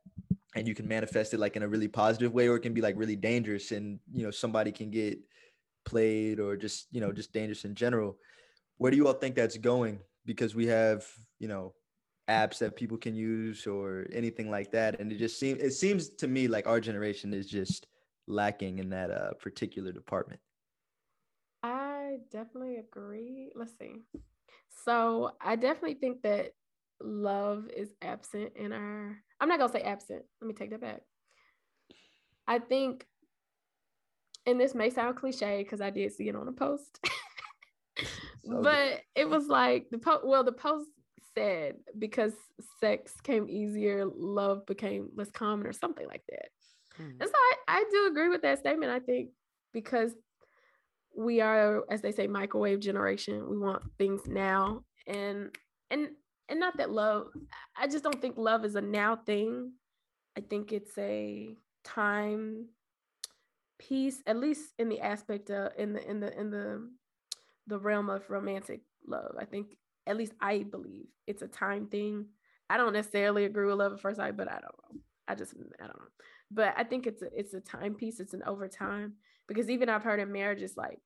and 0.57 0.67
you 0.67 0.75
can 0.75 0.89
manifest 0.89 1.35
it 1.35 1.39
like 1.39 1.55
in 1.55 1.63
a 1.63 1.69
really 1.69 1.87
positive 1.87 2.33
way 2.33 2.49
or 2.49 2.57
it 2.57 2.61
can 2.61 2.73
be 2.73 2.81
like 2.81 2.97
really 2.97 3.15
dangerous 3.15 3.73
and 3.73 4.01
you 4.11 4.25
know 4.25 4.31
somebody 4.31 4.73
can 4.73 4.91
get 4.91 5.19
played 5.85 6.41
or 6.41 6.57
just 6.57 6.87
you 6.91 7.01
know 7.01 7.13
just 7.13 7.33
dangerous 7.33 7.65
in 7.65 7.75
general 7.75 8.17
where 8.81 8.91
do 8.91 8.97
you 8.97 9.07
all 9.07 9.13
think 9.13 9.35
that's 9.35 9.59
going? 9.59 10.01
Because 10.25 10.55
we 10.55 10.67
have 10.67 11.07
you 11.39 11.49
know 11.49 11.75
apps 12.31 12.59
that 12.59 12.77
people 12.77 12.97
can 12.97 13.15
use 13.15 13.67
or 13.67 14.07
anything 14.11 14.51
like 14.51 14.73
that. 14.73 14.99
And 15.01 15.13
it 15.13 15.19
just 15.19 15.39
seems 15.39 15.61
it 15.63 15.73
seems 15.73 16.09
to 16.09 16.27
me 16.27 16.49
like 16.49 16.67
our 16.67 16.81
generation 16.81 17.35
is 17.35 17.47
just 17.47 17.89
lacking 18.27 18.79
in 18.79 18.89
that 18.91 19.11
uh, 19.11 19.35
particular 19.35 19.93
department. 19.93 20.41
I 21.63 22.17
definitely 22.33 22.79
agree. 22.79 23.53
Let's 23.55 23.77
see. 23.79 23.97
So 24.85 25.33
i 25.43 25.57
definitely 25.57 25.95
think 25.95 26.23
that 26.23 26.55
love 27.03 27.69
is 27.77 27.91
absent 28.03 28.53
in 28.57 28.73
our 28.73 29.17
i'm 29.41 29.49
not 29.49 29.59
gonna 29.59 29.73
say 29.73 29.83
absent. 29.83 30.23
Let 30.41 30.49
me 30.49 30.55
take 30.55 30.71
that 30.71 30.81
back. 30.81 31.03
I 32.49 32.61
think 32.61 33.07
and 34.47 34.59
this 34.59 34.75
may 34.75 34.91
sound 34.91 35.17
cliche 35.17 35.63
because 35.63 35.81
I 35.81 35.91
did 35.91 36.13
see 36.13 36.29
it 36.29 36.37
on 36.37 36.49
a 36.49 36.53
post, 36.53 36.99
so 38.45 38.63
but 38.63 39.01
it 39.15 39.29
was 39.29 39.47
like 39.49 39.89
the 39.91 39.99
post. 39.99 40.25
Well, 40.25 40.45
the 40.45 40.53
post 40.53 40.87
said 41.35 41.77
because 41.99 42.33
sex 42.81 43.13
came 43.23 43.49
easier, 43.49 44.05
love 44.07 44.67
became 44.67 45.09
less 45.15 45.31
common, 45.31 45.67
or 45.67 45.73
something 45.73 46.07
like 46.07 46.23
that. 46.29 46.49
Mm. 47.01 47.17
And 47.21 47.29
so 47.29 47.35
I, 47.35 47.55
I 47.69 47.85
do 47.91 48.07
agree 48.07 48.29
with 48.29 48.43
that 48.43 48.59
statement. 48.59 48.93
I 48.93 49.01
think 49.01 49.31
because 49.73 50.13
we 51.17 51.41
are, 51.41 51.85
as 51.91 52.01
they 52.01 52.13
say, 52.13 52.27
microwave 52.27 52.81
generation. 52.81 53.49
We 53.49 53.59
want 53.59 53.83
things 53.99 54.23
now, 54.27 54.85
and 55.07 55.51
and 55.91 56.09
and 56.49 56.61
not 56.61 56.77
that 56.79 56.91
love. 56.91 57.29
I 57.77 57.87
just 57.87 58.05
don't 58.05 58.21
think 58.21 58.37
love 58.37 58.65
is 58.65 58.75
a 58.75 58.81
now 58.81 59.17
thing. 59.17 59.73
I 60.37 60.41
think 60.41 60.73
it's 60.73 60.97
a 60.99 61.57
time 61.85 62.67
piece, 63.79 64.23
at 64.27 64.37
least 64.37 64.73
in 64.79 64.89
the 64.89 65.01
aspect 65.01 65.51
of 65.51 65.73
in 65.79 65.93
the 65.93 66.09
in 66.09 66.21
the 66.21 66.39
in 66.39 66.51
the 66.51 66.89
the 67.71 67.79
realm 67.79 68.11
of 68.11 68.29
romantic 68.29 68.83
love. 69.07 69.35
I 69.39 69.47
think 69.47 69.77
at 70.07 70.17
least 70.17 70.33
I 70.41 70.65
believe 70.65 71.07
it's 71.27 71.43
a 71.43 71.49
time 71.49 71.87
thing. 71.87 72.27
I 72.69 72.77
don't 72.77 72.93
necessarily 72.93 73.45
agree 73.45 73.67
with 73.67 73.77
love 73.77 73.95
at 73.95 74.01
first 74.01 74.19
sight, 74.19 74.37
but 74.37 74.49
I 74.49 74.59
don't 74.61 74.63
know. 74.63 75.01
I 75.27 75.35
just 75.35 75.55
I 75.81 75.87
don't 75.87 75.99
know. 75.99 76.09
But 76.51 76.75
I 76.77 76.85
think 76.85 77.07
it's 77.07 77.23
a 77.23 77.29
it's 77.35 77.55
a 77.55 77.61
time 77.61 77.95
piece. 77.95 78.21
It's 78.21 78.35
an 78.35 78.43
overtime 78.47 79.15
because 79.49 79.71
even 79.71 79.89
I've 79.89 80.03
heard 80.03 80.21
in 80.21 80.33
marriages 80.33 80.77
like, 80.77 80.99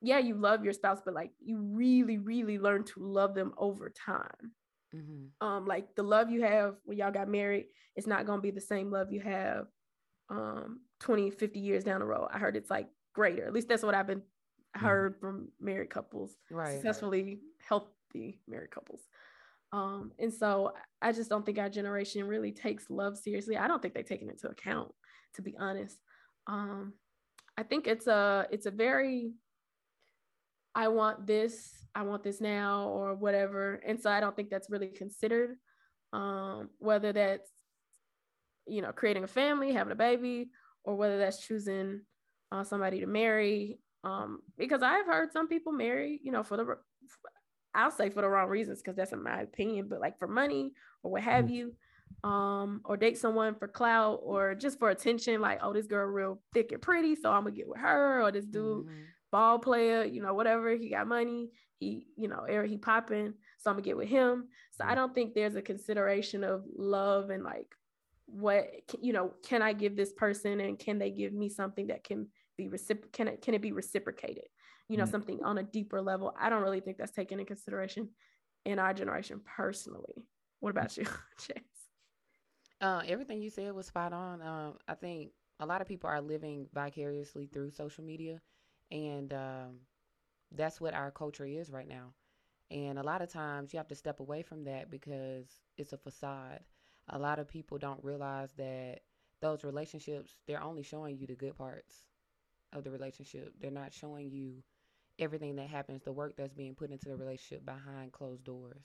yeah, 0.00 0.18
you 0.18 0.36
love 0.36 0.64
your 0.64 0.72
spouse, 0.72 1.00
but 1.04 1.14
like 1.14 1.32
you 1.40 1.58
really 1.58 2.18
really 2.18 2.58
learn 2.58 2.84
to 2.84 3.00
love 3.00 3.34
them 3.34 3.52
over 3.58 3.90
time. 3.90 4.52
Mm-hmm. 4.94 5.46
Um, 5.46 5.66
like 5.66 5.94
the 5.96 6.04
love 6.04 6.30
you 6.30 6.42
have 6.42 6.76
when 6.84 6.98
y'all 6.98 7.10
got 7.10 7.28
married, 7.28 7.66
it's 7.96 8.06
not 8.06 8.26
gonna 8.26 8.40
be 8.40 8.52
the 8.52 8.60
same 8.60 8.90
love 8.90 9.12
you 9.12 9.20
have 9.20 9.66
um 10.30 10.80
20, 11.00 11.30
50 11.30 11.58
years 11.58 11.84
down 11.84 12.00
the 12.00 12.06
road. 12.06 12.28
I 12.32 12.38
heard 12.38 12.56
it's 12.56 12.70
like 12.70 12.88
greater. 13.12 13.46
At 13.46 13.52
least 13.52 13.68
that's 13.68 13.82
what 13.82 13.94
I've 13.94 14.06
been. 14.06 14.22
Heard 14.76 15.14
mm-hmm. 15.14 15.20
from 15.20 15.48
married 15.60 15.90
couples, 15.90 16.36
right, 16.50 16.74
successfully 16.74 17.22
right. 17.22 17.38
healthy 17.68 18.40
married 18.48 18.70
couples. 18.70 19.00
Um, 19.72 20.12
and 20.18 20.32
so 20.32 20.72
I 21.02 21.12
just 21.12 21.28
don't 21.28 21.44
think 21.44 21.58
our 21.58 21.68
generation 21.68 22.26
really 22.26 22.52
takes 22.52 22.88
love 22.88 23.18
seriously. 23.18 23.56
I 23.56 23.68
don't 23.68 23.82
think 23.82 23.94
they 23.94 24.02
take 24.02 24.22
it 24.22 24.30
into 24.30 24.48
account, 24.48 24.92
to 25.34 25.42
be 25.42 25.56
honest. 25.58 25.98
Um, 26.46 26.94
I 27.58 27.62
think 27.62 27.86
it's 27.86 28.06
a 28.06 28.46
it's 28.50 28.66
a 28.66 28.70
very 28.70 29.32
I 30.74 30.88
want 30.88 31.26
this, 31.26 31.72
I 31.94 32.02
want 32.02 32.22
this 32.22 32.40
now, 32.40 32.88
or 32.88 33.14
whatever. 33.14 33.80
And 33.86 33.98
so 33.98 34.10
I 34.10 34.20
don't 34.20 34.36
think 34.36 34.50
that's 34.50 34.70
really 34.70 34.88
considered. 34.88 35.56
Um, 36.12 36.70
whether 36.78 37.12
that's 37.12 37.50
you 38.66 38.82
know 38.82 38.92
creating 38.92 39.24
a 39.24 39.28
family, 39.28 39.72
having 39.72 39.92
a 39.92 39.96
baby, 39.96 40.50
or 40.84 40.94
whether 40.94 41.18
that's 41.18 41.44
choosing 41.46 42.02
uh, 42.52 42.62
somebody 42.62 43.00
to 43.00 43.06
marry. 43.06 43.78
Um, 44.06 44.40
because 44.56 44.82
I've 44.82 45.06
heard 45.06 45.32
some 45.32 45.48
people 45.48 45.72
marry, 45.72 46.20
you 46.22 46.30
know, 46.30 46.44
for 46.44 46.56
the 46.56 46.76
I'll 47.74 47.90
say 47.90 48.08
for 48.08 48.22
the 48.22 48.28
wrong 48.28 48.48
reasons 48.48 48.80
because 48.80 48.96
that's 48.96 49.12
in 49.12 49.22
my 49.22 49.40
opinion, 49.40 49.88
but 49.88 50.00
like 50.00 50.18
for 50.18 50.28
money 50.28 50.72
or 51.02 51.10
what 51.10 51.22
have 51.22 51.46
mm-hmm. 51.46 51.54
you, 51.54 51.72
um, 52.28 52.80
or 52.84 52.96
date 52.96 53.18
someone 53.18 53.56
for 53.56 53.66
clout 53.66 54.20
or 54.22 54.54
just 54.54 54.78
for 54.78 54.90
attention, 54.90 55.40
like, 55.40 55.58
oh, 55.60 55.72
this 55.72 55.88
girl 55.88 56.06
real 56.06 56.40
thick 56.54 56.70
and 56.72 56.80
pretty, 56.80 57.16
so 57.16 57.30
I'm 57.32 57.42
gonna 57.42 57.56
get 57.56 57.68
with 57.68 57.80
her, 57.80 58.22
or 58.22 58.30
this 58.30 58.46
dude 58.46 58.86
mm-hmm. 58.86 58.94
ball 59.32 59.58
player, 59.58 60.04
you 60.04 60.22
know, 60.22 60.34
whatever, 60.34 60.70
he 60.70 60.88
got 60.88 61.08
money, 61.08 61.50
he, 61.78 62.06
you 62.16 62.28
know, 62.28 62.44
air 62.48 62.64
he 62.64 62.78
popping, 62.78 63.34
so 63.58 63.70
I'm 63.70 63.76
gonna 63.76 63.84
get 63.84 63.96
with 63.96 64.08
him. 64.08 64.46
So 64.70 64.84
I 64.84 64.88
mm-hmm. 64.88 64.96
don't 64.96 65.14
think 65.14 65.34
there's 65.34 65.56
a 65.56 65.62
consideration 65.62 66.44
of 66.44 66.62
love 66.76 67.30
and 67.30 67.42
like 67.42 67.74
what 68.26 68.68
you 69.02 69.12
know, 69.12 69.32
can 69.44 69.62
I 69.62 69.72
give 69.72 69.96
this 69.96 70.12
person 70.12 70.60
and 70.60 70.78
can 70.78 70.98
they 70.98 71.10
give 71.10 71.32
me 71.32 71.48
something 71.48 71.88
that 71.88 72.04
can 72.04 72.28
be 72.56 72.68
recipro- 72.68 73.12
can 73.12 73.28
it 73.28 73.42
can 73.42 73.54
it 73.54 73.62
be 73.62 73.72
reciprocated? 73.72 74.44
you 74.88 74.96
know, 74.96 75.04
mm 75.04 75.10
something 75.10 75.42
on 75.44 75.58
a 75.58 75.62
deeper 75.62 76.00
level. 76.00 76.34
I 76.38 76.50
don't 76.50 76.62
really 76.62 76.80
think 76.80 76.98
that's 76.98 77.12
taken 77.12 77.40
in 77.40 77.46
consideration 77.46 78.10
in 78.64 78.78
our 78.78 78.92
generation 78.92 79.40
personally. 79.56 80.26
What 80.60 80.70
about 80.70 80.96
you, 80.96 81.04
Chase? 81.38 81.56
Uh, 82.80 83.02
everything 83.06 83.40
you 83.40 83.50
said 83.50 83.72
was 83.72 83.86
spot 83.86 84.12
on. 84.12 84.42
Um, 84.42 84.74
I 84.86 84.94
think 84.94 85.30
a 85.60 85.66
lot 85.66 85.80
of 85.80 85.88
people 85.88 86.10
are 86.10 86.20
living 86.20 86.66
vicariously 86.74 87.46
through 87.46 87.70
social 87.70 88.04
media, 88.04 88.40
and 88.90 89.32
um, 89.32 89.80
that's 90.52 90.80
what 90.80 90.94
our 90.94 91.10
culture 91.10 91.46
is 91.46 91.70
right 91.70 91.88
now. 91.88 92.12
And 92.70 92.98
a 92.98 93.02
lot 93.02 93.22
of 93.22 93.32
times 93.32 93.72
you 93.72 93.78
have 93.78 93.88
to 93.88 93.94
step 93.94 94.20
away 94.20 94.42
from 94.42 94.64
that 94.64 94.90
because 94.90 95.46
it's 95.78 95.92
a 95.92 95.98
facade. 95.98 96.60
A 97.08 97.18
lot 97.18 97.38
of 97.38 97.48
people 97.48 97.78
don't 97.78 98.02
realize 98.02 98.50
that 98.58 99.00
those 99.40 99.64
relationships, 99.64 100.34
they're 100.46 100.62
only 100.62 100.82
showing 100.82 101.16
you 101.18 101.26
the 101.26 101.34
good 101.34 101.56
parts 101.56 102.06
of 102.76 102.84
the 102.84 102.90
relationship. 102.90 103.52
They're 103.60 103.70
not 103.70 103.92
showing 103.92 104.30
you 104.30 104.62
everything 105.18 105.56
that 105.56 105.68
happens, 105.68 106.02
the 106.02 106.12
work 106.12 106.36
that's 106.36 106.54
being 106.54 106.74
put 106.74 106.90
into 106.90 107.08
the 107.08 107.16
relationship 107.16 107.64
behind 107.64 108.12
closed 108.12 108.44
doors. 108.44 108.82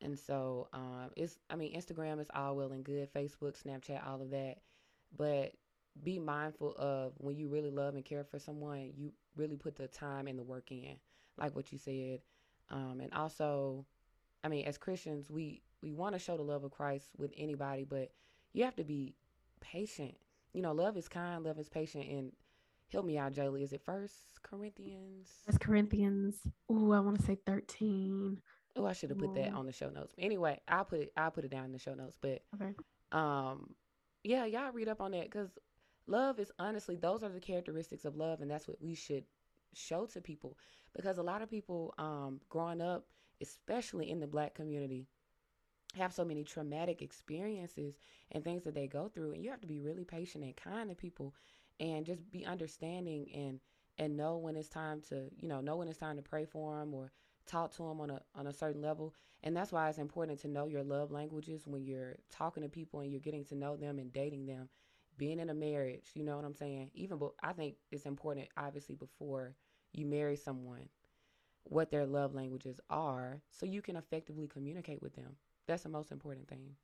And 0.00 0.18
so 0.18 0.68
um, 0.72 1.10
it's, 1.16 1.38
I 1.48 1.56
mean, 1.56 1.76
Instagram 1.76 2.20
is 2.20 2.28
all 2.34 2.56
well 2.56 2.72
and 2.72 2.84
good, 2.84 3.12
Facebook, 3.12 3.62
Snapchat, 3.62 4.06
all 4.06 4.20
of 4.20 4.30
that. 4.30 4.56
But 5.16 5.52
be 6.02 6.18
mindful 6.18 6.74
of 6.76 7.12
when 7.18 7.36
you 7.36 7.48
really 7.48 7.70
love 7.70 7.94
and 7.94 8.04
care 8.04 8.24
for 8.24 8.38
someone, 8.38 8.92
you 8.96 9.12
really 9.36 9.56
put 9.56 9.76
the 9.76 9.88
time 9.88 10.26
and 10.26 10.38
the 10.38 10.42
work 10.42 10.72
in, 10.72 10.96
like 11.38 11.54
what 11.54 11.70
you 11.70 11.78
said. 11.78 12.20
Um, 12.70 13.00
and 13.00 13.12
also, 13.12 13.84
I 14.42 14.48
mean, 14.48 14.64
as 14.64 14.78
Christians, 14.78 15.30
we, 15.30 15.62
we 15.82 15.92
want 15.92 16.14
to 16.14 16.18
show 16.18 16.36
the 16.36 16.42
love 16.42 16.64
of 16.64 16.70
Christ 16.70 17.10
with 17.18 17.32
anybody, 17.36 17.84
but 17.84 18.10
you 18.54 18.64
have 18.64 18.76
to 18.76 18.84
be 18.84 19.14
patient. 19.60 20.14
You 20.52 20.62
know, 20.62 20.72
love 20.72 20.96
is 20.96 21.08
kind, 21.08 21.44
love 21.44 21.58
is 21.58 21.68
patient, 21.68 22.08
and 22.08 22.32
help 22.92 23.04
me 23.04 23.18
out, 23.18 23.32
Jaylee. 23.32 23.62
Is 23.62 23.72
it 23.72 23.82
First 23.84 24.42
Corinthians? 24.42 25.28
First 25.46 25.60
Corinthians. 25.60 26.36
Oh, 26.68 26.92
I 26.92 27.00
want 27.00 27.18
to 27.18 27.24
say 27.24 27.38
thirteen. 27.46 28.40
Oh, 28.76 28.86
I 28.86 28.92
should 28.92 29.10
have 29.10 29.18
put 29.18 29.34
that 29.34 29.52
on 29.52 29.66
the 29.66 29.72
show 29.72 29.90
notes. 29.90 30.14
Anyway, 30.18 30.58
I'll 30.68 30.84
put 30.84 31.00
it. 31.00 31.12
I'll 31.16 31.30
put 31.30 31.44
it 31.44 31.50
down 31.50 31.66
in 31.66 31.72
the 31.72 31.78
show 31.78 31.94
notes. 31.94 32.16
But 32.20 32.42
okay. 32.54 32.74
Um, 33.12 33.74
yeah, 34.24 34.44
y'all 34.46 34.72
read 34.72 34.88
up 34.88 35.00
on 35.00 35.10
that 35.12 35.24
because 35.24 35.50
love 36.06 36.38
is 36.38 36.50
honestly 36.58 36.96
those 36.96 37.22
are 37.22 37.28
the 37.28 37.40
characteristics 37.40 38.04
of 38.04 38.16
love, 38.16 38.40
and 38.40 38.50
that's 38.50 38.68
what 38.68 38.80
we 38.80 38.94
should 38.94 39.24
show 39.74 40.06
to 40.06 40.20
people. 40.20 40.56
Because 40.94 41.18
a 41.18 41.22
lot 41.22 41.42
of 41.42 41.50
people, 41.50 41.94
um, 41.98 42.40
growing 42.48 42.80
up, 42.80 43.06
especially 43.40 44.10
in 44.10 44.20
the 44.20 44.26
Black 44.26 44.54
community, 44.54 45.06
have 45.96 46.12
so 46.12 46.24
many 46.24 46.44
traumatic 46.44 47.02
experiences 47.02 47.94
and 48.30 48.44
things 48.44 48.64
that 48.64 48.74
they 48.74 48.86
go 48.86 49.08
through, 49.08 49.32
and 49.32 49.44
you 49.44 49.50
have 49.50 49.60
to 49.60 49.66
be 49.66 49.80
really 49.80 50.04
patient 50.04 50.44
and 50.44 50.56
kind 50.56 50.88
to 50.88 50.94
people 50.96 51.34
and 51.80 52.06
just 52.06 52.30
be 52.30 52.44
understanding 52.44 53.28
and 53.34 53.60
and 53.98 54.16
know 54.16 54.36
when 54.38 54.56
it's 54.56 54.68
time 54.68 55.00
to 55.08 55.28
you 55.36 55.48
know 55.48 55.60
know 55.60 55.76
when 55.76 55.88
it's 55.88 55.98
time 55.98 56.16
to 56.16 56.22
pray 56.22 56.44
for 56.44 56.78
them 56.78 56.94
or 56.94 57.12
talk 57.46 57.72
to 57.74 57.82
them 57.82 58.00
on 58.00 58.10
a 58.10 58.20
on 58.34 58.46
a 58.46 58.52
certain 58.52 58.82
level. 58.82 59.14
And 59.42 59.56
that's 59.56 59.72
why 59.72 59.88
it's 59.88 59.98
important 59.98 60.40
to 60.40 60.48
know 60.48 60.66
your 60.68 60.82
love 60.84 61.10
languages 61.10 61.66
when 61.66 61.84
you're 61.84 62.16
talking 62.30 62.62
to 62.62 62.68
people 62.68 63.00
and 63.00 63.10
you're 63.10 63.20
getting 63.20 63.44
to 63.46 63.54
know 63.54 63.76
them 63.76 63.98
and 63.98 64.12
dating 64.12 64.46
them. 64.46 64.68
Being 65.18 65.38
in 65.40 65.50
a 65.50 65.54
marriage 65.54 66.10
you 66.14 66.24
know 66.24 66.36
what 66.36 66.44
i'm 66.44 66.54
saying? 66.54 66.90
Even 66.94 67.18
but 67.18 67.32
i 67.42 67.52
think 67.52 67.76
it's 67.90 68.06
important 68.06 68.48
obviously 68.56 68.94
before 68.94 69.54
you 69.92 70.06
marry 70.06 70.36
someone 70.36 70.88
what 71.64 71.90
their 71.90 72.06
love 72.06 72.34
languages 72.34 72.80
are 72.90 73.40
so 73.50 73.66
you 73.66 73.82
can 73.82 73.96
effectively 73.96 74.46
communicate 74.48 75.02
with 75.02 75.14
them. 75.14 75.36
That's 75.66 75.82
the 75.82 75.88
most 75.88 76.10
important 76.12 76.48
thing. 76.48 76.76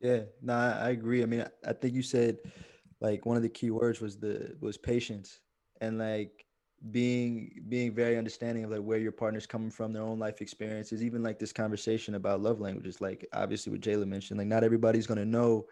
Yeah 0.00 0.22
no 0.42 0.54
i 0.54 0.90
agree. 0.90 1.22
I 1.22 1.26
mean 1.26 1.44
i 1.66 1.72
think 1.72 1.94
you 1.94 2.02
said 2.02 2.38
like 3.00 3.26
one 3.26 3.36
of 3.36 3.42
the 3.42 3.48
key 3.48 3.70
words 3.70 4.00
was 4.00 4.18
the 4.18 4.56
was 4.60 4.76
patience. 4.76 5.40
And 5.80 5.98
like 5.98 6.46
being 6.90 7.62
being 7.68 7.94
very 7.94 8.18
understanding 8.18 8.64
of 8.64 8.70
like 8.70 8.80
where 8.80 8.98
your 8.98 9.12
partner's 9.12 9.46
coming 9.46 9.70
from 9.70 9.92
their 9.92 10.02
own 10.02 10.18
life 10.18 10.42
experiences 10.42 11.02
even 11.02 11.22
like 11.22 11.38
this 11.38 11.52
conversation 11.52 12.16
about 12.16 12.42
love 12.42 12.60
languages 12.60 13.00
like 13.00 13.26
obviously 13.32 13.72
what 13.72 13.80
jayla 13.80 14.06
mentioned 14.06 14.36
like 14.36 14.46
not 14.46 14.62
everybody's 14.62 15.06
to 15.06 15.24
know 15.24 15.64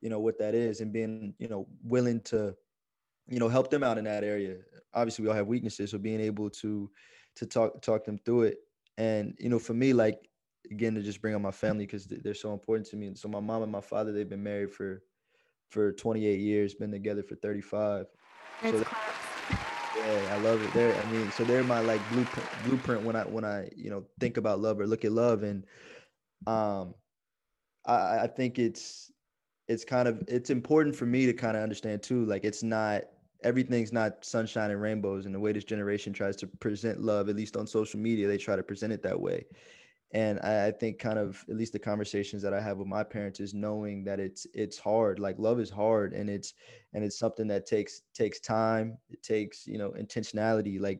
you 0.00 0.10
know 0.10 0.18
what 0.18 0.38
that 0.38 0.52
is 0.52 0.80
and 0.80 0.92
being 0.92 1.32
you 1.38 1.46
know 1.46 1.68
willing 1.84 2.20
to 2.22 2.54
you 3.28 3.38
know 3.38 3.48
help 3.48 3.70
them 3.70 3.82
out 3.82 3.98
in 3.98 4.04
that 4.04 4.24
area. 4.24 4.56
Obviously 4.92 5.22
we 5.22 5.28
all 5.30 5.36
have 5.36 5.46
weaknesses 5.46 5.90
so 5.90 5.98
being 5.98 6.20
able 6.20 6.50
to 6.50 6.90
to 7.36 7.46
talk 7.46 7.80
talk 7.80 8.04
them 8.04 8.18
through 8.18 8.42
it. 8.42 8.58
And 8.98 9.34
you 9.38 9.48
know 9.48 9.58
for 9.58 9.74
me 9.74 9.92
like 9.92 10.28
again 10.70 10.94
to 10.94 11.02
just 11.02 11.22
bring 11.22 11.34
up 11.34 11.40
my 11.40 11.50
family 11.50 11.86
because 11.86 12.06
they're 12.06 12.34
so 12.34 12.52
important 12.52 12.88
to 12.88 12.96
me. 12.96 13.06
And 13.06 13.18
so 13.18 13.28
my 13.28 13.40
mom 13.40 13.62
and 13.62 13.72
my 13.72 13.80
father 13.80 14.12
they've 14.12 14.28
been 14.28 14.42
married 14.42 14.72
for 14.72 15.02
for 15.70 15.92
28 15.92 16.40
years, 16.40 16.74
been 16.74 16.90
together 16.90 17.22
for 17.22 17.36
35. 17.36 18.06
So 18.62 18.82
yeah, 19.96 20.34
I 20.34 20.36
love 20.36 20.62
it. 20.62 20.72
There, 20.72 21.00
I 21.00 21.10
mean, 21.10 21.30
so 21.30 21.44
they're 21.44 21.64
my 21.64 21.80
like 21.80 22.00
blueprint 22.10 22.48
blueprint 22.64 23.02
when 23.02 23.16
I 23.16 23.22
when 23.22 23.44
I 23.44 23.70
you 23.76 23.90
know 23.90 24.04
think 24.18 24.36
about 24.36 24.60
love 24.60 24.80
or 24.80 24.86
look 24.86 25.04
at 25.04 25.12
love, 25.12 25.42
and 25.42 25.64
um, 26.46 26.94
I 27.86 28.20
I 28.20 28.26
think 28.26 28.58
it's 28.58 29.10
it's 29.68 29.84
kind 29.84 30.08
of 30.08 30.22
it's 30.28 30.50
important 30.50 30.96
for 30.96 31.06
me 31.06 31.26
to 31.26 31.32
kind 31.32 31.56
of 31.56 31.62
understand 31.62 32.02
too. 32.02 32.24
Like 32.24 32.44
it's 32.44 32.62
not 32.62 33.02
everything's 33.42 33.92
not 33.92 34.24
sunshine 34.24 34.70
and 34.70 34.80
rainbows, 34.80 35.26
and 35.26 35.34
the 35.34 35.40
way 35.40 35.52
this 35.52 35.64
generation 35.64 36.12
tries 36.12 36.36
to 36.36 36.46
present 36.46 37.00
love, 37.00 37.28
at 37.28 37.36
least 37.36 37.56
on 37.56 37.66
social 37.66 37.98
media, 38.00 38.26
they 38.26 38.38
try 38.38 38.56
to 38.56 38.62
present 38.62 38.92
it 38.92 39.02
that 39.02 39.18
way 39.18 39.44
and 40.12 40.40
I, 40.42 40.66
I, 40.66 40.70
think 40.72 40.98
kind 40.98 41.18
of 41.18 41.44
at 41.48 41.56
least 41.56 41.72
the 41.72 41.78
conversations 41.78 42.42
that 42.42 42.52
I 42.52 42.60
have 42.60 42.78
with 42.78 42.88
my 42.88 43.04
parents 43.04 43.38
is 43.38 43.54
knowing 43.54 44.02
that 44.04 44.18
it's 44.18 44.46
it's 44.54 44.76
hard. 44.76 45.20
Like 45.20 45.38
love 45.38 45.60
is 45.60 45.70
hard, 45.70 46.12
and 46.12 46.28
it's 46.28 46.54
and 46.94 47.04
it's 47.04 47.18
something 47.18 47.46
that 47.48 47.66
takes 47.66 48.02
takes 48.12 48.40
time. 48.40 48.98
It 49.10 49.22
takes 49.22 49.66
you 49.66 49.78
know 49.78 49.90
intentionality, 49.90 50.80
like 50.80 50.98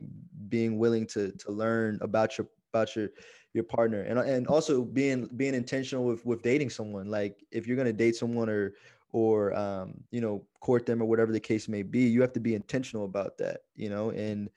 being 0.49 0.79
willing 0.79 1.07
to 1.09 1.33
to 1.33 1.51
learn 1.51 1.99
about 2.03 2.39
your 2.39 2.47
about 2.73 2.95
your 2.95 3.09
your 3.53 3.65
partner, 3.65 4.03
and 4.03 4.19
and 4.19 4.47
also 4.47 4.85
being 4.85 5.29
being 5.37 5.55
intentional 5.55 6.05
with 6.05 6.25
with 6.25 6.43
dating 6.43 6.71
someone. 6.71 7.09
Like 7.11 7.45
if 7.51 7.67
you're 7.67 7.77
gonna 7.77 7.93
date 7.93 8.15
someone 8.15 8.49
or 8.49 8.75
or 9.13 9.53
um, 9.55 9.95
you 10.13 10.21
know 10.21 10.45
court 10.61 10.87
them 10.87 11.03
or 11.03 11.07
whatever 11.07 11.33
the 11.33 11.41
case 11.41 11.69
may 11.69 11.83
be 11.83 12.01
you 12.01 12.21
have 12.21 12.33
to 12.33 12.39
be 12.39 12.55
intentional 12.55 13.05
about 13.07 13.37
that 13.39 13.63
you 13.75 13.89
know 13.89 14.11
and 14.11 14.49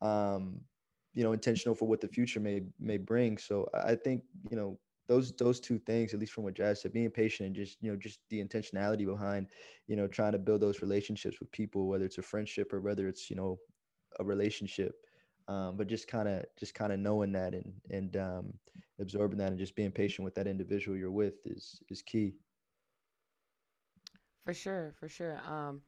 um, 0.00 0.60
you 1.14 1.22
know 1.22 1.32
intentional 1.32 1.74
for 1.74 1.88
what 1.88 2.00
the 2.00 2.08
future 2.08 2.40
may 2.40 2.62
may 2.78 2.96
bring. 2.98 3.38
So 3.38 3.68
i 3.74 3.94
think 3.94 4.22
you 4.50 4.56
know 4.56 4.78
those 5.08 5.32
those 5.36 5.60
two 5.60 5.78
things 5.78 6.14
at 6.14 6.20
least 6.20 6.32
from 6.32 6.44
what 6.44 6.54
Jas 6.54 6.82
said 6.82 6.92
being 6.92 7.10
patient 7.10 7.48
and 7.48 7.56
just 7.56 7.78
you 7.82 7.90
know 7.90 7.96
just 7.96 8.20
the 8.30 8.42
intentionality 8.42 9.04
behind 9.06 9.48
you 9.86 9.96
know 9.96 10.06
trying 10.06 10.32
to 10.32 10.38
build 10.38 10.60
those 10.60 10.80
relationships 10.82 11.38
with 11.40 11.50
people 11.52 11.88
whether 11.88 12.04
it's 12.04 12.18
a 12.18 12.22
friendship 12.22 12.72
or 12.72 12.80
whether 12.80 13.08
it's 13.08 13.30
you 13.30 13.36
know 13.36 13.58
a 14.20 14.24
relationship 14.24 14.94
um, 15.48 15.76
but 15.76 15.88
just 15.88 16.08
kind 16.08 16.28
of 16.28 16.44
just 16.58 16.74
kind 16.74 16.92
of 16.92 16.98
knowing 16.98 17.32
that 17.32 17.54
and 17.54 17.72
and 17.90 18.16
um, 18.16 18.52
absorbing 19.00 19.38
that 19.38 19.50
and 19.50 19.58
just 19.58 19.74
being 19.76 19.90
patient 19.90 20.24
with 20.24 20.34
that 20.34 20.46
individual 20.46 20.96
you're 20.96 21.10
with 21.10 21.34
is 21.46 21.80
is 21.88 22.02
key. 22.02 22.34
For 24.44 24.54
sure 24.54 24.92
for 24.98 25.08
sure. 25.08 25.38
Um 25.46 25.82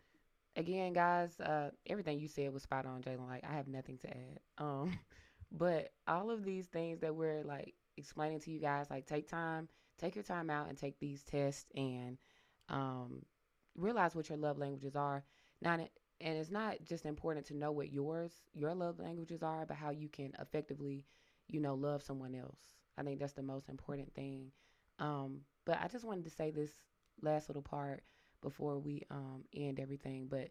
again 0.56 0.92
guys 0.92 1.38
uh 1.40 1.70
everything 1.86 2.18
you 2.18 2.28
said 2.28 2.52
was 2.52 2.62
spot 2.62 2.86
on 2.86 3.02
jalen. 3.02 3.28
Like 3.28 3.44
i 3.48 3.54
have 3.54 3.68
nothing 3.68 3.98
to 3.98 4.08
add. 4.10 4.40
Um 4.58 4.98
but 5.52 5.90
all 6.08 6.30
of 6.30 6.44
these 6.44 6.66
things 6.66 7.00
that 7.00 7.14
we're 7.14 7.42
like 7.44 7.74
explaining 7.96 8.40
to 8.40 8.50
you 8.50 8.60
guys 8.60 8.86
like 8.90 9.06
take 9.06 9.28
time 9.28 9.68
take 9.98 10.14
your 10.16 10.24
time 10.24 10.50
out 10.50 10.68
and 10.68 10.76
take 10.76 10.98
these 10.98 11.22
tests 11.22 11.66
and 11.76 12.18
um 12.68 13.22
realize 13.76 14.14
what 14.14 14.28
your 14.28 14.38
love 14.38 14.58
languages 14.58 14.96
are. 14.96 15.24
Now 15.60 15.78
and 16.20 16.38
it's 16.38 16.50
not 16.50 16.76
just 16.84 17.06
important 17.06 17.46
to 17.46 17.56
know 17.56 17.72
what 17.72 17.92
yours 17.92 18.32
your 18.52 18.74
love 18.74 18.98
languages 19.00 19.42
are 19.42 19.66
but 19.66 19.76
how 19.76 19.90
you 19.90 20.08
can 20.08 20.32
effectively 20.40 21.04
you 21.48 21.60
know 21.60 21.74
love 21.74 22.02
someone 22.02 22.34
else. 22.34 22.60
I 22.96 23.02
think 23.02 23.18
that's 23.18 23.32
the 23.32 23.42
most 23.42 23.68
important 23.68 24.14
thing. 24.14 24.52
Um, 25.00 25.40
but 25.66 25.78
i 25.82 25.88
just 25.88 26.04
wanted 26.04 26.24
to 26.24 26.30
say 26.30 26.50
this 26.52 26.70
last 27.20 27.48
little 27.48 27.62
part 27.62 28.02
before 28.44 28.78
we 28.78 29.02
um, 29.10 29.44
end 29.54 29.80
everything 29.80 30.28
but 30.30 30.50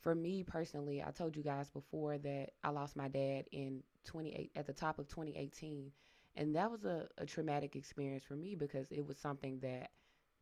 for 0.00 0.14
me 0.14 0.44
personally 0.44 1.02
i 1.02 1.10
told 1.10 1.36
you 1.36 1.42
guys 1.42 1.70
before 1.70 2.18
that 2.18 2.50
i 2.62 2.70
lost 2.70 2.96
my 2.96 3.08
dad 3.08 3.44
in 3.52 3.82
28 4.04 4.52
at 4.56 4.66
the 4.66 4.72
top 4.72 4.98
of 4.98 5.08
2018 5.08 5.92
and 6.36 6.56
that 6.56 6.70
was 6.70 6.84
a, 6.84 7.08
a 7.18 7.26
traumatic 7.26 7.76
experience 7.76 8.24
for 8.24 8.34
me 8.36 8.54
because 8.54 8.90
it 8.92 9.06
was 9.06 9.18
something 9.18 9.58
that 9.60 9.90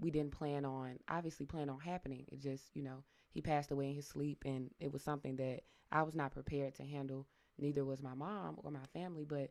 we 0.01 0.11
didn't 0.11 0.33
plan 0.33 0.65
on 0.65 0.99
obviously 1.09 1.47
plan 1.47 1.71
on 1.71 1.81
happening 1.81 2.27
it 2.33 2.41
just 2.41 2.71
you 2.75 2.83
know 2.83 3.05
he 3.33 3.41
passed 3.41 3.71
away 3.71 3.89
in 3.89 3.95
his 3.95 4.07
sleep 4.07 4.43
and 4.45 4.71
it 4.81 4.93
was 4.93 5.03
something 5.03 5.37
that 5.37 5.63
I 5.93 6.03
was 6.03 6.15
not 6.15 6.33
prepared 6.33 6.75
to 6.77 6.85
handle. 6.85 7.27
Neither 7.59 7.85
was 7.85 8.03
my 8.03 8.15
mom 8.15 8.57
or 8.65 8.71
my 8.71 8.87
family, 8.93 9.25
but 9.25 9.51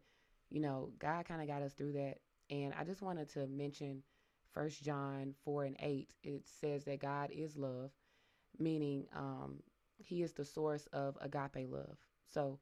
you 0.50 0.60
know, 0.60 0.92
God 1.00 1.26
kind 1.26 1.42
of 1.42 1.48
got 1.48 1.62
us 1.62 1.74
through 1.74 1.94
that. 1.94 2.18
And 2.50 2.74
I 2.78 2.84
just 2.84 3.02
wanted 3.02 3.30
to 3.34 3.48
mention 3.48 4.04
First 4.54 4.84
John 4.84 5.34
4 5.46 5.66
and 5.66 5.78
8. 5.80 6.10
It 6.24 6.44
says 6.48 6.84
that 6.86 7.00
God 7.00 7.32
is 7.32 7.58
love, 7.58 7.92
meaning 8.60 9.08
um, 9.16 9.62
he 9.98 10.24
is 10.24 10.34
the 10.34 10.46
source 10.46 10.88
of 10.94 11.18
agape 11.22 11.70
love. 11.70 11.98
So 12.28 12.60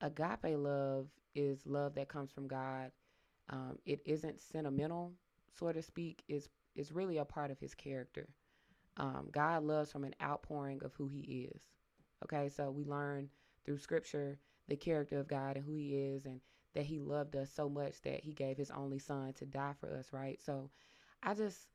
agape 0.00 0.56
love 0.58 1.08
is 1.34 1.66
love 1.66 1.94
that 1.94 2.08
comes 2.08 2.30
from 2.30 2.48
God. 2.48 2.92
Um, 3.50 3.78
it 3.86 4.00
isn't 4.06 4.40
sentimental, 4.40 5.14
so 5.52 5.72
to 5.72 5.82
speak. 5.82 6.22
It's, 6.28 6.48
it's 6.76 6.92
really 6.92 7.18
a 7.18 7.24
part 7.24 7.50
of 7.50 7.58
his 7.60 7.74
character. 7.74 8.28
Um, 8.96 9.28
God 9.32 9.64
loves 9.64 9.90
from 9.90 10.04
an 10.04 10.14
outpouring 10.22 10.82
of 10.84 10.94
who 10.94 11.08
He 11.08 11.48
is. 11.52 11.62
Okay, 12.24 12.48
so 12.48 12.70
we 12.70 12.84
learn 12.84 13.30
through 13.64 13.78
Scripture 13.78 14.38
the 14.68 14.76
character 14.76 15.18
of 15.18 15.28
God 15.28 15.56
and 15.56 15.64
who 15.64 15.74
He 15.74 15.96
is, 15.96 16.26
and 16.26 16.40
that 16.74 16.86
He 16.86 16.98
loved 17.00 17.36
us 17.36 17.50
so 17.50 17.68
much 17.68 18.00
that 18.02 18.22
He 18.22 18.32
gave 18.32 18.56
His 18.58 18.70
only 18.70 18.98
Son 18.98 19.32
to 19.34 19.46
die 19.46 19.74
for 19.80 19.90
us. 19.96 20.12
Right. 20.12 20.40
So, 20.42 20.70
I 21.22 21.34
just, 21.34 21.68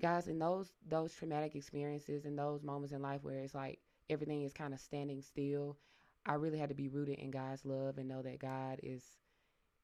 guys, 0.00 0.28
in 0.28 0.38
those 0.38 0.72
those 0.88 1.14
traumatic 1.14 1.54
experiences 1.56 2.24
and 2.26 2.38
those 2.38 2.62
moments 2.62 2.92
in 2.92 3.02
life 3.02 3.22
where 3.24 3.40
it's 3.40 3.54
like 3.54 3.80
everything 4.10 4.42
is 4.42 4.52
kind 4.52 4.74
of 4.74 4.80
standing 4.80 5.22
still, 5.22 5.78
I 6.26 6.34
really 6.34 6.58
had 6.58 6.70
to 6.70 6.74
be 6.74 6.88
rooted 6.88 7.18
in 7.18 7.30
God's 7.30 7.64
love 7.64 7.98
and 7.98 8.08
know 8.08 8.22
that 8.22 8.40
God 8.40 8.80
is 8.82 9.04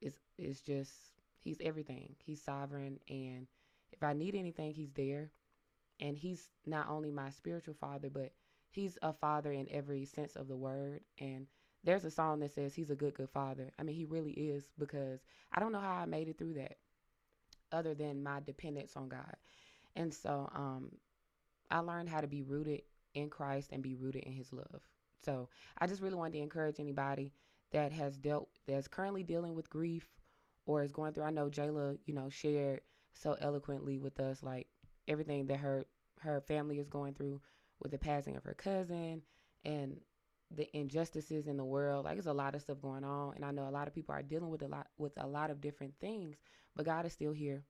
is 0.01 0.14
is 0.39 0.61
just 0.61 0.93
He's 1.41 1.59
everything. 1.61 2.16
He's 2.24 2.43
sovereign, 2.43 2.99
and 3.09 3.47
if 3.93 4.03
I 4.03 4.12
need 4.14 4.34
anything, 4.34 4.72
He's 4.74 4.93
there 4.93 5.30
and 6.01 6.16
he's 6.16 6.49
not 6.66 6.89
only 6.89 7.11
my 7.11 7.30
spiritual 7.30 7.74
father, 7.74 8.11
but 8.11 8.32
he's 8.70 8.99
a 9.03 9.12
father 9.12 9.53
in 9.53 9.66
every 9.70 10.05
sense 10.05 10.37
of 10.37 10.49
the 10.49 10.57
word. 10.57 11.01
And 11.18 11.47
there's 11.84 12.05
a 12.05 12.11
song 12.11 12.41
that 12.41 12.53
says 12.53 12.74
he's 12.74 12.91
a 12.91 12.97
good, 12.97 13.14
good 13.14 13.30
father. 13.30 13.72
I 13.78 13.82
mean, 13.82 13.97
he 13.97 14.05
really 14.05 14.32
is 14.32 14.64
because 14.78 15.20
I 15.53 15.61
don't 15.61 15.72
know 15.72 15.80
how 15.80 15.95
I 15.95 16.07
made 16.07 16.28
it 16.28 16.39
through 16.39 16.55
that 16.55 16.76
other 17.72 17.94
than 17.94 18.22
my 18.22 18.40
dependence 18.40 18.96
on 18.96 19.08
God. 19.08 19.36
And 19.96 20.12
so 20.12 20.48
um, 20.54 20.90
I 21.70 21.78
learned 21.80 22.08
how 22.08 22.20
to 22.20 22.26
be 22.26 22.42
rooted 22.42 22.82
in 23.14 23.30
Christ 23.30 23.70
and 23.72 23.82
be 23.82 23.94
rooted 23.94 24.24
in 24.24 24.32
his 24.32 24.52
love. 24.52 24.82
So 25.24 25.48
I 25.78 25.86
just 25.86 26.02
really 26.02 26.16
wanted 26.16 26.34
to 26.34 26.40
encourage 26.40 26.80
anybody 26.80 27.32
that 27.72 27.92
has 27.92 28.16
dealt, 28.16 28.48
that's 28.66 28.88
currently 28.88 29.22
dealing 29.22 29.54
with 29.54 29.70
grief 29.70 30.08
or 30.66 30.82
is 30.82 30.92
going 30.92 31.12
through. 31.12 31.24
I 31.24 31.30
know 31.30 31.48
Jayla, 31.48 31.98
you 32.06 32.14
know, 32.14 32.28
shared 32.28 32.80
so 33.14 33.36
eloquently 33.40 33.98
with 33.98 34.20
us, 34.20 34.42
like 34.42 34.68
everything 35.08 35.46
that 35.46 35.58
her 35.58 35.86
her 36.20 36.40
family 36.40 36.78
is 36.78 36.88
going 36.88 37.14
through 37.14 37.40
with 37.80 37.90
the 37.92 37.98
passing 37.98 38.36
of 38.36 38.44
her 38.44 38.54
cousin 38.54 39.22
and 39.64 39.98
the 40.51 40.68
injustices 40.76 41.47
in 41.47 41.57
the 41.57 41.64
world. 41.64 42.05
Like 42.05 42.14
there's 42.14 42.26
a 42.26 42.32
lot 42.32 42.55
of 42.55 42.62
stuff 42.62 42.80
going 42.80 43.05
on, 43.05 43.34
and 43.34 43.44
I 43.44 43.51
know 43.51 43.68
a 43.68 43.70
lot 43.70 43.88
of 43.88 43.94
people 43.94 44.14
are 44.14 44.22
dealing 44.22 44.51
with 44.51 44.62
a 44.62 44.68
lot 44.68 44.88
with 44.99 45.12
a 45.16 45.26
lot 45.26 45.51
of 45.51 45.61
different 45.61 45.94
things. 46.01 46.36
But 46.74 46.86
God 46.86 47.07
is 47.07 47.12
still 47.12 47.32
here. 47.32 47.64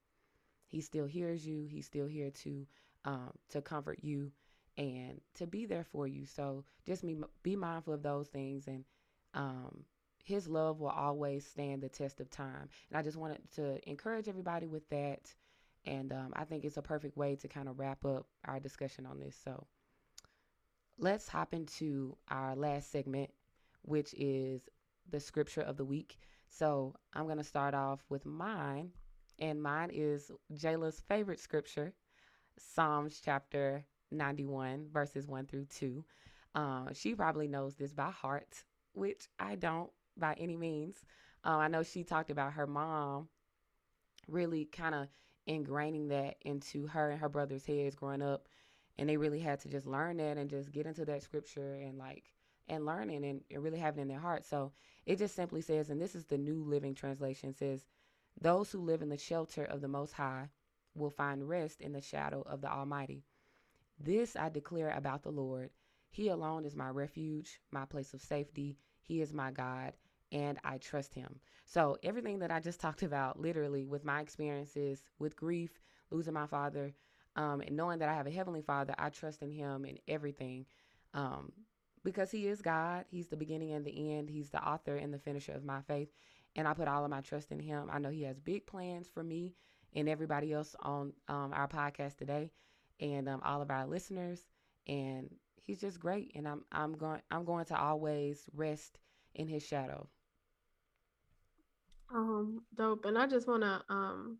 He 0.66 0.80
still 0.80 1.06
hears 1.06 1.46
you. 1.46 1.66
He's 1.66 1.86
still 1.86 2.06
here 2.06 2.30
to 2.30 2.66
um, 3.04 3.32
to 3.50 3.62
comfort 3.62 4.00
you 4.02 4.32
and 4.76 5.20
to 5.34 5.46
be 5.46 5.66
there 5.66 5.84
for 5.84 6.06
you. 6.06 6.26
So 6.26 6.64
just 6.86 7.06
be 7.06 7.16
be 7.42 7.56
mindful 7.56 7.94
of 7.94 8.02
those 8.02 8.28
things, 8.28 8.66
and 8.66 8.84
um, 9.34 9.84
His 10.24 10.48
love 10.48 10.80
will 10.80 10.88
always 10.88 11.46
stand 11.46 11.82
the 11.82 11.88
test 11.88 12.20
of 12.20 12.30
time. 12.30 12.68
And 12.90 12.98
I 12.98 13.02
just 13.02 13.16
wanted 13.16 13.40
to 13.56 13.88
encourage 13.88 14.28
everybody 14.28 14.66
with 14.66 14.88
that. 14.90 15.32
And 15.84 16.12
um, 16.12 16.32
I 16.34 16.44
think 16.44 16.64
it's 16.64 16.78
a 16.78 16.82
perfect 16.82 17.16
way 17.16 17.36
to 17.36 17.48
kind 17.48 17.68
of 17.68 17.78
wrap 17.78 18.04
up 18.04 18.26
our 18.44 18.58
discussion 18.58 19.06
on 19.06 19.20
this. 19.20 19.36
So 19.44 19.66
let's 20.98 21.28
hop 21.28 21.52
into 21.52 22.16
our 22.28 22.54
last 22.56 22.90
segment, 22.90 23.30
which 23.82 24.14
is 24.14 24.62
the 25.10 25.20
scripture 25.20 25.60
of 25.60 25.76
the 25.76 25.84
week. 25.84 26.18
So 26.48 26.94
I'm 27.12 27.24
going 27.24 27.38
to 27.38 27.44
start 27.44 27.74
off 27.74 28.04
with 28.08 28.24
mine. 28.24 28.90
And 29.38 29.62
mine 29.62 29.90
is 29.92 30.30
Jayla's 30.54 31.02
favorite 31.08 31.40
scripture, 31.40 31.92
Psalms 32.58 33.20
chapter 33.22 33.84
91, 34.10 34.86
verses 34.90 35.26
1 35.26 35.46
through 35.46 35.66
2. 35.66 36.04
Uh, 36.54 36.86
she 36.94 37.14
probably 37.14 37.46
knows 37.46 37.74
this 37.74 37.92
by 37.92 38.10
heart, 38.10 38.64
which 38.94 39.28
I 39.38 39.56
don't 39.56 39.90
by 40.16 40.34
any 40.38 40.56
means. 40.56 40.96
Uh, 41.44 41.58
I 41.58 41.68
know 41.68 41.82
she 41.82 42.02
talked 42.02 42.30
about 42.30 42.54
her 42.54 42.66
mom 42.66 43.28
really 44.26 44.64
kind 44.64 44.94
of 44.94 45.08
ingraining 45.46 46.08
that 46.08 46.36
into 46.40 46.86
her 46.86 47.10
and 47.10 47.20
her 47.20 47.28
brother's 47.28 47.66
heads 47.66 47.94
growing 47.94 48.22
up 48.22 48.48
and 48.98 49.08
they 49.08 49.16
really 49.16 49.40
had 49.40 49.60
to 49.60 49.68
just 49.68 49.86
learn 49.86 50.16
that 50.18 50.36
and 50.36 50.50
just 50.50 50.72
get 50.72 50.86
into 50.86 51.04
that 51.04 51.22
scripture 51.22 51.74
and 51.74 51.98
like 51.98 52.24
and 52.68 52.84
learning 52.84 53.24
and, 53.24 53.40
and 53.50 53.62
really 53.62 53.78
having 53.78 54.00
it 54.00 54.02
in 54.02 54.08
their 54.08 54.18
heart. 54.18 54.44
So 54.44 54.72
it 55.04 55.18
just 55.18 55.34
simply 55.34 55.60
says 55.60 55.90
and 55.90 56.00
this 56.00 56.14
is 56.14 56.24
the 56.24 56.38
new 56.38 56.62
living 56.62 56.94
translation 56.94 57.52
says 57.54 57.86
those 58.40 58.70
who 58.70 58.80
live 58.80 59.02
in 59.02 59.08
the 59.08 59.16
shelter 59.18 59.64
of 59.64 59.80
the 59.80 59.88
most 59.88 60.12
high 60.12 60.50
will 60.94 61.10
find 61.10 61.48
rest 61.48 61.80
in 61.80 61.92
the 61.92 62.00
shadow 62.00 62.42
of 62.42 62.60
the 62.60 62.70
almighty. 62.70 63.24
This 63.98 64.36
i 64.36 64.48
declare 64.48 64.90
about 64.90 65.22
the 65.22 65.30
lord. 65.30 65.70
He 66.10 66.28
alone 66.28 66.64
is 66.64 66.76
my 66.76 66.88
refuge 66.88 67.60
my 67.70 67.84
place 67.84 68.14
of 68.14 68.20
safety. 68.20 68.78
He 69.02 69.20
is 69.20 69.32
my 69.32 69.50
god 69.50 69.94
and 70.32 70.58
I 70.64 70.78
trust 70.78 71.14
him. 71.14 71.40
So, 71.64 71.96
everything 72.02 72.40
that 72.40 72.50
I 72.50 72.60
just 72.60 72.80
talked 72.86 73.02
about, 73.02 73.40
literally, 73.40 73.84
with 73.84 74.04
my 74.04 74.20
experiences 74.20 75.02
with 75.18 75.36
grief, 75.36 75.78
losing 76.10 76.34
my 76.34 76.46
father, 76.46 76.92
um, 77.36 77.60
and 77.60 77.76
knowing 77.76 78.00
that 78.00 78.08
I 78.08 78.14
have 78.14 78.26
a 78.26 78.32
heavenly 78.32 78.62
father, 78.62 78.94
I 78.98 79.10
trust 79.10 79.42
in 79.42 79.50
him 79.52 79.84
in 79.84 79.98
everything 80.08 80.66
um, 81.14 81.52
because 82.04 82.30
he 82.30 82.48
is 82.48 82.62
God. 82.62 83.04
He's 83.08 83.28
the 83.28 83.36
beginning 83.36 83.72
and 83.72 83.84
the 83.84 84.14
end, 84.14 84.30
he's 84.30 84.50
the 84.50 84.66
author 84.66 84.96
and 84.96 85.14
the 85.14 85.18
finisher 85.18 85.52
of 85.52 85.64
my 85.64 85.82
faith. 85.82 86.08
And 86.56 86.66
I 86.66 86.74
put 86.74 86.88
all 86.88 87.04
of 87.04 87.10
my 87.10 87.20
trust 87.20 87.52
in 87.52 87.60
him. 87.60 87.88
I 87.92 87.98
know 87.98 88.10
he 88.10 88.22
has 88.24 88.40
big 88.40 88.66
plans 88.66 89.08
for 89.08 89.22
me 89.22 89.54
and 89.94 90.08
everybody 90.08 90.52
else 90.52 90.74
on 90.80 91.12
um, 91.28 91.52
our 91.52 91.68
podcast 91.68 92.16
today 92.16 92.50
and 93.00 93.28
um, 93.28 93.42
all 93.44 93.62
of 93.62 93.70
our 93.70 93.86
listeners. 93.86 94.46
And 94.86 95.30
he's 95.56 95.80
just 95.80 96.00
great. 96.00 96.32
And 96.34 96.48
I'm, 96.48 96.64
I'm 96.72 96.94
going, 96.96 97.20
I'm 97.30 97.44
going 97.44 97.66
to 97.66 97.78
always 97.78 98.48
rest 98.54 98.98
in 99.34 99.48
his 99.48 99.62
shadow. 99.62 100.08
Um, 102.12 102.62
dope. 102.74 103.04
And 103.04 103.18
I 103.18 103.26
just 103.26 103.46
want 103.48 103.62
to 103.62 103.82
um 103.88 104.38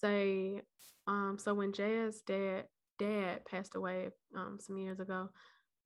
say, 0.00 0.62
um, 1.06 1.36
so 1.38 1.54
when 1.54 1.72
Jas 1.72 2.20
dad 2.26 2.64
dad 2.98 3.44
passed 3.44 3.74
away 3.74 4.08
um 4.36 4.58
some 4.60 4.78
years 4.78 5.00
ago, 5.00 5.28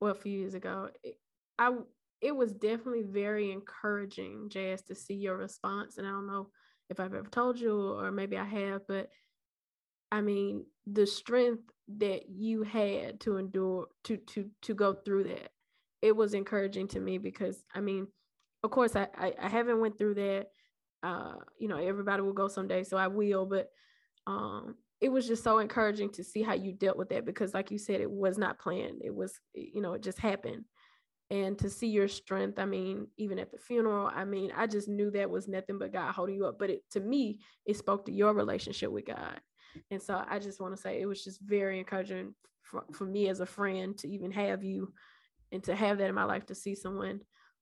well, 0.00 0.12
a 0.12 0.14
few 0.14 0.38
years 0.38 0.54
ago, 0.54 0.88
it, 1.02 1.16
I 1.58 1.72
it 2.20 2.36
was 2.36 2.52
definitely 2.52 3.02
very 3.02 3.50
encouraging, 3.50 4.48
Jas, 4.50 4.82
to 4.82 4.94
see 4.94 5.14
your 5.14 5.36
response. 5.36 5.98
And 5.98 6.06
I 6.06 6.10
don't 6.10 6.26
know 6.26 6.48
if 6.90 7.00
I've 7.00 7.14
ever 7.14 7.28
told 7.30 7.58
you 7.58 7.94
or 7.98 8.10
maybe 8.10 8.36
I 8.36 8.44
have, 8.44 8.82
but 8.88 9.08
I 10.12 10.20
mean, 10.20 10.64
the 10.86 11.06
strength 11.06 11.62
that 11.98 12.28
you 12.28 12.62
had 12.62 13.20
to 13.20 13.36
endure 13.36 13.86
to 14.04 14.16
to 14.16 14.50
to 14.62 14.74
go 14.74 14.94
through 14.94 15.24
that. 15.24 15.50
It 16.02 16.16
was 16.16 16.34
encouraging 16.34 16.88
to 16.88 17.00
me 17.00 17.18
because 17.18 17.62
I 17.74 17.80
mean, 17.80 18.08
of 18.62 18.70
course 18.70 18.96
I 18.96 19.08
I, 19.16 19.34
I 19.40 19.48
haven't 19.48 19.80
went 19.80 19.98
through 19.98 20.14
that. 20.14 20.48
Uh, 21.02 21.34
you 21.58 21.68
know, 21.68 21.78
everybody 21.78 22.22
will 22.22 22.32
go 22.32 22.48
someday, 22.48 22.84
so 22.84 22.96
I 22.96 23.06
will, 23.06 23.46
but 23.46 23.70
um 24.30 24.76
it 25.00 25.08
was 25.10 25.26
just 25.26 25.42
so 25.42 25.58
encouraging 25.58 26.10
to 26.10 26.22
see 26.22 26.42
how 26.42 26.52
you 26.52 26.72
dealt 26.72 26.98
with 26.98 27.08
that 27.08 27.24
because 27.24 27.54
like 27.54 27.70
you 27.70 27.78
said 27.78 28.00
it 28.00 28.10
was 28.10 28.36
not 28.36 28.58
planned. 28.58 29.00
It 29.02 29.14
was 29.14 29.40
you 29.54 29.80
know 29.80 29.94
it 29.94 30.02
just 30.02 30.18
happened. 30.18 30.64
And 31.30 31.56
to 31.60 31.70
see 31.70 31.86
your 31.86 32.08
strength 32.08 32.58
i 32.58 32.64
mean 32.64 33.06
even 33.16 33.38
at 33.38 33.52
the 33.52 33.58
funeral 33.58 34.10
i 34.12 34.24
mean 34.24 34.50
i 34.56 34.66
just 34.66 34.88
knew 34.88 35.12
that 35.12 35.30
was 35.30 35.46
nothing 35.46 35.78
but 35.78 35.92
god 35.92 36.12
holding 36.12 36.36
you 36.36 36.46
up. 36.46 36.58
But 36.58 36.70
it 36.70 36.82
to 36.92 37.00
me 37.00 37.40
it 37.66 37.76
spoke 37.76 38.04
to 38.06 38.12
your 38.12 38.34
relationship 38.34 38.90
with 38.90 39.06
god. 39.06 39.40
And 39.90 40.02
so 40.02 40.22
i 40.28 40.38
just 40.38 40.60
want 40.60 40.74
to 40.74 40.80
say 40.80 41.00
it 41.00 41.06
was 41.06 41.24
just 41.24 41.40
very 41.40 41.78
encouraging 41.78 42.34
for, 42.62 42.84
for 42.92 43.04
me 43.04 43.28
as 43.28 43.40
a 43.40 43.46
friend 43.46 43.96
to 43.98 44.08
even 44.08 44.30
have 44.32 44.62
you 44.62 44.92
and 45.52 45.62
to 45.64 45.74
have 45.74 45.98
that 45.98 46.08
in 46.08 46.14
my 46.14 46.24
life 46.24 46.46
to 46.46 46.54
see 46.54 46.74
someone 46.74 47.20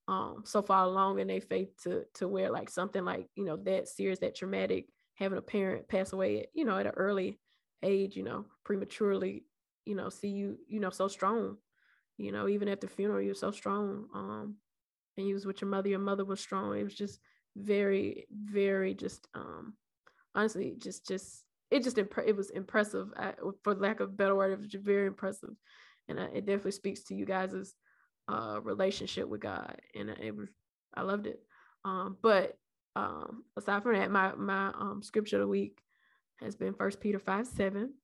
um 0.08 0.42
so 0.44 0.62
far 0.62 0.84
along 0.84 1.18
in 1.18 1.26
their 1.26 1.40
faith 1.40 1.70
to 1.82 2.04
to 2.14 2.26
where 2.26 2.50
like 2.50 2.70
something 2.70 3.04
like 3.04 3.26
you 3.34 3.44
know 3.44 3.56
that 3.56 3.88
serious 3.88 4.18
that 4.18 4.34
traumatic 4.34 4.86
having 5.18 5.38
a 5.38 5.42
parent 5.42 5.88
pass 5.88 6.12
away 6.12 6.40
at, 6.40 6.46
you 6.54 6.64
know, 6.64 6.78
at 6.78 6.86
an 6.86 6.92
early 6.96 7.38
age, 7.82 8.16
you 8.16 8.22
know, 8.22 8.44
prematurely, 8.64 9.44
you 9.84 9.94
know, 9.94 10.08
see 10.08 10.28
you, 10.28 10.56
you 10.68 10.78
know, 10.78 10.90
so 10.90 11.08
strong, 11.08 11.56
you 12.16 12.30
know, 12.30 12.48
even 12.48 12.68
at 12.68 12.80
the 12.80 12.86
funeral, 12.86 13.20
you 13.20 13.28
were 13.28 13.34
so 13.34 13.50
strong. 13.50 14.06
Um, 14.14 14.56
and 15.16 15.26
you 15.26 15.34
was 15.34 15.46
with 15.46 15.60
your 15.60 15.70
mother, 15.70 15.88
your 15.88 15.98
mother 15.98 16.24
was 16.24 16.40
strong. 16.40 16.78
It 16.78 16.84
was 16.84 16.94
just 16.94 17.18
very, 17.56 18.26
very 18.30 18.94
just, 18.94 19.26
um, 19.34 19.74
honestly, 20.34 20.76
just, 20.78 21.06
just, 21.06 21.44
it 21.70 21.82
just, 21.82 21.98
imp- 21.98 22.24
it 22.24 22.36
was 22.36 22.50
impressive 22.50 23.08
I, 23.16 23.32
for 23.64 23.74
lack 23.74 24.00
of 24.00 24.16
better 24.16 24.36
word. 24.36 24.52
It 24.52 24.60
was 24.60 24.72
very 24.72 25.06
impressive. 25.06 25.50
And 26.08 26.18
it 26.18 26.46
definitely 26.46 26.72
speaks 26.72 27.02
to 27.04 27.14
you 27.14 27.26
guys' 27.26 27.74
uh, 28.28 28.60
relationship 28.62 29.28
with 29.28 29.40
God. 29.40 29.76
And 29.94 30.10
it 30.10 30.34
was, 30.36 30.48
I 30.94 31.02
loved 31.02 31.26
it. 31.26 31.40
Um, 31.84 32.16
but 32.22 32.56
um, 32.96 33.44
aside 33.56 33.82
from 33.82 33.94
that, 33.94 34.10
my 34.10 34.34
my 34.34 34.68
um, 34.68 35.02
scripture 35.02 35.36
of 35.36 35.42
the 35.42 35.48
week 35.48 35.80
has 36.40 36.56
been 36.56 36.74
First 36.74 37.00
Peter 37.00 37.18
five 37.18 37.46
seven. 37.46 37.94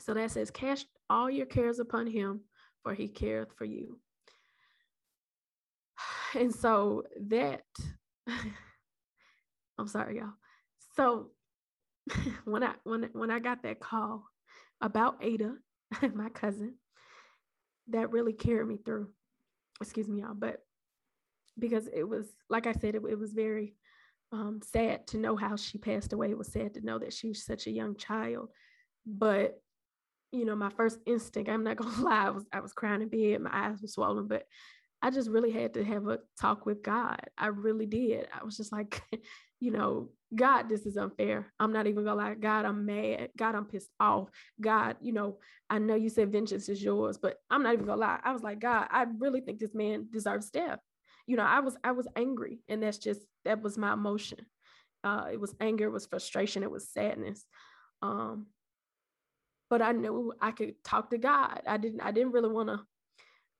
So 0.00 0.14
that 0.14 0.30
says, 0.30 0.50
"Cast 0.50 0.86
all 1.10 1.30
your 1.30 1.46
cares 1.46 1.78
upon 1.78 2.06
Him, 2.06 2.40
for 2.82 2.94
He 2.94 3.08
careth 3.08 3.52
for 3.56 3.64
you." 3.64 3.98
And 6.34 6.54
so 6.54 7.02
that, 7.28 7.60
I'm 9.78 9.86
sorry, 9.86 10.16
y'all. 10.16 10.32
So 10.96 11.32
when 12.44 12.62
I 12.62 12.74
when 12.84 13.10
when 13.12 13.30
I 13.30 13.38
got 13.38 13.62
that 13.62 13.80
call 13.80 14.24
about 14.80 15.18
Ada, 15.22 15.54
my 16.14 16.30
cousin, 16.30 16.74
that 17.88 18.10
really 18.12 18.32
carried 18.32 18.66
me 18.68 18.78
through. 18.84 19.08
Excuse 19.80 20.08
me, 20.08 20.20
y'all, 20.20 20.34
but 20.34 20.60
because 21.58 21.88
it 21.94 22.04
was 22.04 22.26
like 22.48 22.66
I 22.66 22.72
said, 22.72 22.94
it, 22.94 23.02
it 23.08 23.18
was 23.18 23.32
very 23.32 23.74
um, 24.32 24.60
sad 24.64 25.06
to 25.08 25.18
know 25.18 25.36
how 25.36 25.56
she 25.56 25.78
passed 25.78 26.12
away. 26.12 26.30
It 26.30 26.38
was 26.38 26.52
sad 26.52 26.74
to 26.74 26.80
know 26.80 26.98
that 26.98 27.12
she 27.12 27.28
was 27.28 27.44
such 27.44 27.66
a 27.66 27.70
young 27.70 27.96
child. 27.96 28.48
But 29.06 29.60
you 30.32 30.46
know, 30.46 30.56
my 30.56 30.70
first 30.70 30.98
instinct, 31.06 31.50
I'm 31.50 31.64
not 31.64 31.76
gonna 31.78 32.02
lie, 32.02 32.26
I 32.26 32.30
was 32.30 32.44
I 32.52 32.60
was 32.60 32.72
crying 32.72 33.02
in 33.02 33.08
bed, 33.08 33.40
my 33.40 33.50
eyes 33.52 33.80
were 33.80 33.88
swollen, 33.88 34.26
but 34.26 34.44
I 35.02 35.10
just 35.10 35.28
really 35.28 35.50
had 35.50 35.74
to 35.74 35.84
have 35.84 36.06
a 36.06 36.20
talk 36.40 36.64
with 36.64 36.82
God. 36.82 37.20
I 37.36 37.48
really 37.48 37.86
did. 37.86 38.28
I 38.32 38.44
was 38.44 38.56
just 38.56 38.70
like, 38.70 39.02
you 39.60 39.72
know, 39.72 40.10
God, 40.34 40.68
this 40.68 40.86
is 40.86 40.96
unfair. 40.96 41.52
I'm 41.58 41.72
not 41.72 41.88
even 41.88 42.04
gonna 42.04 42.22
lie. 42.22 42.34
God, 42.34 42.64
I'm 42.64 42.86
mad. 42.86 43.30
God, 43.36 43.54
I'm 43.54 43.66
pissed 43.66 43.90
off. 44.00 44.30
God, 44.60 44.96
you 45.00 45.12
know, 45.12 45.38
I 45.68 45.78
know 45.78 45.96
you 45.96 46.08
said 46.08 46.32
vengeance 46.32 46.68
is 46.68 46.82
yours, 46.82 47.18
but 47.18 47.36
I'm 47.50 47.62
not 47.62 47.74
even 47.74 47.86
gonna 47.86 48.00
lie. 48.00 48.20
I 48.22 48.32
was 48.32 48.42
like, 48.42 48.60
God, 48.60 48.86
I 48.90 49.06
really 49.18 49.40
think 49.40 49.58
this 49.58 49.74
man 49.74 50.06
deserves 50.10 50.50
death 50.50 50.78
you 51.26 51.36
know, 51.36 51.44
I 51.44 51.60
was 51.60 51.76
I 51.84 51.92
was 51.92 52.08
angry, 52.16 52.58
and 52.68 52.82
that's 52.82 52.98
just 52.98 53.20
that 53.44 53.62
was 53.62 53.78
my 53.78 53.92
emotion. 53.92 54.38
Uh, 55.04 55.26
it 55.32 55.40
was 55.40 55.54
anger, 55.60 55.86
it 55.86 55.92
was 55.92 56.06
frustration, 56.06 56.62
it 56.62 56.70
was 56.70 56.88
sadness. 56.88 57.44
Um, 58.02 58.46
but 59.68 59.82
I 59.82 59.92
knew 59.92 60.32
I 60.40 60.50
could 60.50 60.74
talk 60.84 61.10
to 61.10 61.18
God. 61.18 61.62
I 61.66 61.76
didn't 61.78 62.02
I 62.02 62.12
didn't 62.12 62.32
really 62.32 62.50
want 62.50 62.68
to 62.68 62.80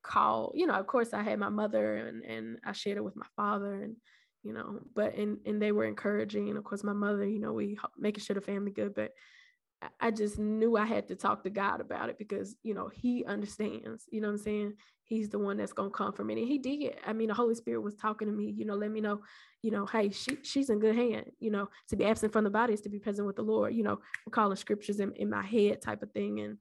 call. 0.03 0.51
You 0.53 0.67
know, 0.67 0.75
of 0.75 0.85
course, 0.85 1.13
I 1.13 1.23
had 1.23 1.39
my 1.39 1.49
mother, 1.49 1.95
and 1.95 2.23
and 2.23 2.57
I 2.63 2.73
shared 2.73 2.97
it 2.97 3.03
with 3.03 3.15
my 3.15 3.25
father, 3.35 3.73
and 3.73 3.95
you 4.43 4.53
know, 4.53 4.79
but 4.93 5.15
and 5.15 5.39
and 5.45 5.61
they 5.61 5.71
were 5.71 5.85
encouraging, 5.85 6.49
and 6.49 6.57
of 6.57 6.63
course, 6.63 6.83
my 6.83 6.93
mother. 6.93 7.25
You 7.25 7.39
know, 7.39 7.53
we 7.53 7.79
making 7.97 8.23
sure 8.23 8.35
the 8.35 8.41
family 8.41 8.71
good, 8.71 8.93
but 8.93 9.11
I 9.99 10.11
just 10.11 10.39
knew 10.39 10.77
I 10.77 10.85
had 10.85 11.07
to 11.09 11.15
talk 11.15 11.43
to 11.43 11.49
God 11.49 11.81
about 11.81 12.09
it 12.09 12.17
because, 12.17 12.55
you 12.63 12.73
know, 12.73 12.89
He 12.89 13.25
understands. 13.25 14.05
You 14.11 14.21
know 14.21 14.27
what 14.27 14.35
I'm 14.35 14.39
saying? 14.39 14.73
He's 15.05 15.29
the 15.29 15.39
one 15.39 15.57
that's 15.57 15.73
gonna 15.73 15.89
comfort 15.89 16.25
me. 16.25 16.33
And 16.33 16.47
he 16.47 16.57
did. 16.57 16.95
I 17.05 17.13
mean, 17.13 17.27
the 17.27 17.33
Holy 17.33 17.55
Spirit 17.55 17.81
was 17.81 17.95
talking 17.95 18.27
to 18.27 18.33
me, 18.33 18.53
you 18.57 18.65
know, 18.65 18.73
let 18.73 18.89
me 18.89 19.01
know, 19.01 19.21
you 19.61 19.69
know, 19.69 19.85
hey, 19.85 20.09
she 20.09 20.37
she's 20.43 20.69
in 20.69 20.79
good 20.79 20.95
hand, 20.95 21.31
you 21.39 21.51
know, 21.51 21.69
to 21.89 21.95
be 21.95 22.05
absent 22.05 22.31
from 22.31 22.45
the 22.45 22.49
body 22.49 22.73
is 22.73 22.81
to 22.81 22.89
be 22.89 22.99
present 22.99 23.27
with 23.27 23.35
the 23.35 23.41
Lord, 23.41 23.75
you 23.75 23.83
know, 23.83 23.99
calling 24.31 24.55
scriptures 24.55 24.99
in, 24.99 25.11
in 25.13 25.29
my 25.29 25.43
head 25.43 25.81
type 25.81 26.03
of 26.03 26.11
thing. 26.13 26.39
And, 26.39 26.57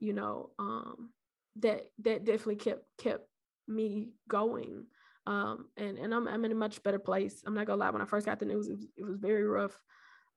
you 0.00 0.12
know, 0.12 0.50
um, 0.58 1.10
that 1.56 1.90
that 2.00 2.24
definitely 2.24 2.56
kept 2.56 2.84
kept 2.98 3.26
me 3.66 4.10
going. 4.28 4.84
Um, 5.26 5.66
and 5.76 5.98
and 5.98 6.14
I'm 6.14 6.28
I'm 6.28 6.44
in 6.44 6.52
a 6.52 6.56
much 6.56 6.82
better 6.82 6.98
place. 6.98 7.42
I'm 7.46 7.54
not 7.54 7.66
gonna 7.66 7.80
lie, 7.80 7.90
when 7.90 8.02
I 8.02 8.06
first 8.06 8.26
got 8.26 8.38
the 8.38 8.44
news, 8.44 8.68
it 8.68 8.72
was, 8.72 8.86
it 8.96 9.04
was 9.04 9.16
very 9.16 9.44
rough. 9.44 9.78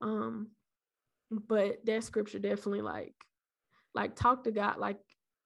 Um, 0.01 0.51
but 1.31 1.77
that 1.85 2.03
scripture 2.03 2.39
definitely 2.39 2.81
like 2.81 3.13
like 3.93 4.15
talk 4.15 4.43
to 4.43 4.51
god 4.51 4.77
like 4.77 4.97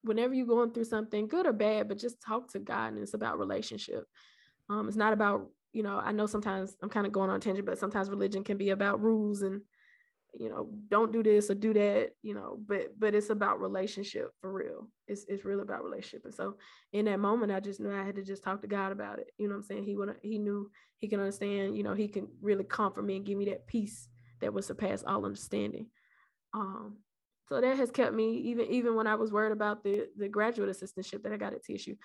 whenever 0.02 0.34
you're 0.34 0.46
going 0.46 0.72
through 0.72 0.84
something 0.84 1.26
good 1.26 1.46
or 1.46 1.52
bad 1.52 1.88
but 1.88 1.98
just 1.98 2.20
talk 2.20 2.50
to 2.50 2.58
god 2.58 2.92
and 2.92 2.98
it's 2.98 3.14
about 3.14 3.38
relationship. 3.38 4.04
Um 4.68 4.88
it's 4.88 4.96
not 4.96 5.12
about 5.12 5.48
you 5.72 5.82
know 5.82 6.00
i 6.02 6.12
know 6.12 6.26
sometimes 6.26 6.76
i'm 6.82 6.88
kind 6.88 7.06
of 7.06 7.12
going 7.12 7.30
on 7.30 7.40
tangent 7.40 7.66
but 7.66 7.78
sometimes 7.78 8.10
religion 8.10 8.42
can 8.42 8.56
be 8.56 8.70
about 8.70 9.00
rules 9.00 9.42
and 9.42 9.60
you 10.34 10.48
know 10.48 10.68
don't 10.88 11.12
do 11.12 11.22
this 11.22 11.50
or 11.50 11.54
do 11.54 11.72
that 11.72 12.10
you 12.22 12.34
know 12.34 12.58
but 12.66 12.98
but 12.98 13.14
it's 13.14 13.30
about 13.30 13.60
relationship 13.60 14.30
for 14.40 14.52
real. 14.52 14.88
It's 15.08 15.24
it's 15.28 15.44
really 15.44 15.62
about 15.62 15.82
relationship. 15.82 16.24
And 16.24 16.34
so 16.34 16.56
in 16.92 17.06
that 17.06 17.18
moment 17.18 17.52
i 17.52 17.60
just 17.60 17.80
knew 17.80 17.92
i 17.92 18.04
had 18.04 18.16
to 18.16 18.22
just 18.22 18.42
talk 18.42 18.60
to 18.62 18.68
god 18.68 18.92
about 18.92 19.18
it. 19.18 19.30
You 19.38 19.48
know 19.48 19.54
what 19.54 19.60
i'm 19.60 19.64
saying? 19.64 19.84
He 19.84 19.96
would 19.96 20.14
he 20.22 20.38
knew 20.38 20.70
he 20.98 21.08
can 21.08 21.20
understand 21.20 21.76
you 21.76 21.82
know 21.82 21.94
he 21.94 22.08
can 22.08 22.28
really 22.40 22.64
comfort 22.64 23.04
me 23.04 23.16
and 23.16 23.26
give 23.26 23.38
me 23.38 23.46
that 23.46 23.66
peace 23.66 24.08
that 24.40 24.52
would 24.52 24.64
surpass 24.64 25.02
all 25.06 25.24
understanding. 25.24 25.86
Um, 26.54 26.98
so 27.48 27.60
that 27.60 27.76
has 27.76 27.90
kept 27.90 28.14
me 28.14 28.36
even 28.38 28.66
even 28.66 28.94
when 28.94 29.06
I 29.06 29.16
was 29.16 29.32
worried 29.32 29.52
about 29.52 29.82
the 29.82 30.06
the 30.16 30.28
graduate 30.28 30.70
assistantship 30.70 31.22
that 31.22 31.32
I 31.32 31.36
got 31.36 31.52
at 31.52 31.64
TSU. 31.64 31.96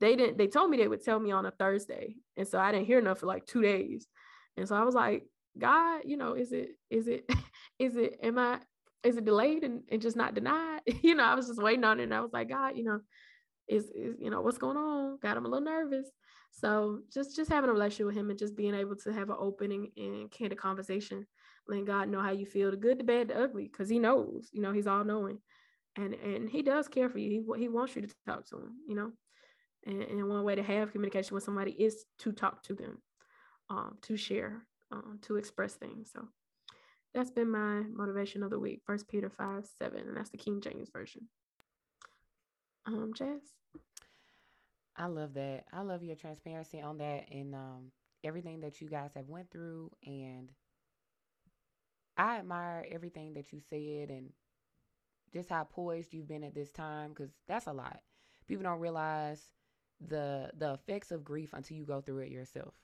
They 0.00 0.16
didn't. 0.16 0.38
They 0.38 0.46
told 0.46 0.70
me 0.70 0.76
they 0.76 0.88
would 0.88 1.04
tell 1.04 1.18
me 1.18 1.32
on 1.32 1.46
a 1.46 1.50
Thursday, 1.50 2.16
and 2.36 2.46
so 2.46 2.58
I 2.58 2.72
didn't 2.72 2.86
hear 2.86 2.98
enough 2.98 3.18
for 3.18 3.26
like 3.26 3.46
two 3.46 3.62
days. 3.62 4.06
And 4.56 4.68
so 4.68 4.76
I 4.76 4.84
was 4.84 4.94
like, 4.94 5.26
God, 5.58 6.02
you 6.04 6.16
know, 6.16 6.34
is 6.34 6.52
it 6.52 6.70
is 6.90 7.08
it 7.08 7.28
is 7.78 7.96
it 7.96 8.18
am 8.22 8.38
I 8.38 8.60
is 9.02 9.16
it 9.16 9.24
delayed 9.24 9.64
and, 9.64 9.82
and 9.90 10.00
just 10.00 10.16
not 10.16 10.34
denied? 10.34 10.80
you 11.02 11.14
know, 11.14 11.24
I 11.24 11.34
was 11.34 11.48
just 11.48 11.62
waiting 11.62 11.84
on 11.84 12.00
it, 12.00 12.04
and 12.04 12.14
I 12.14 12.20
was 12.20 12.32
like, 12.32 12.48
God, 12.48 12.76
you 12.76 12.84
know, 12.84 13.00
is 13.68 13.84
is 13.86 14.16
you 14.18 14.30
know 14.30 14.42
what's 14.42 14.58
going 14.58 14.76
on? 14.76 15.18
God, 15.20 15.36
I'm 15.36 15.46
a 15.46 15.48
little 15.48 15.64
nervous. 15.64 16.08
So 16.52 17.00
just 17.12 17.34
just 17.34 17.50
having 17.50 17.70
a 17.70 17.72
relationship 17.72 18.06
with 18.06 18.16
Him 18.16 18.30
and 18.30 18.38
just 18.38 18.56
being 18.56 18.74
able 18.74 18.96
to 18.96 19.12
have 19.12 19.30
an 19.30 19.36
opening 19.38 19.90
and 19.96 20.30
candid 20.30 20.58
conversation 20.58 21.26
letting 21.68 21.84
God 21.84 22.08
know 22.08 22.20
how 22.20 22.32
you 22.32 22.46
feel, 22.46 22.70
the 22.70 22.76
good, 22.76 22.98
the 22.98 23.04
bad, 23.04 23.28
the 23.28 23.38
ugly, 23.40 23.64
because 23.64 23.88
He 23.88 23.98
knows, 23.98 24.50
you 24.52 24.60
know, 24.60 24.72
He's 24.72 24.86
all 24.86 25.04
knowing, 25.04 25.38
and 25.96 26.14
and 26.14 26.48
He 26.48 26.62
does 26.62 26.88
care 26.88 27.08
for 27.08 27.18
you. 27.18 27.30
He 27.30 27.60
He 27.60 27.68
wants 27.68 27.96
you 27.96 28.02
to 28.02 28.14
talk 28.26 28.46
to 28.46 28.56
Him, 28.56 28.72
you 28.86 28.94
know, 28.94 29.12
and, 29.86 30.02
and 30.02 30.28
one 30.28 30.44
way 30.44 30.54
to 30.54 30.62
have 30.62 30.92
communication 30.92 31.34
with 31.34 31.44
somebody 31.44 31.72
is 31.72 32.04
to 32.20 32.32
talk 32.32 32.62
to 32.64 32.74
them, 32.74 32.98
um, 33.70 33.98
to 34.02 34.16
share, 34.16 34.66
um, 34.90 35.18
to 35.22 35.36
express 35.36 35.74
things. 35.74 36.10
So 36.12 36.28
that's 37.14 37.30
been 37.30 37.50
my 37.50 37.82
motivation 37.82 38.42
of 38.42 38.50
the 38.50 38.58
week. 38.58 38.82
First 38.84 39.08
Peter 39.08 39.30
five 39.30 39.66
seven, 39.78 40.08
and 40.08 40.16
that's 40.16 40.30
the 40.30 40.38
King 40.38 40.60
James 40.60 40.90
version. 40.92 41.28
Um, 42.86 43.12
Jas. 43.14 43.40
I 44.96 45.06
love 45.06 45.34
that. 45.34 45.64
I 45.72 45.80
love 45.82 46.04
your 46.04 46.16
transparency 46.16 46.80
on 46.80 46.98
that 46.98 47.24
and 47.30 47.54
um, 47.54 47.90
everything 48.22 48.60
that 48.60 48.80
you 48.80 48.88
guys 48.88 49.10
have 49.16 49.28
went 49.28 49.50
through 49.50 49.90
and 50.06 50.50
I 52.16 52.38
admire 52.38 52.86
everything 52.90 53.34
that 53.34 53.52
you 53.52 53.60
said 53.60 54.10
and 54.10 54.30
just 55.32 55.48
how 55.48 55.64
poised 55.64 56.14
you've 56.14 56.28
been 56.28 56.44
at 56.44 56.54
this 56.54 56.70
time 56.70 57.10
because 57.10 57.32
that's 57.48 57.66
a 57.66 57.72
lot. 57.72 58.00
People 58.46 58.62
don't 58.62 58.80
realize 58.80 59.42
the 60.00 60.50
the 60.56 60.74
effects 60.74 61.10
of 61.10 61.24
grief 61.24 61.50
until 61.52 61.76
you 61.76 61.84
go 61.84 62.00
through 62.00 62.20
it 62.20 62.30
yourself. 62.30 62.74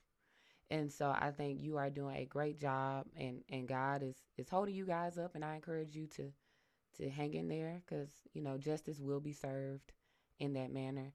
And 0.70 0.92
so 0.92 1.10
I 1.10 1.32
think 1.32 1.60
you 1.60 1.76
are 1.76 1.90
doing 1.90 2.16
a 2.16 2.24
great 2.24 2.58
job 2.58 3.06
and 3.16 3.42
and 3.48 3.68
God 3.68 4.02
is 4.02 4.16
is 4.36 4.48
holding 4.48 4.74
you 4.74 4.86
guys 4.86 5.18
up 5.18 5.34
and 5.34 5.44
I 5.44 5.54
encourage 5.54 5.94
you 5.94 6.06
to 6.16 6.32
to 6.98 7.08
hang 7.08 7.34
in 7.34 7.48
there 7.48 7.82
cuz 7.86 8.10
you 8.32 8.42
know 8.42 8.58
justice 8.58 9.00
will 9.00 9.20
be 9.20 9.32
served 9.32 9.92
in 10.38 10.54
that 10.54 10.72
manner. 10.72 11.12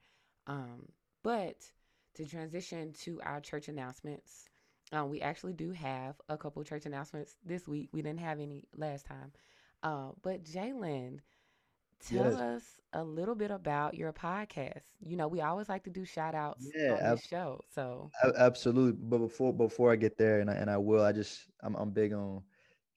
Um 0.47 0.91
but 1.24 1.72
to 2.16 2.26
transition 2.26 2.93
to 2.93 3.22
our 3.22 3.41
church 3.41 3.68
announcements, 3.68 4.49
um, 4.91 5.09
we 5.09 5.21
actually 5.21 5.53
do 5.53 5.71
have 5.71 6.15
a 6.29 6.38
couple 6.38 6.63
church 6.63 6.86
announcements 6.86 7.38
this 7.45 7.67
week. 7.67 7.89
We 7.91 8.01
didn't 8.01 8.19
have 8.19 8.39
any 8.39 8.65
last 8.75 9.05
time. 9.05 9.31
Uh, 9.83 10.11
but 10.21 10.43
Jalen, 10.43 11.19
tell 11.99 12.36
yes. 12.36 12.38
us 12.38 12.79
a 12.93 13.03
little 13.03 13.36
bit 13.36 13.51
about 13.51 13.95
your 13.95 14.13
podcast? 14.13 14.83
You 15.01 15.17
know, 15.17 15.27
we 15.27 15.41
always 15.41 15.69
like 15.69 15.83
to 15.86 15.89
do 15.89 16.05
shout 16.05 16.36
outs 16.36 16.73
yeah, 16.75 16.89
on 16.89 17.03
ab- 17.03 17.17
this 17.17 17.23
show. 17.25 17.63
So 17.73 18.11
absolutely. 18.38 18.99
But 19.01 19.19
before 19.19 19.53
before 19.53 19.91
I 19.91 19.95
get 19.95 20.17
there 20.17 20.39
and 20.39 20.49
I 20.49 20.53
and 20.53 20.69
I 20.69 20.77
will, 20.77 21.03
I 21.03 21.11
just 21.11 21.49
I'm 21.61 21.75
I'm 21.75 21.91
big 21.91 22.13
on 22.13 22.43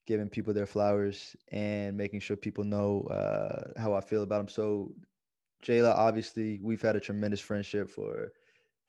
giving 0.05 0.29
people 0.29 0.53
their 0.53 0.65
flowers 0.65 1.35
and 1.51 1.97
making 1.97 2.19
sure 2.19 2.35
people 2.35 2.63
know 2.63 3.01
uh, 3.09 3.79
how 3.79 3.93
I 3.93 4.01
feel 4.01 4.23
about 4.23 4.37
them. 4.39 4.47
So 4.47 4.91
Jayla, 5.63 5.93
obviously 5.95 6.59
we've 6.61 6.81
had 6.81 6.95
a 6.95 6.99
tremendous 6.99 7.39
friendship 7.39 7.89
for 7.89 8.31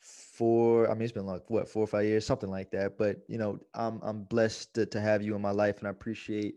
four 0.00 0.90
i 0.90 0.94
mean 0.94 1.02
it's 1.02 1.12
been 1.12 1.26
like 1.26 1.42
what 1.48 1.68
four 1.68 1.84
or 1.84 1.86
five 1.86 2.04
years 2.04 2.24
something 2.26 2.50
like 2.50 2.70
that 2.70 2.96
but 2.96 3.18
you 3.28 3.38
know 3.38 3.58
i'm 3.74 4.00
i'm 4.02 4.24
blessed 4.24 4.74
to, 4.74 4.86
to 4.86 5.00
have 5.00 5.22
you 5.22 5.34
in 5.34 5.42
my 5.42 5.50
life 5.50 5.78
and 5.78 5.86
i 5.86 5.90
appreciate 5.90 6.54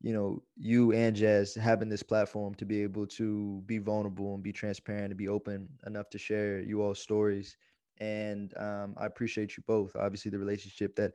you 0.00 0.12
know 0.12 0.42
you 0.56 0.92
and 0.92 1.16
jazz 1.16 1.54
having 1.54 1.88
this 1.88 2.02
platform 2.02 2.54
to 2.54 2.64
be 2.64 2.82
able 2.82 3.06
to 3.06 3.62
be 3.66 3.78
vulnerable 3.78 4.34
and 4.34 4.42
be 4.42 4.52
transparent 4.52 5.06
and 5.06 5.16
be 5.16 5.28
open 5.28 5.68
enough 5.86 6.08
to 6.10 6.18
share 6.18 6.60
you 6.60 6.82
all 6.82 6.94
stories 6.94 7.56
and 7.98 8.56
um, 8.58 8.94
i 8.96 9.06
appreciate 9.06 9.56
you 9.56 9.62
both 9.66 9.94
obviously 9.96 10.30
the 10.30 10.38
relationship 10.38 10.94
that 10.94 11.12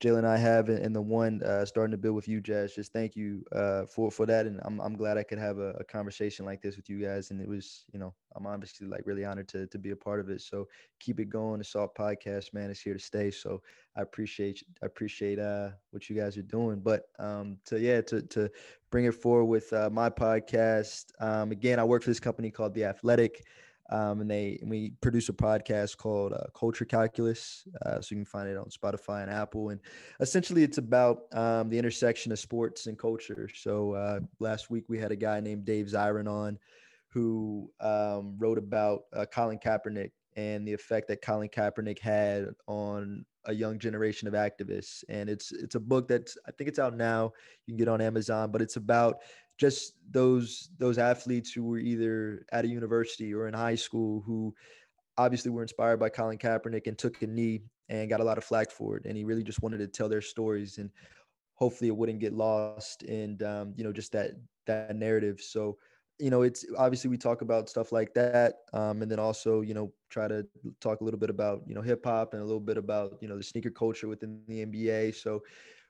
Jalen 0.00 0.18
and 0.18 0.26
I 0.28 0.36
have, 0.36 0.68
and 0.68 0.94
the 0.94 1.02
one 1.02 1.42
uh, 1.42 1.64
starting 1.64 1.90
to 1.90 1.98
build 1.98 2.14
with 2.14 2.28
you, 2.28 2.40
Jas. 2.40 2.72
Just 2.72 2.92
thank 2.92 3.16
you 3.16 3.44
uh, 3.50 3.84
for 3.86 4.12
for 4.12 4.26
that, 4.26 4.46
and 4.46 4.60
I'm 4.64 4.80
I'm 4.80 4.96
glad 4.96 5.18
I 5.18 5.24
could 5.24 5.38
have 5.38 5.58
a, 5.58 5.70
a, 5.80 5.84
conversation 5.84 6.44
like 6.44 6.62
this 6.62 6.76
with 6.76 6.88
you 6.88 7.00
guys. 7.04 7.32
And 7.32 7.40
it 7.40 7.48
was, 7.48 7.84
you 7.92 7.98
know, 7.98 8.14
I'm 8.36 8.46
obviously 8.46 8.86
like 8.86 9.02
really 9.06 9.24
honored 9.24 9.48
to 9.48 9.66
to 9.66 9.78
be 9.78 9.90
a 9.90 9.96
part 9.96 10.20
of 10.20 10.30
it. 10.30 10.40
So 10.40 10.68
keep 11.00 11.18
it 11.18 11.28
going. 11.28 11.58
The 11.58 11.64
Salt 11.64 11.96
Podcast, 11.96 12.54
man, 12.54 12.70
is 12.70 12.80
here 12.80 12.94
to 12.94 13.00
stay. 13.00 13.32
So 13.32 13.60
I 13.96 14.02
appreciate 14.02 14.62
I 14.82 14.86
appreciate 14.86 15.40
uh, 15.40 15.70
what 15.90 16.08
you 16.08 16.14
guys 16.14 16.38
are 16.38 16.42
doing. 16.42 16.78
But 16.78 17.08
um, 17.18 17.56
to 17.66 17.80
yeah, 17.80 18.00
to 18.02 18.22
to 18.22 18.48
bring 18.90 19.06
it 19.06 19.14
forward 19.14 19.46
with 19.46 19.72
uh, 19.72 19.90
my 19.90 20.10
podcast. 20.10 21.06
Um, 21.18 21.50
again, 21.50 21.80
I 21.80 21.84
work 21.84 22.04
for 22.04 22.10
this 22.10 22.20
company 22.20 22.52
called 22.52 22.74
The 22.74 22.84
Athletic. 22.84 23.44
Um, 23.90 24.20
and 24.20 24.30
they 24.30 24.58
and 24.60 24.70
we 24.70 24.92
produce 25.00 25.28
a 25.28 25.32
podcast 25.32 25.96
called 25.96 26.32
uh, 26.32 26.44
Culture 26.54 26.84
Calculus, 26.84 27.66
uh, 27.86 28.00
so 28.00 28.14
you 28.14 28.16
can 28.16 28.26
find 28.26 28.48
it 28.48 28.56
on 28.56 28.66
Spotify 28.66 29.22
and 29.22 29.30
Apple. 29.30 29.70
And 29.70 29.80
essentially, 30.20 30.62
it's 30.62 30.78
about 30.78 31.22
um, 31.32 31.70
the 31.70 31.78
intersection 31.78 32.30
of 32.32 32.38
sports 32.38 32.86
and 32.86 32.98
culture. 32.98 33.48
So 33.54 33.92
uh, 33.92 34.20
last 34.40 34.70
week 34.70 34.84
we 34.88 34.98
had 34.98 35.12
a 35.12 35.16
guy 35.16 35.40
named 35.40 35.64
Dave 35.64 35.86
Zirin 35.86 36.28
on, 36.28 36.58
who 37.08 37.70
um, 37.80 38.36
wrote 38.38 38.58
about 38.58 39.02
uh, 39.14 39.24
Colin 39.24 39.58
Kaepernick 39.58 40.10
and 40.36 40.68
the 40.68 40.72
effect 40.72 41.08
that 41.08 41.22
Colin 41.22 41.48
Kaepernick 41.48 41.98
had 41.98 42.48
on 42.66 43.24
a 43.46 43.54
young 43.54 43.78
generation 43.78 44.28
of 44.28 44.34
activists. 44.34 45.02
And 45.08 45.28
it's 45.28 45.50
it's 45.50 45.74
a 45.74 45.80
book 45.80 46.06
that's 46.08 46.36
I 46.46 46.52
think 46.52 46.68
it's 46.68 46.78
out 46.78 46.96
now. 46.96 47.32
You 47.66 47.72
can 47.72 47.78
get 47.78 47.88
on 47.88 48.00
Amazon, 48.00 48.52
but 48.52 48.62
it's 48.62 48.76
about 48.76 49.16
just 49.58 49.94
those 50.10 50.70
those 50.78 50.98
athletes 50.98 51.52
who 51.52 51.64
were 51.64 51.78
either 51.78 52.46
at 52.52 52.64
a 52.64 52.68
university 52.68 53.34
or 53.34 53.48
in 53.48 53.54
high 53.54 53.74
school 53.74 54.22
who 54.24 54.54
obviously 55.18 55.50
were 55.50 55.62
inspired 55.62 55.98
by 55.98 56.08
Colin 56.08 56.38
Kaepernick 56.38 56.86
and 56.86 56.96
took 56.96 57.20
a 57.22 57.26
knee 57.26 57.62
and 57.88 58.08
got 58.08 58.20
a 58.20 58.24
lot 58.24 58.38
of 58.38 58.44
flack 58.44 58.70
for 58.70 58.96
it. 58.96 59.04
And 59.04 59.16
he 59.16 59.24
really 59.24 59.42
just 59.42 59.60
wanted 59.62 59.78
to 59.78 59.88
tell 59.88 60.08
their 60.08 60.22
stories 60.22 60.78
and 60.78 60.90
hopefully 61.54 61.88
it 61.88 61.96
wouldn't 61.96 62.20
get 62.20 62.32
lost 62.32 63.02
and 63.02 63.42
um, 63.42 63.74
you 63.76 63.82
know 63.82 63.92
just 63.92 64.12
that 64.12 64.32
that 64.66 64.94
narrative. 64.96 65.40
So 65.40 65.76
you 66.20 66.30
know 66.30 66.42
it's 66.42 66.64
obviously 66.76 67.10
we 67.10 67.18
talk 67.18 67.42
about 67.42 67.68
stuff 67.68 67.90
like 67.90 68.14
that 68.14 68.54
um, 68.72 69.02
and 69.02 69.10
then 69.10 69.18
also 69.18 69.60
you 69.60 69.74
know 69.74 69.92
try 70.08 70.28
to 70.28 70.46
talk 70.80 71.00
a 71.00 71.04
little 71.04 71.18
bit 71.18 71.30
about 71.30 71.62
you 71.66 71.74
know 71.74 71.82
hip 71.82 72.04
hop 72.04 72.32
and 72.32 72.42
a 72.42 72.44
little 72.44 72.60
bit 72.60 72.76
about 72.78 73.18
you 73.20 73.28
know 73.28 73.36
the 73.36 73.42
sneaker 73.42 73.70
culture 73.70 74.06
within 74.06 74.40
the 74.46 74.64
NBA. 74.64 75.12
So 75.12 75.42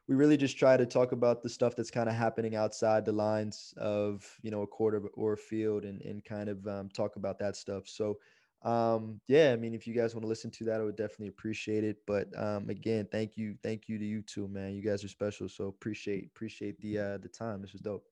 we 0.09 0.15
really 0.15 0.39
just 0.39 0.59
try 0.59 0.77
to 0.77 0.87
talk 0.87 1.13
about 1.13 1.43
the 1.43 1.51
stuff 1.51 1.77
that's 1.77 1.91
kind 1.91 2.09
of 2.09 2.15
happening 2.15 2.57
outside 2.57 3.05
the 3.05 3.13
lines 3.13 3.75
of 3.77 4.27
you 4.43 4.51
know 4.51 4.63
a 4.63 4.67
quarter 4.67 5.03
or 5.13 5.35
a 5.35 5.37
field 5.37 5.85
and, 5.85 6.01
and 6.03 6.25
kind 6.25 6.49
of 6.49 6.67
um, 6.67 6.89
talk 6.89 7.17
about 7.17 7.39
that 7.39 7.55
stuff. 7.57 7.87
So 7.87 8.19
um, 8.63 9.21
yeah 9.29 9.53
i 9.53 9.57
mean 9.57 9.73
if 9.73 9.87
you 9.87 9.95
guys 9.95 10.17
want 10.17 10.25
to 10.25 10.29
listen 10.29 10.51
to 10.51 10.65
that 10.65 10.81
i 10.81 10.83
would 10.83 10.97
definitely 10.97 11.29
appreciate 11.29 11.85
it. 11.85 11.99
But 12.07 12.27
um, 12.37 12.69
again 12.71 13.07
thank 13.13 13.37
you 13.37 13.55
thank 13.63 13.89
you 13.89 13.99
to 13.99 14.05
you 14.05 14.23
too 14.23 14.49
man. 14.49 14.75
You 14.75 14.83
guys 14.83 15.05
are 15.05 15.09
special. 15.09 15.49
So 15.49 15.69
appreciate 15.69 16.27
appreciate 16.27 16.81
the 16.81 16.99
uh 16.99 17.19
the 17.19 17.29
time. 17.29 17.61
This 17.61 17.73
was 17.73 17.83
dope. 17.83 18.05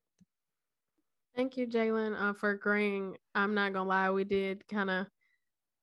Thank 1.34 1.56
you 1.56 1.66
jalen 1.66 2.14
uh, 2.20 2.34
for 2.34 2.50
agreeing. 2.50 3.16
I'm 3.34 3.54
not 3.54 3.72
gonna 3.72 3.88
lie 3.88 4.10
we 4.10 4.24
did 4.24 4.68
kind 4.68 4.90
of 4.90 5.06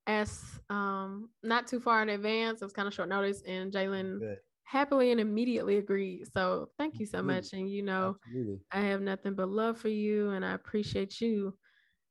ask 0.05 0.61
um 0.69 1.29
not 1.41 1.67
too 1.67 1.79
far 1.79 2.01
in 2.03 2.09
advance. 2.09 2.61
It 2.61 2.65
was 2.65 2.73
kind 2.73 2.87
of 2.87 2.93
short 2.93 3.09
notice 3.09 3.41
and 3.45 3.71
jalen 3.71 4.19
happily 4.63 5.11
and 5.11 5.19
immediately 5.19 5.77
agreed. 5.77 6.31
So 6.31 6.69
thank 6.77 6.99
you 6.99 7.05
so 7.05 7.21
much. 7.21 7.53
And 7.53 7.69
you 7.69 7.83
know, 7.83 8.17
Absolutely. 8.25 8.59
I 8.71 8.81
have 8.81 9.01
nothing 9.01 9.35
but 9.35 9.49
love 9.49 9.77
for 9.77 9.89
you 9.89 10.31
and 10.31 10.45
I 10.45 10.53
appreciate 10.53 11.21
you 11.21 11.55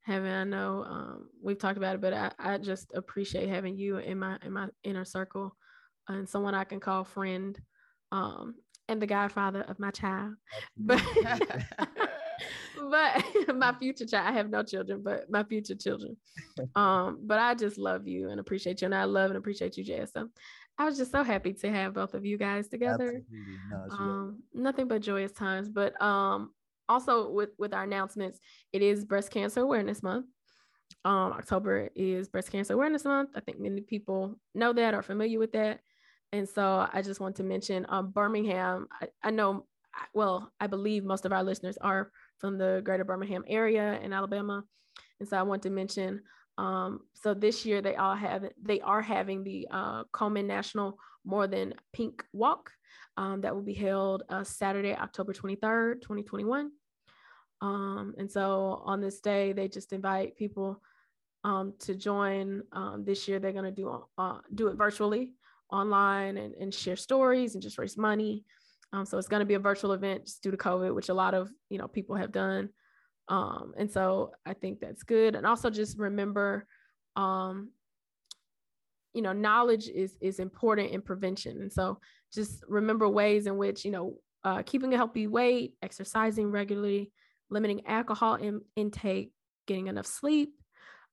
having 0.03 0.31
I 0.33 0.45
know 0.45 0.85
um, 0.89 1.29
we've 1.43 1.59
talked 1.59 1.79
about 1.79 1.95
it, 1.95 2.01
but 2.01 2.13
I, 2.13 2.33
I 2.39 2.59
just 2.59 2.89
appreciate 2.95 3.49
having 3.49 3.77
you 3.77 3.99
in 3.99 4.19
my 4.19 4.39
in 4.45 4.53
my 4.53 4.69
inner 4.85 5.05
circle 5.05 5.57
and 6.09 6.29
someone 6.29 6.55
I 6.55 6.65
can 6.65 6.81
call 6.81 7.05
friend 7.05 7.59
um, 8.11 8.57
and 8.89 9.01
the 9.01 9.07
godfather 9.07 9.63
of 9.63 9.79
my 9.79 9.91
child. 9.91 10.35
But 10.77 11.03
but 12.91 13.25
my 13.55 13.73
future 13.79 14.07
child, 14.07 14.29
I 14.29 14.33
have 14.33 14.51
no 14.51 14.63
children, 14.63 15.03
but 15.03 15.31
my 15.31 15.45
future 15.45 15.75
children. 15.75 16.17
Um, 16.75 17.21
but 17.23 17.39
I 17.39 17.55
just 17.55 17.79
love 17.79 18.07
you 18.07 18.29
and 18.31 18.41
appreciate 18.41 18.81
you. 18.81 18.87
And 18.87 18.95
I 18.95 19.05
love 19.05 19.31
and 19.31 19.39
appreciate 19.39 19.77
you, 19.77 19.85
Jess. 19.85 20.13
So 20.13 20.29
I 20.79 20.85
was 20.85 20.97
just 20.97 21.13
so 21.13 21.23
happy 21.23 21.53
to 21.53 21.71
have 21.71 21.95
both 21.95 22.15
of 22.15 22.25
you 22.25 22.39
guys 22.39 22.69
together. 22.69 23.23
No, 23.71 23.87
um, 23.91 24.43
nothing 24.55 24.89
but 24.89 25.03
joyous 25.03 25.33
times. 25.33 25.69
But 25.69 26.01
um, 26.03 26.53
also 26.89 27.31
with 27.31 27.51
with 27.59 27.75
our 27.75 27.85
announcements, 27.85 28.39
it 28.73 28.83
is 28.83 29.05
Breast 29.05 29.31
Cancer 29.31 29.61
Awareness 29.61 30.03
Month. 30.03 30.27
Um, 31.05 31.33
October 31.33 31.91
is 31.95 32.29
Breast 32.29 32.51
Cancer 32.51 32.75
Awareness 32.75 33.05
Month. 33.05 33.31
I 33.35 33.41
think 33.41 33.61
many 33.61 33.81
people 33.81 34.39
know 34.55 34.73
that 34.73 34.95
or 34.95 35.03
familiar 35.03 35.39
with 35.39 35.53
that. 35.53 35.81
And 36.33 36.49
so 36.49 36.89
I 36.93 37.03
just 37.03 37.21
want 37.21 37.37
to 37.37 37.43
mention 37.43 37.85
um, 37.89 38.11
Birmingham. 38.11 38.89
I, 39.01 39.09
I 39.23 39.31
know, 39.31 39.67
well, 40.15 40.51
I 40.59 40.67
believe 40.67 41.05
most 41.05 41.27
of 41.27 41.33
our 41.33 41.45
listeners 41.45 41.77
are 41.79 42.11
from 42.39 42.57
the 42.57 42.81
greater 42.85 43.05
Birmingham 43.05 43.45
area 43.47 44.01
in 44.03 44.13
Alabama. 44.13 44.65
And 45.21 45.29
so 45.29 45.37
I 45.37 45.43
want 45.43 45.63
to 45.63 45.71
mention 45.71 46.23
um, 46.59 47.01
so 47.15 47.35
this 47.35 47.65
year 47.65 47.81
they 47.81 47.97
all 47.97 48.15
have 48.15 48.45
they 48.63 48.81
are 48.81 49.03
having 49.03 49.43
the 49.43 49.67
uh, 49.71 50.05
Komen 50.13 50.47
National 50.47 50.99
More 51.25 51.47
Than 51.47 51.75
Pink 51.93 52.25
Walk 52.33 52.71
um, 53.17 53.41
that 53.43 53.55
will 53.55 53.63
be 53.63 53.75
held 53.75 54.23
uh, 54.29 54.45
Saturday, 54.45 54.95
October 54.95 55.33
23rd, 55.33 56.01
2021. 56.03 56.71
Um, 57.61 58.15
and 58.19 58.31
so 58.31 58.83
on 58.85 59.01
this 59.01 59.21
day, 59.21 59.53
they 59.53 59.69
just 59.69 59.93
invite 59.93 60.37
people 60.37 60.81
um, 61.45 61.75
to 61.81 61.95
join. 61.95 62.63
Um, 62.73 63.05
this 63.05 63.29
year, 63.29 63.39
they're 63.39 63.53
going 63.53 63.65
to 63.65 63.71
do 63.71 64.05
uh, 64.19 64.39
do 64.55 64.69
it 64.69 64.77
virtually, 64.77 65.33
online, 65.71 66.37
and, 66.37 66.55
and 66.55 66.75
share 66.75 66.97
stories 66.97 67.55
and 67.55 67.63
just 67.63 67.79
raise 67.79 67.97
money. 67.97 68.45
Um, 68.93 69.07
so 69.07 69.17
it's 69.17 69.29
going 69.29 69.41
to 69.41 69.47
be 69.47 69.55
a 69.55 69.61
virtual 69.61 69.93
event 69.93 70.27
just 70.27 70.43
due 70.43 70.51
to 70.51 70.57
COVID, 70.57 70.95
which 70.95 71.09
a 71.09 71.15
lot 71.15 71.35
of 71.35 71.51
you 71.71 71.79
know 71.79 71.89
people 71.89 72.17
have 72.17 72.33
done. 72.33 72.69
Um, 73.33 73.73
and 73.79 73.91
so 73.91 74.33
I 74.45 74.53
think 74.53 74.79
that's 74.79 75.05
good. 75.05 75.35
And 75.35 75.47
also 75.47 75.71
just 75.71 75.99
remember, 75.99 76.67
um, 77.17 77.71
you 79.15 79.23
know, 79.23 79.33
knowledge 79.33 79.89
is 79.89 80.17
is 80.21 80.39
important 80.39 80.91
in 80.91 81.01
prevention. 81.01 81.63
And 81.63 81.73
so 81.73 81.99
just 82.35 82.63
remember 82.69 83.09
ways 83.09 83.47
in 83.47 83.57
which, 83.57 83.87
you 83.87 83.91
know, 83.91 84.19
uh, 84.45 84.63
keeping 84.67 84.93
a 84.93 84.99
healthy 84.99 85.27
weight, 85.27 85.75
exercising 85.81 86.51
regularly, 86.51 87.11
limiting 87.49 87.87
alcohol 87.87 88.35
in, 88.35 88.61
intake, 88.77 89.33
getting 89.67 89.87
enough 89.87 90.07
sleep, 90.07 90.51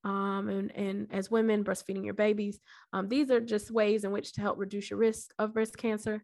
um, 0.04 0.50
and, 0.50 0.76
and 0.76 1.08
as 1.12 1.32
women, 1.32 1.64
breastfeeding 1.64 2.04
your 2.04 2.20
babies. 2.26 2.60
Um, 2.92 3.08
these 3.08 3.32
are 3.32 3.40
just 3.40 3.72
ways 3.72 4.04
in 4.04 4.12
which 4.12 4.34
to 4.34 4.42
help 4.42 4.58
reduce 4.60 4.90
your 4.90 5.00
risk 5.00 5.32
of 5.40 5.54
breast 5.54 5.78
cancer. 5.78 6.24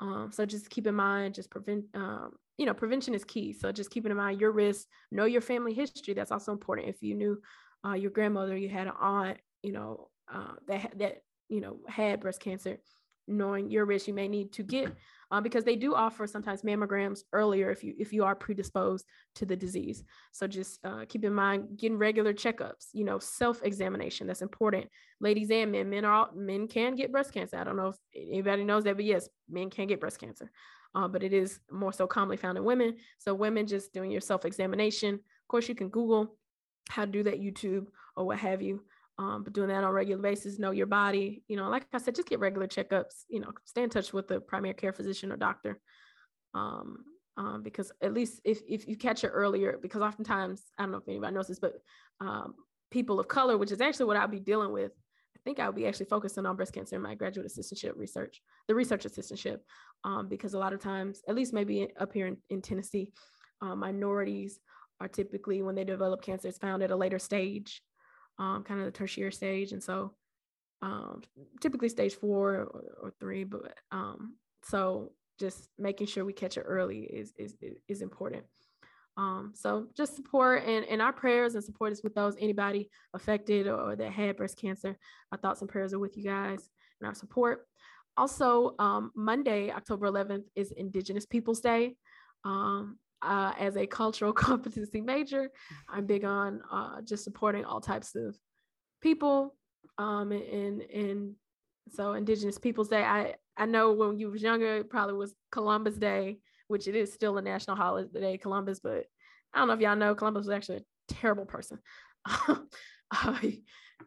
Um, 0.00 0.30
so 0.32 0.46
just 0.46 0.70
keep 0.70 0.86
in 0.86 0.94
mind, 0.94 1.34
just 1.34 1.50
prevent, 1.50 1.86
um, 1.94 2.32
you 2.56 2.66
know, 2.66 2.74
prevention 2.74 3.14
is 3.14 3.24
key. 3.24 3.52
So 3.52 3.72
just 3.72 3.90
keeping 3.90 4.10
in 4.10 4.16
mind 4.16 4.40
your 4.40 4.52
risk, 4.52 4.86
know 5.10 5.24
your 5.24 5.40
family 5.40 5.74
history. 5.74 6.14
That's 6.14 6.32
also 6.32 6.52
important. 6.52 6.88
If 6.88 7.02
you 7.02 7.14
knew 7.14 7.40
uh, 7.84 7.94
your 7.94 8.10
grandmother, 8.10 8.56
you 8.56 8.68
had 8.68 8.86
an 8.86 8.94
aunt, 9.00 9.38
you 9.62 9.72
know, 9.72 10.08
uh, 10.32 10.54
that 10.68 10.98
that 10.98 11.22
you 11.48 11.60
know 11.60 11.78
had 11.88 12.20
breast 12.20 12.40
cancer, 12.40 12.78
knowing 13.26 13.70
your 13.70 13.84
risk, 13.84 14.06
you 14.06 14.14
may 14.14 14.28
need 14.28 14.52
to 14.52 14.62
get 14.62 14.92
uh, 15.30 15.40
because 15.40 15.64
they 15.64 15.76
do 15.76 15.94
offer 15.94 16.26
sometimes 16.26 16.62
mammograms 16.62 17.20
earlier 17.32 17.70
if 17.70 17.82
you 17.82 17.94
if 17.98 18.12
you 18.12 18.24
are 18.24 18.34
predisposed 18.36 19.04
to 19.34 19.44
the 19.44 19.56
disease. 19.56 20.04
So 20.32 20.46
just 20.46 20.78
uh, 20.84 21.04
keep 21.08 21.24
in 21.24 21.34
mind 21.34 21.76
getting 21.76 21.98
regular 21.98 22.32
checkups. 22.32 22.88
You 22.92 23.04
know, 23.04 23.18
self 23.18 23.62
examination 23.64 24.28
that's 24.28 24.42
important. 24.42 24.86
Ladies 25.20 25.50
and 25.50 25.72
men, 25.72 25.90
men 25.90 26.04
are 26.04 26.12
all, 26.12 26.30
men 26.34 26.68
can 26.68 26.94
get 26.94 27.12
breast 27.12 27.32
cancer. 27.34 27.56
I 27.58 27.64
don't 27.64 27.76
know 27.76 27.88
if 27.88 27.96
anybody 28.14 28.64
knows 28.64 28.84
that, 28.84 28.96
but 28.96 29.04
yes, 29.04 29.28
men 29.50 29.70
can 29.70 29.88
get 29.88 30.00
breast 30.00 30.20
cancer 30.20 30.50
uh, 30.94 31.08
but 31.08 31.22
it 31.22 31.32
is 31.32 31.60
more 31.70 31.92
so 31.92 32.06
commonly 32.06 32.36
found 32.36 32.56
in 32.56 32.64
women. 32.64 32.96
So 33.18 33.34
women 33.34 33.66
just 33.66 33.92
doing 33.92 34.10
your 34.10 34.20
self-examination. 34.20 35.14
Of 35.14 35.48
course, 35.48 35.68
you 35.68 35.74
can 35.74 35.88
Google 35.88 36.36
how 36.88 37.04
to 37.04 37.10
do 37.10 37.22
that, 37.24 37.40
YouTube 37.40 37.86
or 38.16 38.26
what 38.26 38.38
have 38.38 38.62
you. 38.62 38.82
Um, 39.18 39.44
but 39.44 39.52
doing 39.52 39.68
that 39.68 39.76
on 39.76 39.84
a 39.84 39.92
regular 39.92 40.20
basis, 40.20 40.58
know 40.58 40.72
your 40.72 40.86
body. 40.86 41.44
You 41.48 41.56
know, 41.56 41.68
like 41.68 41.86
I 41.92 41.98
said, 41.98 42.14
just 42.14 42.28
get 42.28 42.40
regular 42.40 42.66
checkups. 42.66 43.24
You 43.28 43.40
know, 43.40 43.52
stay 43.64 43.82
in 43.82 43.90
touch 43.90 44.12
with 44.12 44.28
the 44.28 44.40
primary 44.40 44.74
care 44.74 44.92
physician 44.92 45.30
or 45.30 45.36
doctor. 45.36 45.80
Um, 46.52 47.04
um, 47.36 47.62
because 47.62 47.90
at 48.00 48.14
least 48.14 48.40
if, 48.44 48.60
if 48.68 48.86
you 48.86 48.96
catch 48.96 49.24
it 49.24 49.28
earlier, 49.28 49.78
because 49.80 50.02
oftentimes, 50.02 50.62
I 50.78 50.82
don't 50.82 50.92
know 50.92 50.98
if 50.98 51.08
anybody 51.08 51.34
knows 51.34 51.48
this, 51.48 51.58
but 51.58 51.74
um, 52.20 52.54
people 52.90 53.18
of 53.18 53.28
color, 53.28 53.58
which 53.58 53.72
is 53.72 53.80
actually 53.80 54.06
what 54.06 54.16
I'll 54.16 54.28
be 54.28 54.38
dealing 54.38 54.72
with, 54.72 54.92
I 55.36 55.40
think 55.44 55.58
I'll 55.58 55.72
be 55.72 55.86
actually 55.86 56.06
focusing 56.06 56.46
on 56.46 56.56
breast 56.56 56.72
cancer 56.72 56.96
in 56.96 57.02
my 57.02 57.14
graduate 57.14 57.46
assistantship 57.46 57.96
research, 57.96 58.40
the 58.68 58.74
research 58.74 59.04
assistantship, 59.04 59.58
um, 60.04 60.28
because 60.28 60.54
a 60.54 60.58
lot 60.58 60.72
of 60.72 60.80
times, 60.80 61.22
at 61.28 61.34
least 61.34 61.52
maybe 61.52 61.88
up 61.98 62.12
here 62.12 62.26
in, 62.26 62.36
in 62.50 62.62
Tennessee, 62.62 63.12
uh, 63.60 63.74
minorities 63.74 64.60
are 65.00 65.08
typically, 65.08 65.62
when 65.62 65.74
they 65.74 65.84
develop 65.84 66.22
cancer, 66.22 66.48
it's 66.48 66.58
found 66.58 66.82
at 66.82 66.90
a 66.90 66.96
later 66.96 67.18
stage, 67.18 67.82
um, 68.38 68.62
kind 68.64 68.80
of 68.80 68.86
the 68.86 68.92
tertiary 68.92 69.32
stage. 69.32 69.72
And 69.72 69.82
so 69.82 70.14
um, 70.82 71.22
typically 71.60 71.88
stage 71.88 72.14
four 72.14 72.54
or, 72.54 72.84
or 73.02 73.12
three, 73.18 73.44
but 73.44 73.74
um, 73.90 74.36
so 74.62 75.12
just 75.38 75.68
making 75.78 76.06
sure 76.06 76.24
we 76.24 76.32
catch 76.32 76.56
it 76.56 76.64
early 76.66 77.00
is 77.00 77.32
is 77.38 77.56
is 77.88 78.02
important. 78.02 78.44
Um, 79.16 79.52
so 79.54 79.86
just 79.96 80.16
support 80.16 80.64
and, 80.64 80.84
and 80.86 81.00
our 81.00 81.12
prayers 81.12 81.54
and 81.54 81.62
support 81.62 81.92
is 81.92 82.02
with 82.02 82.14
those 82.14 82.34
anybody 82.40 82.90
affected 83.14 83.68
or 83.68 83.94
that 83.96 84.12
had 84.12 84.36
breast 84.36 84.58
cancer. 84.58 84.96
Our 85.30 85.38
thoughts 85.38 85.60
and 85.60 85.70
prayers 85.70 85.94
are 85.94 85.98
with 85.98 86.16
you 86.16 86.24
guys 86.24 86.68
and 87.00 87.08
our 87.08 87.14
support. 87.14 87.66
Also, 88.16 88.74
um, 88.78 89.12
Monday, 89.14 89.70
October 89.70 90.08
11th 90.08 90.44
is 90.54 90.72
Indigenous 90.72 91.26
Peoples 91.26 91.60
Day. 91.60 91.96
Um, 92.44 92.98
uh, 93.22 93.52
as 93.58 93.76
a 93.76 93.86
cultural 93.86 94.32
competency 94.34 95.00
major, 95.00 95.50
I'm 95.88 96.06
big 96.06 96.24
on 96.24 96.60
uh, 96.70 97.00
just 97.02 97.24
supporting 97.24 97.64
all 97.64 97.80
types 97.80 98.14
of 98.14 98.36
people. 99.00 99.54
Um, 99.98 100.32
and, 100.32 100.82
and 100.82 101.34
so 101.90 102.12
Indigenous 102.12 102.58
Peoples 102.58 102.88
Day, 102.88 103.02
I, 103.02 103.34
I 103.56 103.66
know 103.66 103.92
when 103.92 104.18
you 104.18 104.30
was 104.30 104.42
younger, 104.42 104.76
it 104.76 104.90
probably 104.90 105.14
was 105.14 105.34
Columbus 105.50 105.96
Day, 105.96 106.38
which 106.74 106.88
it 106.88 106.96
is 106.96 107.12
still 107.12 107.38
a 107.38 107.40
national 107.40 107.76
holiday, 107.76 108.36
Columbus, 108.36 108.80
but 108.80 109.04
I 109.52 109.60
don't 109.60 109.68
know 109.68 109.74
if 109.74 109.80
y'all 109.80 109.94
know 109.94 110.16
Columbus 110.16 110.46
was 110.46 110.56
actually 110.56 110.78
a 110.78 111.14
terrible 111.14 111.44
person. 111.44 111.78
uh, 112.26 112.56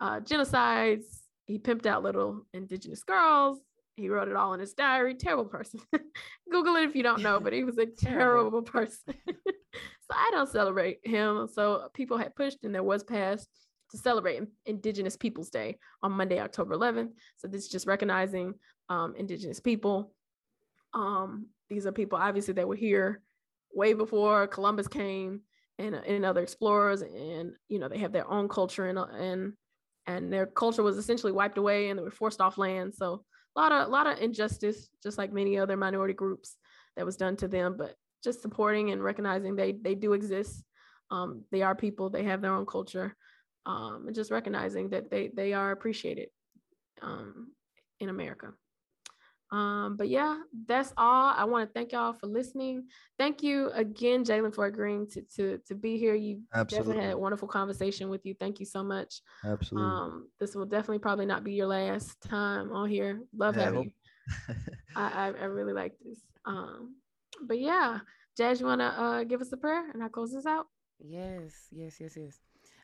uh, 0.01 0.20
genocides, 0.20 1.05
he 1.45 1.59
pimped 1.59 1.86
out 1.86 2.03
little 2.03 2.45
indigenous 2.53 3.03
girls. 3.03 3.59
He 3.95 4.09
wrote 4.09 4.28
it 4.28 4.36
all 4.36 4.53
in 4.53 4.59
his 4.59 4.74
diary. 4.74 5.15
Terrible 5.15 5.45
person. 5.45 5.80
Google 6.51 6.76
it 6.76 6.89
if 6.89 6.93
you 6.93 7.03
don't 7.03 7.22
know, 7.22 7.39
but 7.39 7.53
he 7.53 7.63
was 7.63 7.78
a 7.78 7.86
terrible 7.97 8.63
person. 8.63 9.13
so 9.26 10.11
I 10.11 10.30
don't 10.34 10.51
celebrate 10.51 10.99
him. 11.05 11.47
So 11.47 11.88
people 11.93 12.18
had 12.18 12.36
pushed 12.36 12.65
and 12.65 12.76
there 12.76 12.84
was 12.84 13.01
passed 13.01 13.47
to 13.91 13.97
celebrate 13.97 14.43
Indigenous 14.65 15.15
Peoples 15.15 15.49
Day 15.49 15.78
on 16.03 16.11
Monday, 16.11 16.41
October 16.41 16.76
11th. 16.76 17.11
So 17.38 17.47
this 17.47 17.63
is 17.63 17.70
just 17.70 17.88
recognizing 17.88 18.55
um, 18.89 19.15
Indigenous 19.15 19.61
people. 19.61 20.11
Um, 20.93 21.45
these 21.70 21.86
are 21.86 21.91
people 21.91 22.18
obviously 22.18 22.53
that 22.55 22.68
were 22.68 22.76
here 22.76 23.22
way 23.74 23.93
before 23.93 24.47
Columbus 24.47 24.88
came 24.88 25.41
and, 25.78 25.95
and 25.95 26.26
other 26.26 26.41
explorers, 26.41 27.01
and 27.01 27.53
you 27.70 27.80
know 27.80 27.88
they 27.88 27.99
have 27.99 28.11
their 28.11 28.30
own 28.30 28.47
culture 28.47 28.88
and 28.88 28.97
and 28.97 29.53
and 30.07 30.32
their 30.32 30.45
culture 30.45 30.84
was 30.84 30.97
essentially 30.97 31.32
wiped 31.32 31.57
away 31.57 31.89
and 31.89 31.99
they 31.99 32.03
were 32.03 32.11
forced 32.11 32.41
off 32.41 32.57
land. 32.57 32.95
So 32.95 33.24
a 33.55 33.59
lot 33.59 33.72
of 33.72 33.88
a 33.88 33.91
lot 33.91 34.07
of 34.07 34.20
injustice, 34.20 34.89
just 35.03 35.18
like 35.18 35.34
many 35.34 35.57
other 35.57 35.78
minority 35.78 36.13
groups 36.13 36.55
that 36.95 37.05
was 37.05 37.18
done 37.18 37.36
to 37.38 37.47
them. 37.47 37.76
But 37.78 37.95
just 38.24 38.41
supporting 38.41 38.91
and 38.91 39.03
recognizing 39.03 39.55
they 39.55 39.74
they 39.74 39.95
do 39.95 40.13
exist. 40.13 40.63
Um, 41.09 41.43
they 41.51 41.61
are 41.61 41.76
people. 41.76 42.09
They 42.09 42.24
have 42.24 42.41
their 42.41 42.53
own 42.53 42.65
culture 42.65 43.15
um, 43.68 44.05
and 44.07 44.15
just 44.15 44.32
recognizing 44.32 44.89
that 44.89 45.11
they 45.11 45.30
they 45.36 45.53
are 45.53 45.72
appreciated 45.72 46.30
um, 47.01 47.51
in 47.99 48.09
America. 48.09 48.53
Um, 49.52 49.95
but 49.98 50.10
yeah, 50.10 50.39
that's 50.66 50.93
all. 50.98 51.34
I 51.36 51.45
want 51.45 51.68
to 51.68 51.74
thank 51.74 51.93
y'all 51.93 52.14
for 52.14 52.28
listening. 52.28 52.88
Thank 53.18 53.41
you 53.41 53.70
again, 53.72 54.26
Jalen, 54.26 54.54
for 54.54 54.66
agreeing 54.66 55.08
to 55.12 55.22
to 55.36 55.58
to 55.68 55.76
be 55.76 55.98
here. 55.98 56.16
You 56.16 56.41
Absolutely. 56.54 56.93
definitely 56.93 57.06
had 57.06 57.14
a 57.14 57.18
wonderful 57.18 57.48
conversation 57.48 58.10
with 58.10 58.26
you. 58.26 58.34
Thank 58.34 58.60
you 58.60 58.66
so 58.66 58.84
much. 58.84 59.22
Absolutely. 59.45 59.89
Um, 59.89 60.28
this 60.39 60.56
will 60.56 60.66
definitely 60.66 61.00
probably 61.00 61.26
not 61.26 61.43
be 61.43 61.54
your 61.54 61.68
last 61.68 62.20
time 62.22 62.74
on 62.74 62.89
here. 62.89 63.22
Love 63.36 63.56
yeah, 63.56 63.64
having 63.64 63.84
you. 63.84 63.91
I, 64.95 65.10
I, 65.10 65.26
I 65.28 65.45
really 65.45 65.74
like 65.74 65.93
this. 66.04 66.20
Um, 66.45 66.95
but 67.41 67.60
yeah, 67.60 68.00
Jas, 68.38 68.60
you 68.60 68.66
want 68.66 68.82
to 68.82 68.86
uh, 68.86 69.24
give 69.24 69.41
us 69.41 69.52
a 69.52 69.58
prayer 69.58 69.91
and 69.91 70.04
I 70.04 70.10
close 70.10 70.34
this 70.34 70.45
out? 70.45 70.68
Yes, 71.00 71.68
yes, 71.72 72.00
yes, 72.00 72.18
yes. 72.18 72.39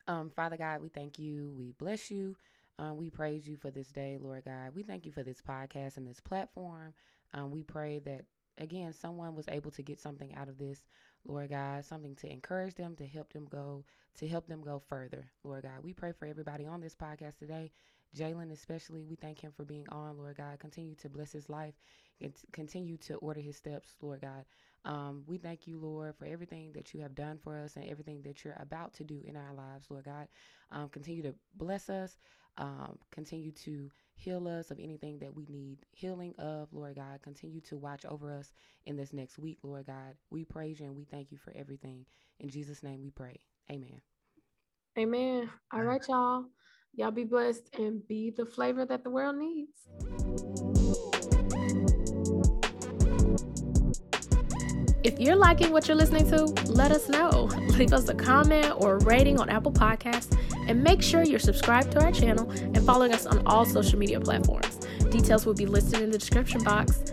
Um, 0.08 0.30
Father 0.36 0.58
God, 0.58 0.82
we 0.82 0.90
thank 0.90 1.18
you. 1.18 1.54
We 1.58 1.74
bless 1.78 2.12
you. 2.12 2.36
Um, 2.80 2.98
we 2.98 3.10
praise 3.10 3.48
you 3.48 3.56
for 3.56 3.72
this 3.72 3.90
day, 3.90 4.18
Lord 4.20 4.46
God. 4.46 4.72
We 4.76 4.84
thank 4.84 5.06
you 5.06 5.12
for 5.12 5.24
this 5.24 5.42
podcast 5.42 5.98
and 5.98 6.08
this 6.08 6.20
platform. 6.20 6.94
Um, 7.34 7.52
we 7.52 7.64
pray 7.64 8.00
that, 8.00 8.26
again, 8.58 8.94
someone 8.94 9.36
was 9.36 9.48
able 9.48 9.72
to 9.72 9.84
get 9.84 10.00
something 10.00 10.34
out 10.36 10.50
of 10.50 10.58
this, 10.58 10.82
Lord 11.26 11.50
God, 11.52 11.86
something 11.86 12.16
to 12.18 12.32
encourage 12.32 12.76
them, 12.76 12.96
to 12.96 13.06
help 13.06 13.32
them 13.32 13.46
go, 13.50 13.86
to 14.16 14.28
help 14.28 14.48
them 14.48 14.62
go 14.62 14.80
further, 14.80 15.32
Lord 15.44 15.64
God. 15.64 15.84
We 15.84 15.94
pray 15.94 16.12
for 16.12 16.26
everybody 16.28 16.66
on 16.66 16.82
this 16.82 16.96
podcast 16.96 17.38
today. 17.38 17.72
Jalen, 18.16 18.52
especially, 18.52 19.04
we 19.04 19.16
thank 19.16 19.40
him 19.40 19.52
for 19.56 19.66
being 19.66 19.88
on, 19.90 20.18
Lord 20.18 20.38
God. 20.38 20.60
Continue 20.60 20.96
to 20.96 21.10
bless 21.10 21.32
his 21.32 21.50
life 21.50 21.74
and 22.22 22.34
continue 22.52 22.98
to 22.98 23.16
order 23.16 23.40
his 23.40 23.58
steps, 23.58 23.96
Lord 24.02 24.22
God. 24.22 24.46
Um, 24.86 25.24
we 25.26 25.38
thank 25.38 25.66
you, 25.66 25.80
Lord, 25.80 26.16
for 26.16 26.26
everything 26.26 26.74
that 26.74 26.94
you 26.94 27.02
have 27.02 27.16
done 27.16 27.40
for 27.42 27.58
us 27.58 27.76
and 27.76 27.90
everything 27.90 28.22
that 28.24 28.44
you're 28.44 28.58
about 28.60 28.94
to 28.96 29.04
do 29.04 29.22
in 29.26 29.36
our 29.36 29.54
lives, 29.54 29.88
Lord 29.90 30.06
God. 30.06 30.28
Um, 30.72 30.90
continue 30.90 31.24
to 31.24 31.34
bless 31.56 31.90
us. 31.90 32.18
Um, 32.58 33.00
continue 33.12 33.52
to 33.64 33.90
heal 34.16 34.48
us 34.48 34.70
of 34.70 34.80
anything 34.80 35.18
that 35.20 35.34
we 35.34 35.46
need 35.50 35.80
healing 35.92 36.34
of, 36.38 36.70
Lord 36.72 36.96
God. 36.96 37.22
Continue 37.24 37.62
to 37.62 37.78
watch 37.78 38.06
over 38.06 38.32
us 38.32 38.52
in 38.86 38.96
this 38.96 39.12
next 39.12 39.40
week, 39.40 39.60
Lord 39.64 39.88
God. 39.88 40.16
We 40.30 40.46
praise 40.46 40.80
you 40.80 40.86
and 40.86 40.96
we 40.96 41.06
thank 41.06 41.32
you 41.32 41.38
for 41.38 41.52
everything. 41.56 42.06
In 42.40 42.50
Jesus' 42.50 42.84
name 42.84 43.02
we 43.02 43.10
pray. 43.10 43.40
Amen. 43.72 44.02
Amen. 44.98 45.50
All 45.74 45.82
right, 45.82 46.02
y'all. 46.08 46.46
Y'all 46.96 47.10
be 47.10 47.24
blessed 47.24 47.70
and 47.80 48.08
be 48.08 48.30
the 48.30 48.46
flavor 48.46 48.86
that 48.86 49.04
the 49.04 49.10
world 49.10 49.36
needs. 49.38 49.88
If 55.04 55.20
you're 55.20 55.36
liking 55.36 55.72
what 55.72 55.88
you're 55.88 55.98
listening 55.98 56.30
to, 56.30 56.46
let 56.72 56.92
us 56.92 57.10
know. 57.10 57.46
Leave 57.78 57.92
us 57.92 58.08
a 58.10 58.14
comment 58.14 58.74
or 58.78 58.98
a 58.98 59.04
rating 59.04 59.40
on 59.40 59.50
Apple 59.50 59.72
Podcasts 59.72 60.38
and 60.68 60.84
make 60.84 61.02
sure 61.02 61.24
you're 61.24 61.40
subscribed 61.40 61.92
to 61.94 62.04
our 62.04 62.12
channel 62.12 62.50
and 62.52 62.84
following 62.86 63.14
us 63.14 63.26
on 63.26 63.46
all 63.46 63.66
social 63.66 63.98
media 64.00 64.20
platforms. 64.20 64.80
Details 65.12 65.46
will 65.46 65.54
be 65.54 65.66
listed 65.66 66.02
in 66.02 66.12
the 66.12 66.18
description 66.18 66.64
box. 66.64 67.04